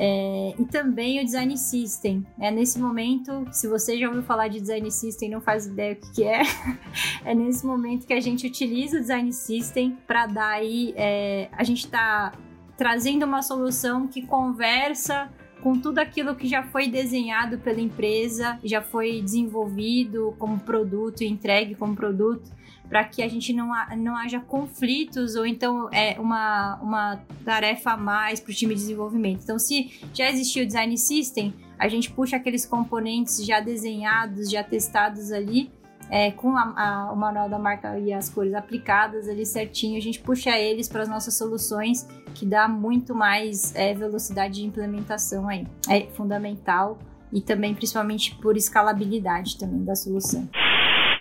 É, 0.00 0.54
e 0.56 0.64
também 0.64 1.20
o 1.20 1.24
Design 1.24 1.58
System. 1.58 2.24
É 2.38 2.52
nesse 2.52 2.78
momento, 2.78 3.44
se 3.50 3.66
você 3.66 3.98
já 3.98 4.06
ouviu 4.06 4.22
falar 4.22 4.46
de 4.46 4.60
Design 4.60 4.88
System 4.92 5.28
e 5.28 5.32
não 5.32 5.40
faz 5.40 5.66
ideia 5.66 5.98
o 6.00 6.12
que 6.14 6.22
é, 6.22 6.42
é 7.26 7.34
nesse 7.34 7.66
momento 7.66 8.06
que 8.06 8.12
a 8.12 8.20
gente 8.20 8.46
utiliza 8.46 8.98
o 8.98 9.00
Design 9.00 9.32
System 9.32 9.98
para 10.06 10.26
dar 10.26 10.50
aí. 10.50 10.94
É, 10.96 11.48
a 11.50 11.64
gente 11.64 11.84
está 11.84 12.32
trazendo 12.76 13.26
uma 13.26 13.42
solução 13.42 14.06
que 14.06 14.22
conversa 14.22 15.28
com 15.60 15.76
tudo 15.76 15.98
aquilo 15.98 16.36
que 16.36 16.46
já 16.46 16.62
foi 16.62 16.86
desenhado 16.86 17.58
pela 17.58 17.80
empresa, 17.80 18.56
já 18.62 18.80
foi 18.80 19.20
desenvolvido 19.20 20.32
como 20.38 20.60
produto, 20.60 21.24
entregue 21.24 21.74
como 21.74 21.96
produto 21.96 22.48
para 22.88 23.04
que 23.04 23.22
a 23.22 23.28
gente 23.28 23.52
não, 23.52 23.70
não 23.96 24.16
haja 24.16 24.40
conflitos 24.40 25.34
ou 25.34 25.46
então 25.46 25.88
é 25.92 26.18
uma, 26.18 26.76
uma 26.76 27.20
tarefa 27.44 27.92
a 27.92 27.96
mais 27.96 28.40
para 28.40 28.50
o 28.50 28.54
time 28.54 28.74
de 28.74 28.80
desenvolvimento. 28.80 29.40
Então, 29.42 29.58
se 29.58 30.00
já 30.14 30.28
existiu 30.30 30.64
o 30.64 30.66
design 30.66 30.96
system, 30.96 31.54
a 31.78 31.88
gente 31.88 32.10
puxa 32.10 32.36
aqueles 32.36 32.66
componentes 32.66 33.44
já 33.44 33.60
desenhados, 33.60 34.50
já 34.50 34.64
testados 34.64 35.30
ali, 35.30 35.70
é, 36.10 36.30
com 36.30 36.56
a, 36.56 36.72
a, 36.76 37.12
o 37.12 37.16
manual 37.16 37.48
da 37.48 37.58
marca 37.58 37.98
e 37.98 38.12
as 38.12 38.28
cores 38.28 38.54
aplicadas 38.54 39.28
ali 39.28 39.44
certinho, 39.44 39.96
a 39.98 40.00
gente 40.00 40.20
puxa 40.20 40.58
eles 40.58 40.88
para 40.88 41.02
as 41.02 41.08
nossas 41.08 41.34
soluções, 41.34 42.08
que 42.34 42.46
dá 42.46 42.66
muito 42.66 43.14
mais 43.14 43.74
é, 43.74 43.94
velocidade 43.94 44.54
de 44.54 44.66
implementação 44.66 45.48
aí. 45.48 45.66
É 45.88 46.06
fundamental 46.14 46.98
e 47.32 47.42
também 47.42 47.74
principalmente 47.74 48.34
por 48.36 48.56
escalabilidade 48.56 49.58
também 49.58 49.84
da 49.84 49.94
solução. 49.94 50.48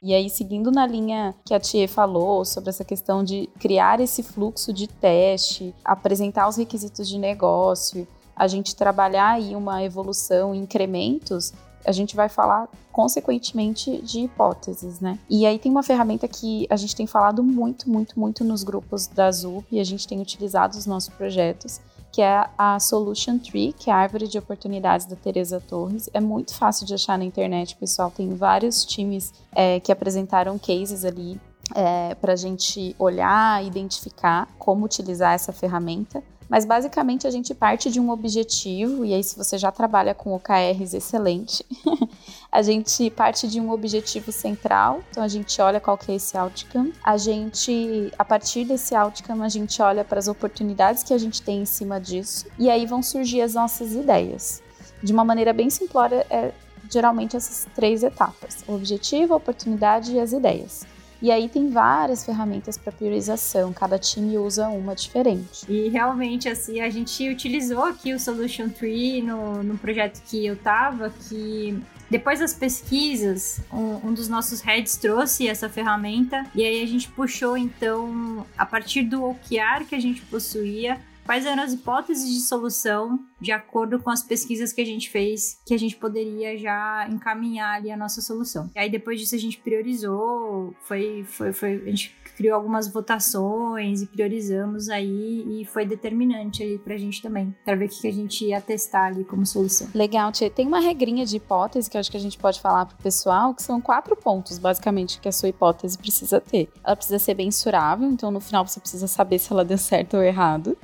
E 0.01 0.13
aí, 0.13 0.29
seguindo 0.29 0.71
na 0.71 0.85
linha 0.85 1.33
que 1.45 1.53
a 1.53 1.59
Tia 1.59 1.87
falou 1.87 2.45
sobre 2.45 2.69
essa 2.69 2.83
questão 2.83 3.23
de 3.23 3.49
criar 3.59 3.99
esse 3.99 4.21
fluxo 4.21 4.71
de 4.71 4.87
teste, 4.87 5.73
apresentar 5.83 6.47
os 6.47 6.55
requisitos 6.55 7.07
de 7.07 7.17
negócio, 7.17 8.07
a 8.35 8.47
gente 8.47 8.75
trabalhar 8.75 9.31
aí 9.31 9.55
uma 9.55 9.83
evolução, 9.83 10.53
incrementos, 10.53 11.53
a 11.85 11.91
gente 11.91 12.15
vai 12.15 12.29
falar 12.29 12.67
consequentemente 12.91 14.01
de 14.01 14.21
hipóteses, 14.21 14.99
né? 14.99 15.17
E 15.29 15.45
aí 15.45 15.57
tem 15.57 15.71
uma 15.71 15.83
ferramenta 15.83 16.27
que 16.27 16.67
a 16.69 16.75
gente 16.75 16.95
tem 16.95 17.07
falado 17.07 17.43
muito, 17.43 17.89
muito, 17.89 18.19
muito 18.19 18.43
nos 18.43 18.63
grupos 18.63 19.07
da 19.07 19.31
ZUP 19.31 19.65
e 19.71 19.79
a 19.79 19.83
gente 19.83 20.07
tem 20.07 20.19
utilizado 20.19 20.75
nos 20.75 20.85
nossos 20.85 21.09
projetos, 21.09 21.79
que 22.11 22.21
é 22.21 22.49
a 22.57 22.79
Solution 22.79 23.37
Tree, 23.37 23.73
que 23.73 23.89
é 23.89 23.93
a 23.93 23.97
árvore 23.97 24.27
de 24.27 24.37
oportunidades 24.37 25.05
da 25.05 25.15
Teresa 25.15 25.61
Torres. 25.61 26.09
É 26.13 26.19
muito 26.19 26.53
fácil 26.53 26.85
de 26.85 26.93
achar 26.93 27.17
na 27.17 27.25
internet, 27.25 27.75
pessoal. 27.75 28.09
Tem 28.09 28.33
vários 28.33 28.85
times 28.85 29.33
é, 29.53 29.79
que 29.79 29.91
apresentaram 29.91 30.57
cases 30.57 31.05
ali 31.05 31.39
é, 31.75 32.15
para 32.15 32.33
a 32.33 32.35
gente 32.35 32.95
olhar, 32.97 33.63
identificar 33.63 34.47
como 34.57 34.85
utilizar 34.85 35.33
essa 35.33 35.51
ferramenta. 35.51 36.23
Mas 36.49 36.63
basicamente 36.65 37.27
a 37.27 37.31
gente 37.31 37.53
parte 37.53 37.91
de 37.91 37.99
um 37.99 38.09
objetivo, 38.09 39.03
e 39.03 39.13
aí, 39.13 39.23
se 39.23 39.37
você 39.37 39.57
já 39.57 39.71
trabalha 39.71 40.13
com 40.13 40.33
OKRs, 40.33 40.93
excelente. 40.93 41.65
a 42.51 42.61
gente 42.61 43.09
parte 43.09 43.47
de 43.47 43.59
um 43.59 43.69
objetivo 43.71 44.31
central, 44.31 45.01
então 45.09 45.21
a 45.21 45.27
gente 45.27 45.61
olha 45.61 45.79
qual 45.79 45.97
que 45.97 46.11
é 46.11 46.15
esse 46.15 46.37
outcome. 46.37 46.93
A 47.03 47.17
gente, 47.17 48.11
a 48.17 48.23
partir 48.23 48.63
desse 48.63 48.95
outcome, 48.95 49.43
a 49.43 49.49
gente 49.49 49.81
olha 49.81 50.05
para 50.05 50.19
as 50.19 50.27
oportunidades 50.27 51.03
que 51.03 51.13
a 51.13 51.17
gente 51.17 51.41
tem 51.41 51.61
em 51.61 51.65
cima 51.65 51.99
disso, 51.99 52.45
e 52.57 52.69
aí 52.69 52.85
vão 52.85 53.03
surgir 53.03 53.41
as 53.41 53.53
nossas 53.53 53.93
ideias. 53.93 54.63
De 55.03 55.11
uma 55.11 55.25
maneira 55.25 55.51
bem 55.51 55.69
simplória, 55.69 56.25
é 56.29 56.51
geralmente 56.89 57.35
essas 57.35 57.67
três 57.75 58.03
etapas: 58.03 58.63
o 58.67 58.73
objetivo, 58.73 59.33
a 59.33 59.37
oportunidade 59.37 60.13
e 60.13 60.19
as 60.19 60.31
ideias. 60.31 60.85
E 61.21 61.31
aí 61.31 61.49
tem 61.49 61.69
várias 61.69 62.25
ferramentas 62.25 62.77
para 62.77 62.91
priorização, 62.91 63.73
cada 63.73 63.97
time 63.97 64.37
usa 64.37 64.67
uma 64.69 64.95
diferente. 64.95 65.65
E 65.67 65.89
realmente, 65.89 66.47
assim, 66.47 66.81
a 66.81 66.89
gente 66.89 67.27
utilizou 67.29 67.83
aqui 67.83 68.13
o 68.13 68.19
Solution 68.19 68.69
Tree 68.69 69.21
no, 69.21 69.63
no 69.63 69.77
projeto 69.77 70.21
que 70.27 70.45
eu 70.45 70.55
tava, 70.55 71.09
que 71.27 71.81
depois 72.09 72.39
das 72.39 72.53
pesquisas, 72.53 73.59
um, 73.71 74.07
um, 74.07 74.13
dos 74.13 74.29
nossos 74.29 74.61
heads 74.61 74.95
trouxe 74.95 75.47
essa 75.47 75.67
ferramenta 75.67 76.45
e 76.55 76.63
aí 76.63 76.81
a 76.81 76.87
gente 76.87 77.09
puxou 77.09 77.57
então, 77.57 78.45
a 78.57 78.65
partir 78.65 79.03
do 79.03 79.23
OKR 79.25 79.85
que 79.87 79.95
a 79.95 79.99
gente 79.99 80.21
possuía, 80.21 80.99
quais 81.27 81.45
eram 81.45 81.61
as 81.61 81.73
hipóteses 81.73 82.33
de 82.33 82.39
solução 82.39 83.19
de 83.39 83.51
acordo 83.51 83.99
com 83.99 84.09
as 84.09 84.23
pesquisas 84.23 84.71
que 84.71 84.81
a 84.81 84.85
gente 84.85 85.09
fez, 85.09 85.59
que 85.65 85.73
a 85.73 85.77
gente 85.77 85.95
poderia 85.97 86.57
já 86.57 87.05
encaminhar 87.11 87.75
ali 87.75 87.91
a 87.91 87.97
nossa 87.97 88.21
solução. 88.21 88.71
E 88.73 88.79
aí 88.79 88.89
depois 88.89 89.19
disso 89.19 89.35
a 89.35 89.37
gente 89.37 89.59
priorizou, 89.59 90.73
foi, 90.83 91.25
foi, 91.27 91.51
foi 91.51 91.83
a 91.85 91.89
gente 91.89 92.15
criou 92.37 92.55
algumas 92.55 92.87
votações 92.87 94.01
e 94.01 94.05
priorizamos 94.05 94.89
aí 94.89 95.61
e 95.61 95.65
foi 95.65 95.85
determinante 95.85 96.63
ali 96.63 96.77
pra 96.77 96.95
gente 96.95 97.21
também, 97.21 97.53
para 97.65 97.75
ver 97.75 97.85
o 97.85 97.89
que 97.89 98.07
a 98.07 98.13
gente 98.13 98.45
ia 98.45 98.61
testar 98.61 99.07
ali 99.07 99.25
como 99.25 99.45
solução. 99.45 99.89
Legal, 99.93 100.31
Tia. 100.31 100.49
Tem 100.49 100.65
uma 100.65 100.79
regrinha 100.79 101.25
de 101.25 101.35
hipótese 101.37 101.89
que 101.89 101.97
eu 101.97 101.99
acho 101.99 102.09
que 102.09 102.17
a 102.17 102.19
gente 102.19 102.37
pode 102.37 102.61
falar 102.61 102.85
pro 102.85 102.97
pessoal, 102.97 103.53
que 103.53 103.63
são 103.63 103.81
quatro 103.81 104.15
pontos, 104.15 104.57
basicamente, 104.57 105.19
que 105.19 105.27
a 105.27 105.31
sua 105.31 105.49
hipótese 105.49 105.97
precisa 105.97 106.39
ter. 106.39 106.69
Ela 106.83 106.95
precisa 106.95 107.19
ser 107.19 107.35
mensurável, 107.35 108.07
então 108.07 108.31
no 108.31 108.39
final 108.39 108.65
você 108.65 108.79
precisa 108.79 109.07
saber 109.07 109.39
se 109.39 109.51
ela 109.51 109.65
deu 109.65 109.77
certo 109.77 110.15
ou 110.15 110.23
errado 110.23 110.77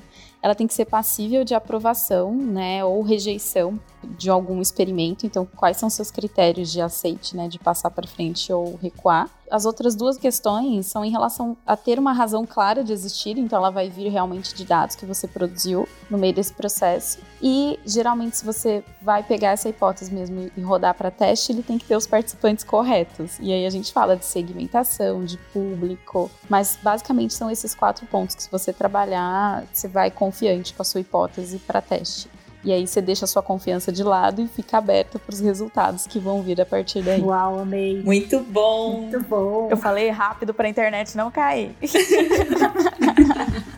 ela 0.43 0.53
tem 0.53 0.67
que 0.67 0.73
ser 0.73 0.83
passível 0.83 1.45
de 1.45 1.55
aprovação, 1.55 2.35
né, 2.35 2.83
ou 2.83 3.01
rejeição 3.01 3.79
de 4.03 4.29
algum 4.29 4.61
experimento. 4.61 5.25
Então, 5.25 5.47
quais 5.55 5.77
são 5.77 5.89
seus 5.89 6.11
critérios 6.11 6.69
de 6.69 6.81
aceite, 6.81 7.33
né, 7.33 7.47
de 7.47 7.57
passar 7.57 7.89
para 7.89 8.05
frente 8.05 8.51
ou 8.51 8.75
recuar? 8.75 9.29
As 9.49 9.65
outras 9.65 9.95
duas 9.95 10.17
questões 10.17 10.87
são 10.87 11.03
em 11.05 11.11
relação 11.11 11.55
a 11.65 11.75
ter 11.75 11.99
uma 11.99 12.13
razão 12.13 12.45
clara 12.45 12.83
de 12.83 12.91
existir, 12.91 13.37
então 13.37 13.59
ela 13.59 13.69
vai 13.69 13.89
vir 13.89 14.09
realmente 14.09 14.53
de 14.55 14.65
dados 14.65 14.95
que 14.95 15.05
você 15.05 15.27
produziu 15.27 15.87
no 16.09 16.17
meio 16.17 16.33
desse 16.33 16.53
processo. 16.53 17.19
E 17.41 17.79
geralmente, 17.85 18.37
se 18.37 18.45
você 18.45 18.83
vai 19.01 19.21
pegar 19.21 19.51
essa 19.51 19.69
hipótese 19.69 20.13
mesmo 20.13 20.49
e 20.55 20.61
rodar 20.61 20.95
para 20.95 21.11
teste, 21.11 21.51
ele 21.51 21.63
tem 21.63 21.77
que 21.77 21.85
ter 21.85 21.95
os 21.95 22.07
participantes 22.07 22.63
corretos. 22.63 23.37
E 23.39 23.51
aí 23.51 23.65
a 23.65 23.69
gente 23.69 23.91
fala 23.91 24.15
de 24.15 24.25
segmentação, 24.25 25.23
de 25.23 25.37
público, 25.37 26.31
mas 26.49 26.77
basicamente 26.81 27.33
são 27.33 27.51
esses 27.51 27.75
quatro 27.75 28.05
pontos 28.07 28.35
que 28.35 28.43
se 28.43 28.51
você 28.51 28.73
trabalhar, 28.73 29.63
você 29.71 29.87
vai 29.87 30.09
confiante 30.09 30.73
com 30.73 30.81
a 30.81 30.85
sua 30.85 31.01
hipótese 31.01 31.59
para 31.59 31.81
teste. 31.81 32.32
E 32.63 32.71
aí 32.71 32.87
você 32.87 33.01
deixa 33.01 33.25
a 33.25 33.27
sua 33.27 33.41
confiança 33.41 33.91
de 33.91 34.03
lado 34.03 34.41
e 34.41 34.47
fica 34.47 34.77
aberta 34.77 35.19
para 35.19 35.33
os 35.33 35.39
resultados 35.39 36.07
que 36.07 36.17
vão 36.19 36.41
vir 36.41 36.61
a 36.61 36.65
partir 36.65 37.01
daí. 37.01 37.21
Uau, 37.21 37.59
amei. 37.59 38.01
Muito 38.01 38.39
bom. 38.39 39.01
Muito 39.01 39.19
bom. 39.21 39.67
Eu 39.69 39.77
falei 39.77 40.09
rápido 40.09 40.53
para 40.53 40.67
a 40.67 40.69
internet 40.69 41.15
não 41.17 41.29
cair. 41.29 41.75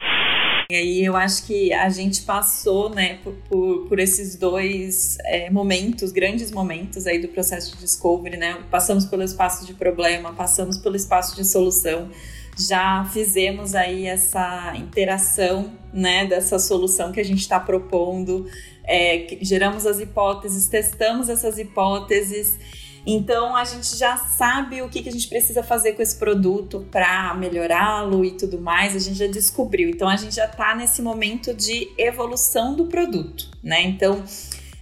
E 0.68 0.74
aí 0.74 1.06
eu 1.06 1.16
acho 1.16 1.46
que 1.46 1.72
a 1.72 1.90
gente 1.90 2.24
passou, 2.24 2.90
né, 2.90 3.20
por, 3.24 3.34
por, 3.48 3.88
por 3.88 4.00
esses 4.00 4.36
dois 4.36 5.16
é, 5.24 5.48
momentos, 5.52 6.12
grandes 6.12 6.50
momentos 6.50 7.06
aí 7.06 7.20
do 7.20 7.28
processo 7.28 7.76
de 7.76 7.82
discovery, 7.82 8.36
né? 8.36 8.58
Passamos 8.72 9.06
pelo 9.06 9.22
espaço 9.22 9.64
de 9.64 9.76
problema, 9.76 10.34
passamos 10.34 10.80
pelo 10.80 10.96
espaço 10.96 11.36
de 11.36 11.46
solução 11.46 12.10
já 12.58 13.04
fizemos 13.12 13.76
aí 13.76 14.06
essa 14.06 14.74
interação, 14.78 15.74
né, 15.94 16.26
dessa 16.26 16.58
solução 16.58 17.12
que 17.12 17.20
a 17.20 17.24
gente 17.24 17.42
está 17.42 17.60
propondo, 17.60 18.46
é, 18.88 19.38
geramos 19.42 19.86
as 19.86 20.00
hipóteses, 20.00 20.68
testamos 20.68 21.30
essas 21.30 21.58
hipóteses. 21.58 22.60
Então 23.08 23.56
a 23.56 23.64
gente 23.64 23.96
já 23.98 24.18
sabe 24.18 24.82
o 24.82 24.90
que, 24.90 25.04
que 25.04 25.10
a 25.10 25.12
gente 25.12 25.28
precisa 25.28 25.62
fazer 25.62 25.94
com 25.94 26.02
esse 26.02 26.16
produto 26.18 26.88
para 26.90 27.36
melhorá-lo 27.36 28.26
e 28.26 28.32
tudo 28.32 28.60
mais. 28.60 28.96
A 28.96 29.00
gente 29.00 29.18
já 29.18 29.28
descobriu. 29.28 29.90
Então 29.90 30.10
a 30.10 30.16
gente 30.16 30.36
já 30.36 30.46
está 30.46 30.76
nesse 30.76 31.02
momento 31.02 31.54
de 31.54 31.88
evolução 31.98 32.76
do 32.76 32.86
produto, 32.86 33.52
né? 33.62 33.84
Então 33.84 34.24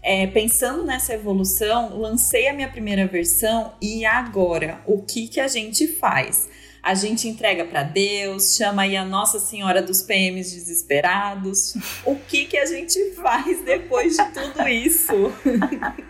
é, 0.02 0.28
pensando 0.28 0.84
nessa 0.84 1.14
evolução, 1.14 1.98
lancei 1.98 2.50
a 2.50 2.54
minha 2.54 2.70
primeira 2.70 3.08
versão 3.08 3.74
e 3.82 4.06
agora 4.06 4.82
o 4.86 5.02
que 5.02 5.30
que 5.30 5.40
a 5.40 5.48
gente 5.48 5.88
faz? 5.88 6.50
A 6.84 6.94
gente 6.94 7.30
entrega 7.30 7.64
para 7.64 7.82
Deus, 7.82 8.58
chama 8.58 8.82
aí 8.82 8.98
a 8.98 9.06
Nossa 9.06 9.40
Senhora 9.40 9.82
dos 9.82 10.02
PMs 10.02 10.54
desesperados. 10.54 11.76
O 12.04 12.18
que 12.18 12.44
que 12.46 12.58
a 12.58 12.66
gente 12.66 13.00
faz 13.14 13.64
depois 13.64 14.18
de 14.18 14.26
tudo 14.26 14.68
isso? 14.68 15.14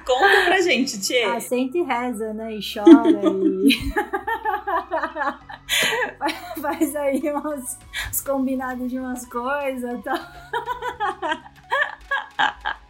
Conta 0.04 0.46
pra 0.46 0.60
gente, 0.62 1.00
Tchê. 1.00 1.26
Ah, 1.26 1.40
sente 1.40 1.78
e 1.78 1.84
reza, 1.84 2.34
né? 2.34 2.56
E 2.56 2.60
chora 2.60 3.22
e... 3.22 3.78
faz 6.60 6.96
aí 6.96 7.22
uns, 7.32 7.78
uns 8.10 8.22
combinados 8.22 8.90
de 8.90 8.98
umas 8.98 9.28
coisas, 9.28 10.04
tá? 10.04 11.54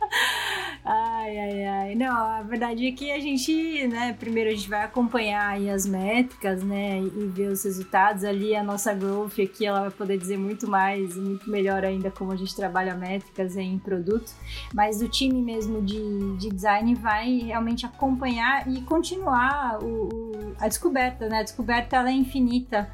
Ai, 0.85 1.37
ai, 1.37 1.65
ai. 1.65 1.95
Não, 1.95 2.13
a 2.13 2.41
verdade 2.41 2.85
é 2.85 2.91
que 2.91 3.09
a 3.09 3.19
gente, 3.19 3.87
né, 3.87 4.11
primeiro 4.19 4.49
a 4.49 4.53
gente 4.53 4.69
vai 4.69 4.83
acompanhar 4.83 5.57
as 5.73 5.85
métricas, 5.85 6.61
né, 6.61 6.99
e 6.99 7.27
ver 7.27 7.47
os 7.47 7.63
resultados. 7.63 8.25
Ali 8.25 8.53
a 8.53 8.61
nossa 8.61 8.93
growth 8.93 9.39
aqui, 9.39 9.65
ela 9.65 9.81
vai 9.81 9.91
poder 9.91 10.17
dizer 10.17 10.37
muito 10.37 10.69
mais, 10.69 11.15
muito 11.15 11.49
melhor 11.49 11.85
ainda 11.85 12.11
como 12.11 12.33
a 12.33 12.35
gente 12.35 12.53
trabalha 12.53 12.95
métricas 12.95 13.55
em 13.55 13.79
produto. 13.79 14.33
Mas 14.73 15.01
o 15.01 15.07
time 15.07 15.41
mesmo 15.41 15.81
de, 15.81 16.35
de 16.37 16.49
design 16.49 16.93
vai 16.95 17.37
realmente 17.37 17.85
acompanhar 17.85 18.67
e 18.69 18.81
continuar 18.81 19.81
o, 19.81 20.09
o, 20.09 20.55
a 20.59 20.67
descoberta, 20.67 21.29
né? 21.29 21.39
A 21.39 21.43
descoberta, 21.43 21.95
ela 21.95 22.09
é 22.09 22.13
infinita. 22.13 22.91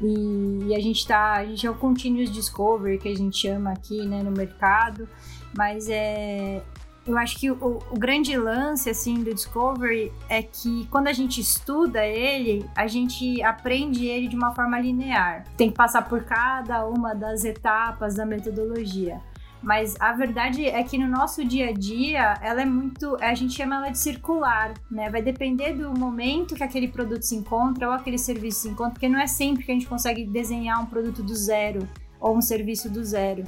E, 0.00 0.68
e 0.68 0.74
a 0.74 0.80
gente 0.80 1.06
tá, 1.06 1.34
a 1.34 1.44
gente 1.44 1.66
é 1.66 1.70
o 1.70 1.74
continuous 1.74 2.30
discovery 2.30 2.98
que 2.98 3.08
a 3.08 3.16
gente 3.16 3.36
chama 3.36 3.72
aqui, 3.72 4.06
né, 4.06 4.22
no 4.22 4.30
mercado. 4.30 5.08
Mas 5.56 5.88
é, 5.88 6.62
eu 7.08 7.16
acho 7.16 7.38
que 7.38 7.50
o, 7.50 7.78
o, 7.90 7.98
grande 7.98 8.36
lance 8.36 8.90
assim 8.90 9.22
do 9.22 9.32
Discovery 9.32 10.12
é 10.28 10.42
que 10.42 10.86
quando 10.90 11.08
a 11.08 11.12
gente 11.12 11.40
estuda 11.40 12.04
ele, 12.04 12.68
a 12.76 12.86
gente 12.86 13.42
aprende 13.42 14.06
ele 14.06 14.28
de 14.28 14.36
uma 14.36 14.54
forma 14.54 14.78
linear. 14.78 15.44
Tem 15.56 15.70
que 15.70 15.76
passar 15.76 16.02
por 16.02 16.24
cada 16.24 16.86
uma 16.86 17.14
das 17.14 17.44
etapas 17.44 18.14
da 18.14 18.26
metodologia. 18.26 19.20
Mas 19.62 19.96
a 19.98 20.12
verdade 20.12 20.66
é 20.66 20.82
que 20.84 20.96
no 20.96 21.08
nosso 21.08 21.44
dia 21.44 21.70
a 21.70 21.72
dia, 21.72 22.34
ela 22.42 22.62
é 22.62 22.64
muito, 22.64 23.16
a 23.20 23.34
gente 23.34 23.54
chama 23.54 23.76
ela 23.76 23.88
de 23.88 23.98
circular, 23.98 24.74
né? 24.90 25.10
Vai 25.10 25.20
depender 25.20 25.72
do 25.72 25.98
momento 25.98 26.54
que 26.54 26.62
aquele 26.62 26.88
produto 26.88 27.22
se 27.22 27.34
encontra 27.34 27.88
ou 27.88 27.94
aquele 27.94 28.18
serviço 28.18 28.60
se 28.60 28.68
encontra, 28.68 28.92
porque 28.92 29.08
não 29.08 29.18
é 29.18 29.26
sempre 29.26 29.64
que 29.64 29.72
a 29.72 29.74
gente 29.74 29.86
consegue 29.86 30.24
desenhar 30.24 30.80
um 30.80 30.86
produto 30.86 31.22
do 31.22 31.34
zero 31.34 31.88
ou 32.20 32.36
um 32.36 32.40
serviço 32.40 32.88
do 32.88 33.02
zero. 33.02 33.44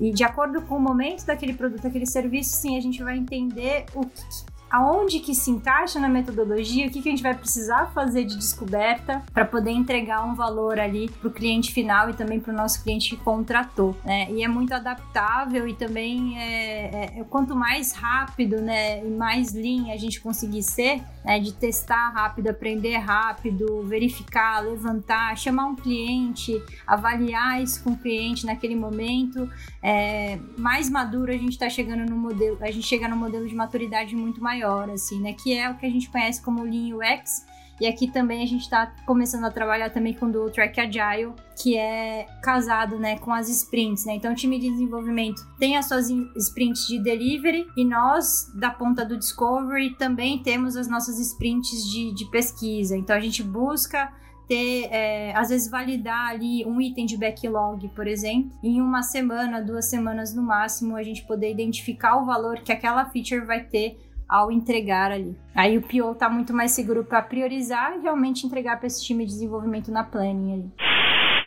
E 0.00 0.10
de 0.12 0.24
acordo 0.24 0.62
com 0.62 0.76
o 0.76 0.80
momento 0.80 1.26
daquele 1.26 1.52
produto, 1.52 1.82
daquele 1.82 2.06
serviço, 2.06 2.56
sim, 2.56 2.76
a 2.76 2.80
gente 2.80 3.02
vai 3.02 3.18
entender 3.18 3.84
o 3.94 4.06
que, 4.06 4.22
aonde 4.70 5.18
que 5.18 5.34
se 5.34 5.50
encaixa 5.50 5.98
na 5.98 6.08
metodologia, 6.08 6.86
o 6.86 6.90
que, 6.90 7.02
que 7.02 7.08
a 7.08 7.10
gente 7.10 7.22
vai 7.22 7.34
precisar 7.34 7.90
fazer 7.92 8.24
de 8.24 8.36
descoberta 8.36 9.22
para 9.34 9.44
poder 9.44 9.72
entregar 9.72 10.24
um 10.24 10.34
valor 10.34 10.78
ali 10.78 11.10
para 11.10 11.28
o 11.28 11.30
cliente 11.30 11.72
final 11.72 12.08
e 12.08 12.14
também 12.14 12.38
para 12.38 12.52
o 12.52 12.56
nosso 12.56 12.82
cliente 12.82 13.10
que 13.10 13.22
contratou, 13.22 13.96
né? 14.04 14.30
E 14.30 14.44
é 14.44 14.48
muito 14.48 14.72
adaptável 14.72 15.66
e 15.66 15.74
também 15.74 16.38
é, 16.38 16.84
é, 16.84 17.20
é, 17.20 17.24
quanto 17.24 17.56
mais 17.56 17.92
rápido, 17.92 18.60
né, 18.60 19.04
e 19.04 19.10
mais 19.10 19.52
lean 19.52 19.92
a 19.92 19.96
gente 19.96 20.20
conseguir 20.20 20.62
ser, 20.62 21.02
né, 21.24 21.38
de 21.38 21.52
testar 21.52 22.10
rápido, 22.10 22.48
aprender 22.48 22.96
rápido, 22.96 23.82
verificar, 23.82 24.60
levantar, 24.64 25.36
chamar 25.36 25.66
um 25.66 25.76
cliente, 25.76 26.60
avaliar 26.86 27.62
isso 27.62 27.82
com 27.82 27.90
o 27.90 27.96
cliente 27.96 28.46
naquele 28.46 28.74
momento, 28.74 29.50
é, 29.82 30.38
mais 30.56 30.88
maduro 30.88 31.30
a 31.30 31.36
gente 31.36 31.52
está 31.52 31.68
chegando 31.68 32.08
no 32.08 32.16
modelo, 32.16 32.58
a 32.60 32.70
gente 32.70 32.86
chega 32.86 33.08
no 33.08 33.16
modelo 33.16 33.46
de 33.46 33.54
maturidade 33.54 34.16
muito 34.16 34.42
maior 34.42 34.88
assim, 34.90 35.20
né? 35.20 35.32
Que 35.32 35.56
é 35.56 35.68
o 35.68 35.76
que 35.76 35.86
a 35.86 35.90
gente 35.90 36.08
conhece 36.10 36.42
como 36.42 36.62
Lean 36.62 36.96
UX. 36.96 37.44
E 37.80 37.86
aqui 37.86 38.06
também 38.06 38.42
a 38.42 38.46
gente 38.46 38.62
está 38.62 38.92
começando 39.06 39.44
a 39.44 39.50
trabalhar 39.50 39.90
também 39.90 40.12
com 40.12 40.26
o 40.26 40.50
Track 40.50 40.78
Agile, 40.80 41.32
que 41.60 41.76
é 41.76 42.26
casado, 42.42 42.98
né, 42.98 43.18
com 43.18 43.32
as 43.32 43.48
sprints, 43.48 44.04
né? 44.04 44.14
Então 44.14 44.32
o 44.32 44.34
time 44.34 44.58
de 44.58 44.70
desenvolvimento 44.70 45.42
tem 45.58 45.76
as 45.76 45.88
suas 45.88 46.10
sprints 46.36 46.86
de 46.86 47.02
delivery 47.02 47.66
e 47.76 47.84
nós, 47.84 48.52
da 48.54 48.70
ponta 48.70 49.04
do 49.04 49.16
Discovery, 49.16 49.96
também 49.96 50.42
temos 50.42 50.76
as 50.76 50.88
nossas 50.88 51.18
sprints 51.18 51.90
de, 51.90 52.12
de 52.12 52.26
pesquisa. 52.26 52.96
Então 52.96 53.16
a 53.16 53.20
gente 53.20 53.42
busca 53.42 54.12
ter, 54.50 54.88
é, 54.90 55.32
às 55.36 55.48
vezes, 55.50 55.70
validar 55.70 56.30
ali 56.30 56.66
um 56.66 56.80
item 56.80 57.06
de 57.06 57.16
backlog, 57.16 57.88
por 57.90 58.08
exemplo, 58.08 58.50
em 58.64 58.80
uma 58.80 59.00
semana, 59.00 59.62
duas 59.62 59.88
semanas 59.88 60.34
no 60.34 60.42
máximo, 60.42 60.96
a 60.96 61.04
gente 61.04 61.24
poder 61.24 61.52
identificar 61.52 62.16
o 62.16 62.26
valor 62.26 62.58
que 62.58 62.72
aquela 62.72 63.04
feature 63.04 63.46
vai 63.46 63.62
ter 63.62 63.96
ao 64.30 64.52
entregar 64.52 65.10
ali. 65.10 65.36
Aí 65.52 65.76
o 65.76 65.82
PO 65.82 66.14
tá 66.14 66.30
muito 66.30 66.54
mais 66.54 66.70
seguro 66.70 67.04
para 67.04 67.20
priorizar 67.20 67.96
e 67.98 68.02
realmente 68.02 68.46
entregar 68.46 68.78
para 68.78 68.86
esse 68.86 69.02
time 69.02 69.26
de 69.26 69.32
desenvolvimento 69.32 69.90
na 69.90 70.04
planning 70.04 70.52
ali. 70.52 70.72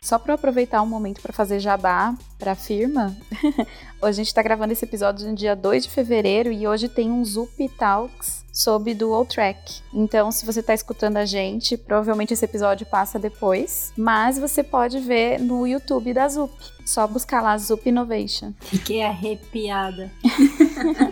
Só 0.02 0.18
para 0.18 0.34
aproveitar 0.34 0.82
um 0.82 0.86
momento 0.86 1.22
para 1.22 1.32
fazer 1.32 1.58
jabá 1.58 2.14
para 2.38 2.52
a 2.52 2.54
firma, 2.54 3.16
hoje 3.42 3.56
a 4.02 4.12
gente 4.12 4.26
está 4.26 4.42
gravando 4.42 4.74
esse 4.74 4.84
episódio 4.84 5.26
no 5.26 5.34
dia 5.34 5.56
2 5.56 5.84
de 5.84 5.90
fevereiro 5.90 6.52
e 6.52 6.68
hoje 6.68 6.90
tem 6.90 7.10
um 7.10 7.24
Zup 7.24 7.66
Talks 7.70 8.44
sobre 8.52 8.94
Dual 8.94 9.24
Track. 9.24 9.80
Então, 9.94 10.30
se 10.30 10.44
você 10.44 10.60
está 10.60 10.74
escutando 10.74 11.16
a 11.16 11.24
gente, 11.24 11.78
provavelmente 11.78 12.34
esse 12.34 12.44
episódio 12.44 12.84
passa 12.84 13.18
depois, 13.18 13.94
mas 13.96 14.38
você 14.38 14.62
pode 14.62 15.00
ver 15.00 15.40
no 15.40 15.66
YouTube 15.66 16.12
da 16.12 16.28
Zup. 16.28 16.52
Só 16.84 17.06
buscar 17.06 17.40
lá 17.40 17.56
Zup 17.56 17.88
Innovation. 17.88 18.52
Fiquei 18.60 19.02
arrepiada. 19.02 20.12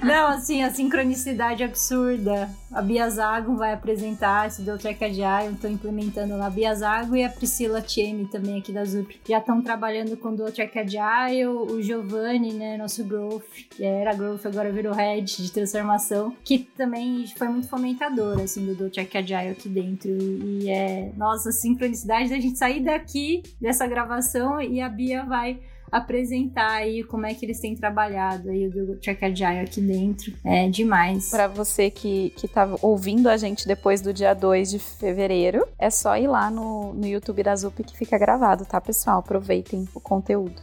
Não, 0.02 0.28
assim, 0.28 0.62
a 0.62 0.70
sincronicidade 0.70 1.62
absurda. 1.62 2.48
A 2.72 2.80
Bia 2.80 3.08
Zago 3.08 3.54
vai 3.54 3.72
apresentar 3.72 4.48
esse 4.48 4.62
do 4.62 4.78
Track 4.78 5.04
Agile, 5.04 5.54
estou 5.54 5.70
implementando 5.70 6.36
lá 6.36 6.46
a 6.46 6.50
Bia 6.50 6.74
Zago 6.74 7.14
e 7.14 7.22
a 7.22 7.28
Priscila 7.28 7.82
Tiemi 7.82 8.26
também 8.26 8.58
aqui 8.58 8.72
da 8.72 8.84
ZUP. 8.84 9.20
Já 9.28 9.38
estão 9.38 9.60
trabalhando 9.60 10.16
com 10.16 10.30
o 10.30 10.50
Track 10.50 10.78
Agile, 10.78 11.46
o 11.46 11.82
Giovanni, 11.82 12.54
né, 12.54 12.76
nosso 12.78 13.04
Growth, 13.04 13.44
que 13.70 13.84
era 13.84 14.14
Growth, 14.14 14.46
agora 14.46 14.72
virou 14.72 14.94
Head 14.94 15.42
de 15.42 15.52
transformação, 15.52 16.34
que 16.42 16.60
também 16.60 17.26
foi 17.36 17.48
muito 17.48 17.68
fomentador, 17.68 18.40
assim, 18.40 18.72
do 18.74 18.88
Track 18.88 19.18
Agile 19.18 19.50
aqui 19.50 19.68
dentro. 19.68 20.10
E 20.10 20.70
é, 20.70 21.12
nossa, 21.16 21.50
a 21.50 21.52
sincronicidade 21.52 22.30
da 22.30 22.40
gente 22.40 22.58
sair 22.58 22.80
daqui, 22.80 23.42
dessa 23.60 23.86
gravação, 23.86 24.60
e 24.60 24.80
a 24.80 24.88
Bia 24.88 25.24
vai 25.24 25.60
apresentar 25.93 26.72
aí 26.72 27.05
como 27.05 27.26
é 27.26 27.34
que 27.34 27.45
eles 27.45 27.61
têm 27.61 27.76
trabalhado 27.76 28.49
aí 28.49 28.66
do 28.68 28.97
Track 28.97 29.22
Agile 29.26 29.61
aqui 29.61 29.80
dentro. 29.82 30.32
É 30.43 30.66
demais. 30.66 31.30
Para 31.30 31.47
você 31.47 31.90
que, 31.90 32.30
que 32.30 32.49
tá 32.49 32.66
ouvindo 32.80 33.28
a 33.28 33.36
gente 33.36 33.66
depois 33.66 34.01
do 34.01 34.12
dia 34.12 34.32
2 34.32 34.70
de 34.70 34.78
fevereiro, 34.78 35.68
é 35.78 35.90
só 35.90 36.16
ir 36.16 36.26
lá 36.28 36.51
no, 36.51 36.95
no 36.95 37.07
YouTube 37.07 37.43
da 37.43 37.55
Zup 37.55 37.84
que 37.84 37.97
fica 37.97 38.16
gravado, 38.16 38.64
tá, 38.64 38.80
pessoal? 38.80 39.18
Aproveitem 39.18 39.86
o 39.95 40.01
conteúdo. 40.01 40.55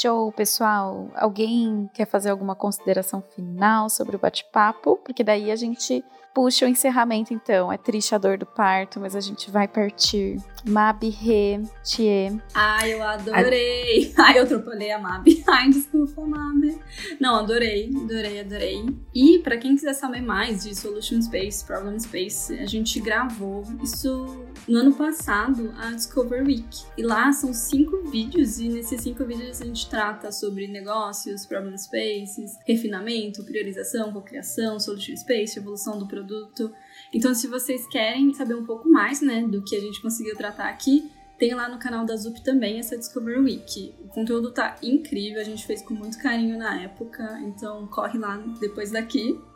Show, 0.00 0.30
pessoal. 0.32 1.10
Alguém 1.14 1.88
quer 1.94 2.06
fazer 2.06 2.30
alguma 2.30 2.54
consideração 2.54 3.22
final 3.34 3.88
sobre 3.88 4.16
o 4.16 4.18
bate-papo? 4.18 4.98
Porque 4.98 5.24
daí 5.24 5.50
a 5.50 5.56
gente 5.56 6.04
puxa 6.34 6.66
o 6.66 6.68
encerramento, 6.68 7.32
então. 7.32 7.72
É 7.72 7.78
triste 7.78 8.14
a 8.14 8.18
dor 8.18 8.36
do 8.38 8.46
parto, 8.46 9.00
mas 9.00 9.16
a 9.16 9.20
gente 9.20 9.50
vai 9.50 9.66
partir. 9.66 10.36
Mabi, 10.66 11.08
Rê, 11.10 11.60
Tie. 11.84 12.40
Ai, 12.54 12.94
eu 12.94 13.02
adorei. 13.02 14.12
Ai, 14.18 14.38
eu 14.38 14.42
atropelei 14.44 14.90
a 14.90 14.98
Mabi. 14.98 15.42
Ai, 15.48 15.70
desculpa, 15.70 16.20
Mabi. 16.26 16.78
Não, 17.20 17.36
adorei, 17.36 17.90
adorei, 17.94 18.40
adorei. 18.40 18.84
E 19.14 19.38
para 19.40 19.56
quem 19.56 19.74
quiser 19.74 19.94
saber 19.94 20.20
mais 20.20 20.64
de 20.64 20.74
Solution 20.74 21.20
Space, 21.22 21.64
Problem 21.64 21.98
Space, 21.98 22.52
a 22.58 22.66
gente 22.66 23.00
gravou 23.00 23.64
isso 23.82 24.44
no 24.66 24.78
ano 24.78 24.92
passado, 24.94 25.72
a 25.78 25.92
Discover 25.92 26.44
Week. 26.44 26.84
E 26.96 27.02
lá 27.02 27.32
são 27.32 27.52
cinco 27.52 28.10
vídeos, 28.10 28.58
e 28.58 28.68
nesses 28.68 29.00
cinco 29.00 29.24
vídeos 29.24 29.60
a 29.60 29.64
gente 29.64 29.88
trata 29.88 30.30
sobre 30.32 30.66
negócios, 30.66 31.46
problem 31.46 31.76
spaces, 31.76 32.58
refinamento, 32.66 33.44
priorização, 33.44 34.12
cocriação, 34.12 34.78
solution 34.78 35.16
space, 35.16 35.58
evolução 35.58 35.98
do 35.98 36.06
produto. 36.06 36.72
Então, 37.12 37.34
se 37.34 37.46
vocês 37.46 37.86
querem 37.86 38.32
saber 38.34 38.54
um 38.54 38.64
pouco 38.64 38.88
mais, 38.88 39.20
né, 39.20 39.42
do 39.46 39.62
que 39.62 39.76
a 39.76 39.80
gente 39.80 40.00
conseguiu 40.00 40.36
tratar 40.36 40.68
aqui, 40.68 41.10
tem 41.38 41.54
lá 41.54 41.68
no 41.68 41.78
canal 41.78 42.04
da 42.04 42.16
Zup 42.16 42.42
também 42.42 42.78
essa 42.78 42.98
Discover 42.98 43.40
Week. 43.40 43.94
O 44.04 44.08
conteúdo 44.08 44.50
tá 44.50 44.76
incrível, 44.82 45.40
a 45.40 45.44
gente 45.44 45.64
fez 45.66 45.80
com 45.80 45.94
muito 45.94 46.18
carinho 46.18 46.58
na 46.58 46.82
época, 46.82 47.40
então 47.44 47.86
corre 47.86 48.18
lá 48.18 48.36
depois 48.60 48.90
daqui. 48.90 49.38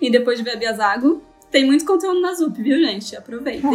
E 0.00 0.10
depois 0.10 0.36
de 0.36 0.42
ver 0.42 0.52
a 0.52 0.56
Biazago, 0.56 1.22
tem 1.50 1.64
muito 1.64 1.84
conteúdo 1.84 2.20
na 2.20 2.32
Zup, 2.34 2.60
viu, 2.60 2.78
gente? 2.80 3.14
Aproveitem. 3.14 3.70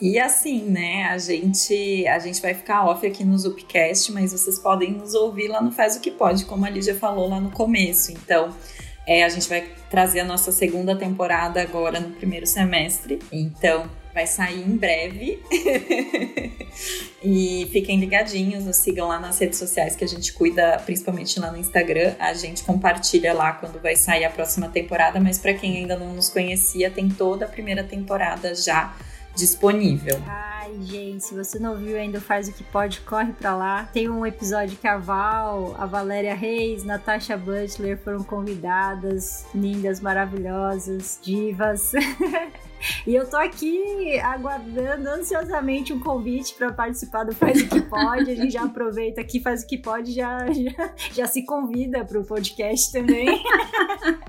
E 0.00 0.18
assim, 0.18 0.62
né, 0.62 1.04
a 1.04 1.16
gente, 1.16 2.06
a 2.06 2.18
gente 2.18 2.40
vai 2.40 2.54
ficar 2.54 2.86
off 2.86 3.06
aqui 3.06 3.24
no 3.24 3.38
Zupcast, 3.38 4.12
mas 4.12 4.32
vocês 4.32 4.58
podem 4.58 4.92
nos 4.92 5.14
ouvir 5.14 5.48
lá 5.48 5.62
no 5.62 5.70
Faz 5.70 5.96
o 5.96 6.00
Que 6.00 6.10
Pode, 6.10 6.44
como 6.44 6.66
a 6.66 6.70
Lígia 6.70 6.94
falou 6.94 7.28
lá 7.28 7.40
no 7.40 7.50
começo. 7.50 8.12
Então, 8.12 8.54
é, 9.08 9.24
a 9.24 9.28
gente 9.30 9.48
vai 9.48 9.66
trazer 9.88 10.20
a 10.20 10.24
nossa 10.24 10.52
segunda 10.52 10.94
temporada 10.94 11.62
agora 11.62 11.98
no 11.98 12.10
primeiro 12.10 12.46
semestre. 12.46 13.18
Então, 13.32 13.90
vai 14.12 14.26
sair 14.26 14.60
em 14.60 14.76
breve. 14.76 15.42
e 17.24 17.66
fiquem 17.72 17.98
ligadinhos, 17.98 18.66
nos 18.66 18.76
sigam 18.76 19.08
lá 19.08 19.18
nas 19.18 19.38
redes 19.38 19.58
sociais 19.58 19.96
que 19.96 20.04
a 20.04 20.06
gente 20.06 20.34
cuida, 20.34 20.78
principalmente 20.84 21.40
lá 21.40 21.50
no 21.50 21.56
Instagram. 21.56 22.16
A 22.18 22.34
gente 22.34 22.62
compartilha 22.62 23.32
lá 23.32 23.52
quando 23.52 23.80
vai 23.80 23.96
sair 23.96 24.26
a 24.26 24.30
próxima 24.30 24.68
temporada, 24.68 25.18
mas 25.18 25.38
para 25.38 25.54
quem 25.54 25.78
ainda 25.78 25.96
não 25.96 26.12
nos 26.12 26.28
conhecia, 26.28 26.90
tem 26.90 27.08
toda 27.08 27.46
a 27.46 27.48
primeira 27.48 27.82
temporada 27.82 28.54
já 28.54 28.94
disponível. 29.38 30.20
Ai, 30.26 30.76
gente, 30.82 31.24
se 31.24 31.34
você 31.34 31.58
não 31.58 31.76
viu 31.76 31.96
ainda, 31.96 32.20
faz 32.20 32.48
o 32.48 32.52
que 32.52 32.64
pode, 32.64 33.00
corre 33.00 33.32
pra 33.32 33.56
lá. 33.56 33.88
Tem 33.92 34.08
um 34.08 34.26
episódio 34.26 34.76
que 34.76 34.86
a 34.86 34.98
Val, 34.98 35.74
a 35.78 35.86
Valéria 35.86 36.34
Reis, 36.34 36.84
Natasha 36.84 37.36
Butler 37.36 37.96
foram 38.02 38.24
convidadas, 38.24 39.46
lindas, 39.54 40.00
maravilhosas, 40.00 41.18
divas. 41.22 41.92
E 43.04 43.12
eu 43.12 43.28
tô 43.28 43.36
aqui 43.36 44.20
aguardando 44.20 45.08
ansiosamente 45.08 45.92
um 45.92 45.98
convite 45.98 46.54
para 46.54 46.72
participar 46.72 47.24
do 47.24 47.34
Faz 47.34 47.60
o 47.60 47.68
que 47.68 47.80
Pode. 47.80 48.30
A 48.30 48.34
gente 48.36 48.52
já 48.52 48.62
aproveita 48.62 49.20
aqui, 49.20 49.40
faz 49.40 49.64
o 49.64 49.66
que 49.66 49.78
pode, 49.78 50.12
já, 50.12 50.46
já, 50.52 50.94
já 51.12 51.26
se 51.26 51.44
convida 51.44 52.04
para 52.04 52.20
o 52.20 52.24
podcast 52.24 52.92
também. 52.92 53.42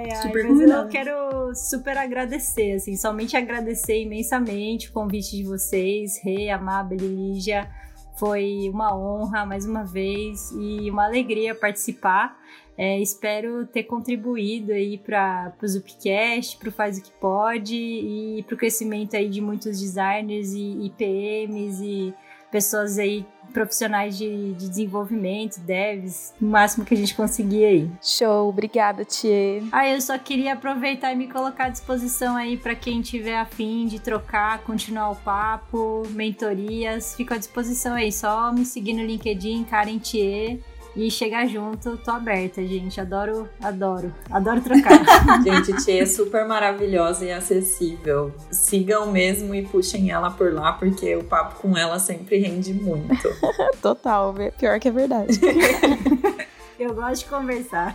ai, 0.00 0.10
ai, 0.10 0.22
super 0.22 0.48
mas 0.48 0.60
eu 0.60 0.88
quero 0.88 1.54
super 1.54 1.98
agradecer, 1.98 2.72
assim, 2.72 2.96
somente 2.96 3.36
agradecer 3.36 4.02
imensamente 4.02 4.88
o 4.88 4.92
convite 4.92 5.36
de 5.36 5.44
vocês, 5.44 6.20
Rei, 6.22 6.50
Amabile, 6.50 7.06
Lígia. 7.06 7.68
Foi 8.16 8.68
uma 8.72 8.94
honra 8.94 9.46
mais 9.46 9.64
uma 9.64 9.82
vez 9.84 10.50
e 10.52 10.90
uma 10.90 11.06
alegria 11.06 11.54
participar. 11.54 12.38
É, 12.76 12.98
espero 12.98 13.66
ter 13.66 13.84
contribuído 13.84 14.72
aí 14.72 14.98
para 14.98 15.52
o 15.62 15.68
Zupcast, 15.68 16.56
para 16.58 16.68
o 16.68 16.72
Faz 16.72 16.98
o 16.98 17.02
que 17.02 17.12
Pode 17.12 17.76
e 17.76 18.42
para 18.46 18.54
o 18.54 18.58
crescimento 18.58 19.16
aí 19.16 19.28
de 19.28 19.40
muitos 19.40 19.80
designers 19.80 20.52
e, 20.52 20.86
e 20.86 20.90
PMs 20.90 21.80
e 21.82 22.14
pessoas 22.50 22.98
aí 22.98 23.26
profissionais 23.50 24.16
de, 24.16 24.54
de, 24.54 24.68
desenvolvimento, 24.68 25.60
devs, 25.60 26.34
o 26.40 26.44
máximo 26.46 26.84
que 26.84 26.94
a 26.94 26.96
gente 26.96 27.14
conseguir 27.14 27.64
aí. 27.64 27.90
Show, 28.02 28.48
obrigada, 28.48 29.04
Tia. 29.04 29.62
Ah, 29.72 29.88
eu 29.88 30.00
só 30.00 30.18
queria 30.18 30.54
aproveitar 30.54 31.12
e 31.12 31.16
me 31.16 31.28
colocar 31.28 31.66
à 31.66 31.68
disposição 31.68 32.36
aí 32.36 32.56
para 32.56 32.74
quem 32.74 33.00
tiver 33.02 33.38
afim 33.38 33.86
de 33.86 33.98
trocar, 33.98 34.62
continuar 34.62 35.10
o 35.10 35.16
papo, 35.16 36.02
mentorias, 36.10 37.14
fico 37.14 37.34
à 37.34 37.36
disposição 37.36 37.94
aí, 37.94 38.12
só 38.12 38.52
me 38.52 38.64
seguir 38.64 38.94
no 38.94 39.04
LinkedIn, 39.04 39.64
Karen 39.64 39.98
Thier, 39.98 40.58
e 40.94 41.10
chegar 41.10 41.46
junto, 41.46 41.96
tô 41.98 42.10
aberta, 42.10 42.64
gente. 42.66 43.00
Adoro, 43.00 43.48
adoro, 43.62 44.12
adoro 44.30 44.60
trocar. 44.60 45.00
gente, 45.42 45.84
Tia 45.84 46.02
é 46.02 46.06
super 46.06 46.46
maravilhosa 46.46 47.24
e 47.24 47.32
acessível. 47.32 48.34
Sigam 48.50 49.10
mesmo 49.10 49.54
e 49.54 49.62
puxem 49.62 50.10
ela 50.10 50.30
por 50.30 50.52
lá, 50.52 50.72
porque 50.72 51.14
o 51.16 51.24
papo 51.24 51.60
com 51.60 51.76
ela 51.76 51.98
sempre 51.98 52.38
rende 52.38 52.74
muito. 52.74 53.28
Total, 53.80 54.34
pior 54.58 54.80
que 54.80 54.88
é 54.88 54.92
verdade. 54.92 55.40
Eu 56.78 56.94
gosto 56.94 57.24
de 57.24 57.30
conversar. 57.30 57.94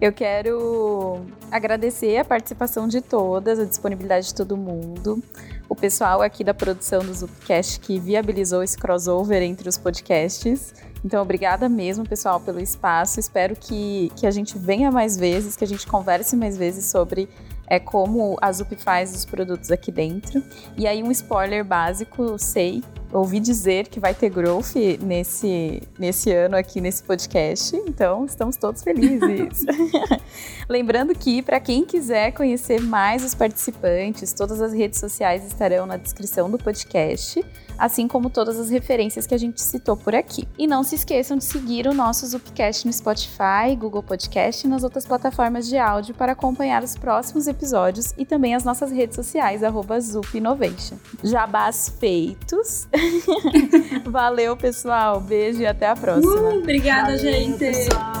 Eu 0.00 0.12
quero 0.12 1.26
agradecer 1.50 2.16
a 2.16 2.24
participação 2.24 2.86
de 2.86 3.00
todas, 3.00 3.58
a 3.58 3.64
disponibilidade 3.64 4.28
de 4.28 4.34
todo 4.36 4.56
mundo 4.56 5.20
o 5.68 5.74
pessoal 5.74 6.22
aqui 6.22 6.44
da 6.44 6.54
produção 6.54 7.00
do 7.00 7.12
Zupcast 7.12 7.80
que 7.80 7.98
viabilizou 7.98 8.62
esse 8.62 8.76
crossover 8.76 9.42
entre 9.42 9.68
os 9.68 9.78
podcasts. 9.78 10.74
Então, 11.04 11.22
obrigada 11.22 11.68
mesmo, 11.68 12.08
pessoal, 12.08 12.40
pelo 12.40 12.60
espaço. 12.60 13.20
Espero 13.20 13.54
que, 13.54 14.10
que 14.16 14.26
a 14.26 14.30
gente 14.30 14.58
venha 14.58 14.90
mais 14.90 15.16
vezes, 15.16 15.56
que 15.56 15.64
a 15.64 15.66
gente 15.66 15.86
converse 15.86 16.34
mais 16.36 16.56
vezes 16.56 16.86
sobre 16.86 17.28
é, 17.66 17.78
como 17.78 18.36
a 18.40 18.50
Zup 18.52 18.74
faz 18.76 19.14
os 19.14 19.24
produtos 19.24 19.70
aqui 19.70 19.92
dentro. 19.92 20.42
E 20.76 20.86
aí, 20.86 21.02
um 21.02 21.10
spoiler 21.10 21.64
básico, 21.64 22.38
sei 22.38 22.82
ouvi 23.20 23.38
dizer 23.38 23.88
que 23.88 24.00
vai 24.00 24.12
ter 24.12 24.28
growth 24.28 24.74
nesse, 25.00 25.82
nesse 25.98 26.32
ano 26.32 26.56
aqui 26.56 26.80
nesse 26.80 27.02
podcast, 27.02 27.76
então 27.86 28.24
estamos 28.24 28.56
todos 28.56 28.82
felizes. 28.82 29.64
Lembrando 30.68 31.14
que, 31.14 31.40
para 31.42 31.60
quem 31.60 31.84
quiser 31.84 32.32
conhecer 32.32 32.80
mais 32.80 33.24
os 33.24 33.34
participantes, 33.34 34.32
todas 34.32 34.60
as 34.60 34.72
redes 34.72 34.98
sociais 34.98 35.44
estarão 35.44 35.86
na 35.86 35.96
descrição 35.96 36.50
do 36.50 36.58
podcast, 36.58 37.44
assim 37.78 38.06
como 38.06 38.30
todas 38.30 38.58
as 38.58 38.70
referências 38.70 39.26
que 39.26 39.34
a 39.34 39.38
gente 39.38 39.60
citou 39.60 39.96
por 39.96 40.14
aqui. 40.14 40.46
E 40.58 40.66
não 40.66 40.82
se 40.82 40.94
esqueçam 40.94 41.36
de 41.36 41.44
seguir 41.44 41.86
o 41.86 41.94
nosso 41.94 42.26
Zupcast 42.26 42.86
no 42.86 42.92
Spotify, 42.92 43.76
Google 43.76 44.02
Podcast 44.02 44.66
e 44.66 44.70
nas 44.70 44.84
outras 44.84 45.06
plataformas 45.06 45.66
de 45.68 45.78
áudio 45.78 46.14
para 46.14 46.32
acompanhar 46.32 46.82
os 46.82 46.96
próximos 46.96 47.46
episódios 47.46 48.14
e 48.16 48.24
também 48.24 48.54
as 48.54 48.64
nossas 48.64 48.90
redes 48.90 49.16
sociais, 49.16 49.62
arroba 49.62 50.00
Zupinovation. 50.00 50.96
Jabás 51.22 51.92
feitos. 51.98 52.86
Valeu, 54.04 54.56
pessoal. 54.56 55.20
Beijo 55.20 55.60
e 55.60 55.66
até 55.66 55.88
a 55.88 55.96
próxima. 55.96 56.32
Uh, 56.32 56.58
obrigada, 56.58 57.16
valeu, 57.16 57.18
gente. 57.18 57.58
Pessoal. 57.58 58.12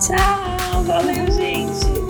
Tchau. 0.00 0.82
Valeu, 0.84 1.30
gente. 1.32 2.05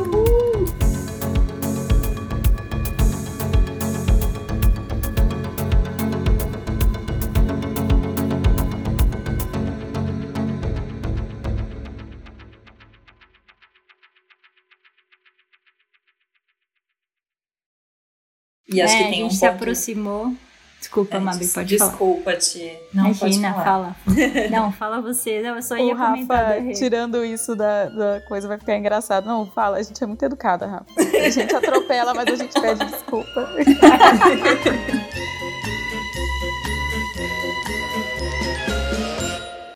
E 18.68 18.80
acho 18.82 18.94
é, 18.94 18.98
que 18.98 19.04
tem 19.04 19.12
a 19.12 19.16
gente 19.22 19.26
um 19.26 19.30
se 19.30 19.40
ponto... 19.40 19.50
aproximou 19.54 20.34
Desculpa, 20.78 21.16
É, 21.16 21.20
Mabi, 21.20 21.38
des- 21.38 21.52
pode 21.54 21.78
falar. 21.78 21.90
Desculpa, 21.90 22.36
Tia. 22.36 22.80
Não, 22.92 23.04
Imagina, 23.06 23.52
pode 23.52 23.64
falar. 23.64 23.64
fala. 23.64 23.96
Não, 24.50 24.72
fala 24.72 25.00
você. 25.00 25.40
Não, 25.40 25.56
eu 25.56 25.62
só 25.62 25.74
O 25.74 25.78
ia 25.78 25.96
comentar 25.96 26.26
da 26.48 26.54
Rafa, 26.60 26.72
tirando 26.74 27.24
isso 27.24 27.56
da, 27.56 27.86
da 27.86 28.20
coisa, 28.28 28.46
vai 28.46 28.58
ficar 28.58 28.76
engraçado. 28.76 29.26
Não, 29.26 29.46
fala, 29.46 29.78
a 29.78 29.82
gente 29.82 30.02
é 30.04 30.06
muito 30.06 30.22
educada, 30.24 30.66
Rafa. 30.66 30.86
A 30.98 31.30
gente 31.30 31.52
atropela, 31.56 32.12
mas 32.14 32.26
a 32.28 32.36
gente 32.36 32.60
pede 32.60 32.84
desculpa. 32.84 33.48